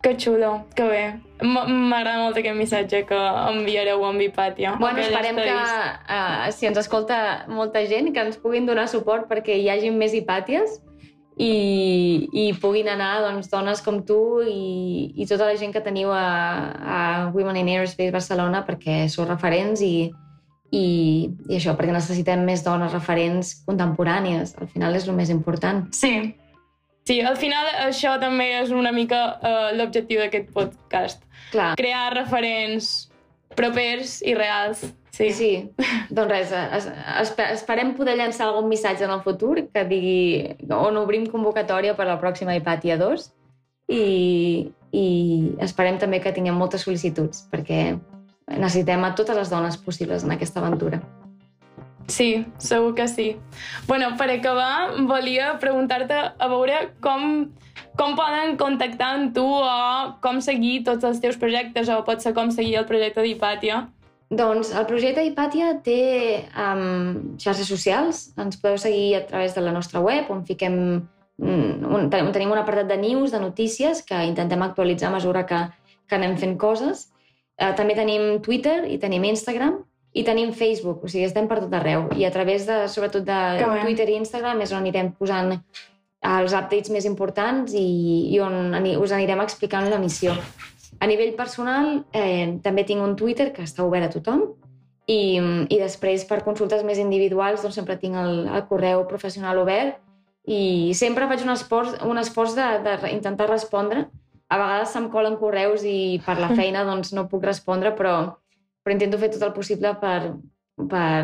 Que 0.00 0.14
xulo, 0.16 0.62
que 0.72 0.84
bé. 0.88 1.00
M'agrada 1.44 2.22
molt 2.22 2.38
aquest 2.40 2.56
missatge 2.56 3.02
que 3.08 3.18
enviareu 3.50 4.00
amb 4.08 4.22
Hipàtia. 4.24 4.78
Bueno, 4.80 5.02
esperem 5.02 5.36
que, 5.36 5.56
uh, 5.56 6.46
si 6.56 6.70
ens 6.70 6.80
escolta 6.80 7.18
molta 7.52 7.82
gent, 7.90 8.08
que 8.14 8.24
ens 8.24 8.38
puguin 8.40 8.64
donar 8.64 8.86
suport 8.88 9.28
perquè 9.28 9.58
hi 9.60 9.68
hagi 9.68 9.90
més 9.92 10.16
Hipàties 10.16 10.78
i, 11.40 12.28
i 12.36 12.46
puguin 12.60 12.90
anar 12.92 13.22
doncs, 13.24 13.48
dones 13.48 13.80
com 13.84 14.02
tu 14.04 14.20
i, 14.44 15.12
i 15.16 15.26
tota 15.28 15.48
la 15.48 15.56
gent 15.60 15.72
que 15.72 15.80
teniu 15.84 16.12
a, 16.12 16.24
a 16.76 16.98
Women 17.32 17.62
in 17.62 17.70
Aerospace 17.72 18.12
Barcelona 18.12 18.60
perquè 18.66 19.06
sou 19.08 19.24
referents 19.28 19.80
i, 19.80 20.10
i, 20.70 20.84
i 21.48 21.56
això, 21.56 21.72
perquè 21.78 21.94
necessitem 21.96 22.44
més 22.44 22.64
dones 22.66 22.92
referents 22.92 23.54
contemporànies. 23.64 24.54
Al 24.60 24.68
final 24.68 24.98
és 24.98 25.08
el 25.08 25.16
més 25.16 25.32
important. 25.32 25.86
Sí. 25.96 26.12
Sí, 27.08 27.16
al 27.24 27.38
final 27.40 27.66
això 27.86 28.18
també 28.22 28.50
és 28.60 28.70
una 28.76 28.92
mica 28.92 29.22
uh, 29.40 29.70
l'objectiu 29.74 30.20
d'aquest 30.20 30.52
podcast. 30.54 31.24
Clar. 31.54 31.72
Crear 31.80 32.10
referents 32.14 33.08
propers 33.56 34.20
i 34.22 34.36
reals. 34.36 34.84
Sí. 35.10 35.30
sí. 35.34 35.50
Doncs 36.10 36.30
res, 36.30 36.52
es, 36.52 36.86
es, 37.20 37.32
esperem 37.50 37.94
poder 37.98 38.16
llançar 38.18 38.48
algun 38.48 38.68
missatge 38.70 39.04
en 39.04 39.14
el 39.14 39.24
futur 39.26 39.56
que 39.72 39.84
digui 39.88 40.56
on 40.70 41.00
obrim 41.00 41.26
convocatòria 41.30 41.96
per 41.98 42.06
la 42.08 42.18
pròxima 42.22 42.56
Hipàtia 42.58 42.98
2 43.00 43.26
i, 43.90 44.04
i 44.94 45.06
esperem 45.66 45.98
també 45.98 46.22
que 46.22 46.34
tinguem 46.34 46.58
moltes 46.58 46.86
sol·licituds 46.86 47.48
perquè 47.50 47.82
necessitem 48.50 49.04
a 49.04 49.14
totes 49.18 49.36
les 49.36 49.50
dones 49.50 49.76
possibles 49.78 50.24
en 50.26 50.34
aquesta 50.34 50.62
aventura. 50.62 51.00
Sí, 52.10 52.44
segur 52.58 52.94
que 52.96 53.06
sí. 53.06 53.36
bueno, 53.86 54.16
per 54.18 54.30
acabar, 54.30 54.98
volia 55.06 55.58
preguntar-te 55.62 56.16
a 56.38 56.48
veure 56.50 56.90
com, 57.00 57.52
com 57.96 58.16
poden 58.18 58.56
contactar 58.58 59.12
amb 59.14 59.34
tu 59.34 59.44
o 59.46 60.18
com 60.20 60.40
seguir 60.42 60.82
tots 60.84 61.06
els 61.06 61.20
teus 61.22 61.38
projectes 61.38 61.88
o 61.88 62.02
potser 62.02 62.34
com 62.34 62.50
seguir 62.50 62.80
el 62.82 62.88
projecte 62.90 63.22
d'Hipàtia. 63.22 63.84
Doncs 64.30 64.68
el 64.78 64.84
projecte 64.86 65.24
d'Hipàtia 65.24 65.72
té 65.82 66.02
um, 66.54 67.34
xarxes 67.42 67.66
socials. 67.66 68.28
Ens 68.38 68.60
podeu 68.62 68.78
seguir 68.78 69.16
a 69.18 69.24
través 69.26 69.56
de 69.56 69.64
la 69.64 69.72
nostra 69.74 70.02
web, 70.04 70.30
on 70.30 70.44
fiquem 70.46 70.76
mm, 71.42 71.90
un, 71.90 72.06
tenim 72.14 72.54
un 72.54 72.60
apartat 72.60 72.86
de 72.86 72.98
news, 73.00 73.34
de 73.34 73.42
notícies, 73.42 74.04
que 74.06 74.22
intentem 74.28 74.62
actualitzar 74.62 75.10
a 75.10 75.16
mesura 75.16 75.42
que, 75.50 75.64
que 76.06 76.18
anem 76.20 76.38
fent 76.38 76.54
coses. 76.62 77.08
Uh, 77.58 77.74
també 77.74 77.98
tenim 77.98 78.38
Twitter 78.44 78.84
i 78.86 79.00
tenim 79.02 79.26
Instagram 79.26 79.80
i 80.14 80.22
tenim 80.26 80.54
Facebook, 80.54 81.02
o 81.02 81.10
sigui, 81.10 81.26
estem 81.26 81.50
per 81.50 81.58
tot 81.64 81.74
arreu. 81.74 82.06
I 82.14 82.26
a 82.26 82.30
través, 82.34 82.70
de, 82.70 82.84
sobretot, 82.90 83.26
de 83.26 83.66
Twitter 83.82 84.08
i 84.10 84.18
Instagram 84.22 84.62
és 84.62 84.70
on 84.70 84.84
anirem 84.84 85.10
posant 85.18 85.56
els 86.20 86.54
updates 86.54 86.90
més 86.94 87.06
importants 87.08 87.74
i, 87.74 87.88
i 88.30 88.38
on 88.42 88.74
us 88.94 89.14
anirem 89.16 89.42
explicant 89.42 89.90
la 89.90 89.98
missió. 90.02 90.38
A 91.00 91.08
nivell 91.08 91.32
personal, 91.36 92.04
eh, 92.12 92.58
també 92.64 92.84
tinc 92.84 93.02
un 93.02 93.16
Twitter 93.16 93.50
que 93.56 93.64
està 93.64 93.86
obert 93.86 94.08
a 94.08 94.12
tothom 94.12 94.44
i, 95.08 95.40
i 95.72 95.78
després 95.80 96.26
per 96.28 96.42
consultes 96.44 96.84
més 96.84 97.00
individuals 97.00 97.64
doncs 97.64 97.78
sempre 97.80 97.96
tinc 98.00 98.18
el, 98.20 98.44
el 98.46 98.66
correu 98.68 99.06
professional 99.08 99.58
obert 99.62 99.96
i 100.44 100.92
sempre 100.96 101.28
faig 101.30 101.46
un 101.46 101.54
esforç, 101.54 101.96
un 102.04 102.20
esforç 102.20 102.56
d'intentar 102.56 103.48
respondre. 103.48 104.06
A 104.50 104.58
vegades 104.58 104.92
se'm 104.92 105.08
colen 105.12 105.38
correus 105.40 105.86
i 105.86 106.20
per 106.26 106.36
la 106.40 106.52
feina 106.58 106.84
doncs, 106.84 107.14
no 107.16 107.28
puc 107.32 107.48
respondre, 107.48 107.94
però 107.96 108.14
però 108.82 108.96
intento 108.96 109.18
fer 109.20 109.30
tot 109.34 109.42
el 109.44 109.52
possible 109.52 109.92
per, 110.00 110.32
per, 110.90 111.16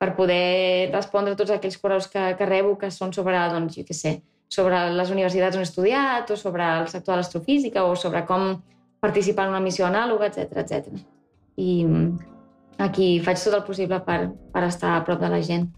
per 0.00 0.10
poder 0.16 0.90
respondre 0.92 1.36
tots 1.36 1.52
aquells 1.54 1.76
correus 1.80 2.08
que, 2.10 2.30
que 2.38 2.48
rebo 2.48 2.76
que 2.80 2.90
són 2.90 3.12
sobre, 3.12 3.40
doncs, 3.52 3.76
jo 3.76 3.84
què 3.86 3.96
sé, 3.96 4.14
sobre 4.48 4.80
les 4.96 5.12
universitats 5.12 5.58
on 5.58 5.64
he 5.64 5.68
estudiat 5.68 6.30
o 6.30 6.38
sobre 6.40 6.66
el 6.80 6.88
sector 6.88 7.14
de 7.14 7.20
l'astrofísica 7.22 7.84
o 7.84 7.94
sobre 7.96 8.24
com 8.28 8.54
participar 9.04 9.46
en 9.46 9.56
una 9.56 9.64
missió 9.64 9.86
anàloga, 9.86 10.32
etc 10.32 10.64
etc. 10.64 11.00
I 11.60 11.84
aquí 12.82 13.08
faig 13.24 13.40
tot 13.44 13.60
el 13.60 13.66
possible 13.68 14.00
per, 14.06 14.20
per 14.52 14.64
estar 14.66 14.96
a 14.96 15.02
prop 15.06 15.20
de 15.22 15.30
la 15.32 15.42
gent. 15.44 15.68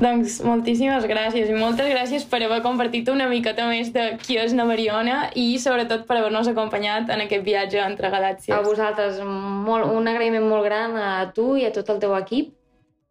Doncs 0.00 0.38
moltíssimes 0.46 1.04
gràcies 1.04 1.50
i 1.50 1.56
moltes 1.56 1.90
gràcies 1.90 2.22
per 2.28 2.38
haver 2.46 2.62
compartit 2.64 3.10
una 3.12 3.26
miqueta 3.28 3.66
més 3.68 3.90
de 3.92 4.06
qui 4.22 4.38
és 4.40 4.54
la 4.56 4.64
Mariona 4.64 5.26
i 5.36 5.58
sobretot 5.60 6.06
per 6.08 6.16
haver-nos 6.16 6.48
acompanyat 6.48 7.10
en 7.12 7.26
aquest 7.26 7.44
viatge 7.44 7.82
entre 7.84 8.08
galàxies. 8.12 8.54
A 8.56 8.64
vosaltres, 8.64 9.20
molt, 9.26 9.90
un 9.92 10.08
agraïment 10.08 10.48
molt 10.48 10.64
gran 10.64 10.96
a 10.96 11.10
tu 11.36 11.52
i 11.60 11.66
a 11.68 11.72
tot 11.74 11.92
el 11.92 12.00
teu 12.00 12.16
equip 12.16 12.54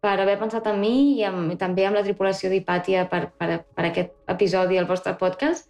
per 0.02 0.16
haver 0.18 0.38
pensat 0.40 0.66
en 0.66 0.80
mi 0.82 0.94
i, 1.20 1.22
amb, 1.28 1.52
i 1.54 1.58
també 1.60 1.86
amb 1.86 2.00
la 2.00 2.02
tripulació 2.02 2.50
d'Hipàtia 2.50 3.06
per, 3.12 3.28
per, 3.38 3.60
per 3.76 3.86
aquest 3.86 4.16
episodi 4.34 4.80
al 4.80 4.90
vostre 4.90 5.14
podcast. 5.20 5.69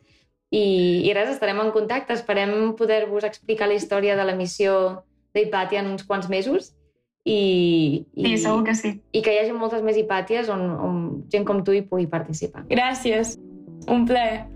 I, 0.51 1.07
I 1.07 1.15
res, 1.15 1.31
estarem 1.31 1.61
en 1.63 1.71
contacte. 1.71 2.17
Esperem 2.19 2.75
poder-vos 2.79 3.25
explicar 3.25 3.71
la 3.71 3.79
història 3.79 4.19
de 4.19 4.27
la 4.27 4.35
missió 4.35 5.05
d'Hipàtia 5.35 5.85
en 5.85 5.93
uns 5.93 6.03
quants 6.07 6.29
mesos 6.29 6.73
i, 7.25 8.07
i, 8.15 8.25
sí, 8.25 8.39
segur 8.43 8.65
que 8.65 8.75
sí. 8.75 8.95
I 9.13 9.23
que 9.23 9.35
hi 9.35 9.43
hagi 9.43 9.53
moltes 9.55 9.85
més 9.87 9.99
hipàties 10.01 10.49
on, 10.53 10.65
on 10.81 11.03
gent 11.33 11.45
com 11.47 11.61
tu 11.65 11.75
hi 11.77 11.85
pugui 11.87 12.09
participar. 12.11 12.65
Gràcies. 12.71 13.37
Un 13.89 14.09
plaer. 14.09 14.49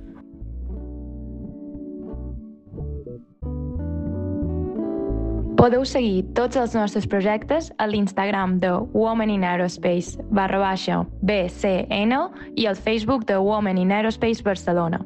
Podeu 5.64 5.84
seguir 5.88 6.26
tots 6.36 6.58
els 6.60 6.74
nostres 6.76 7.06
projectes 7.08 7.70
a 7.80 7.86
l'Instagram 7.88 8.58
de 8.60 8.74
Women 8.92 9.30
in 9.32 9.46
Aerospace 9.48 10.20
barra 10.28 10.58
baixa 10.60 10.98
BCN 11.24 12.18
i 12.60 12.66
al 12.68 12.76
Facebook 12.76 13.24
de 13.30 13.38
Women 13.40 13.80
in 13.80 13.94
Aerospace 13.94 14.44
Barcelona. 14.44 15.00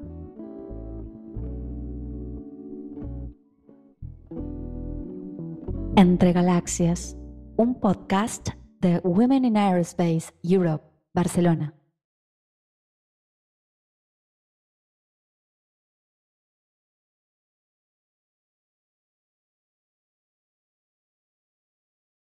Entre 5.98 6.30
galàxies 6.30 7.16
un 7.58 7.72
podcast 7.80 8.52
de 8.84 9.00
Women 9.02 9.44
in 9.48 9.56
Aerospace 9.56 10.30
Europe, 10.44 10.84
Barcelona. 11.12 11.77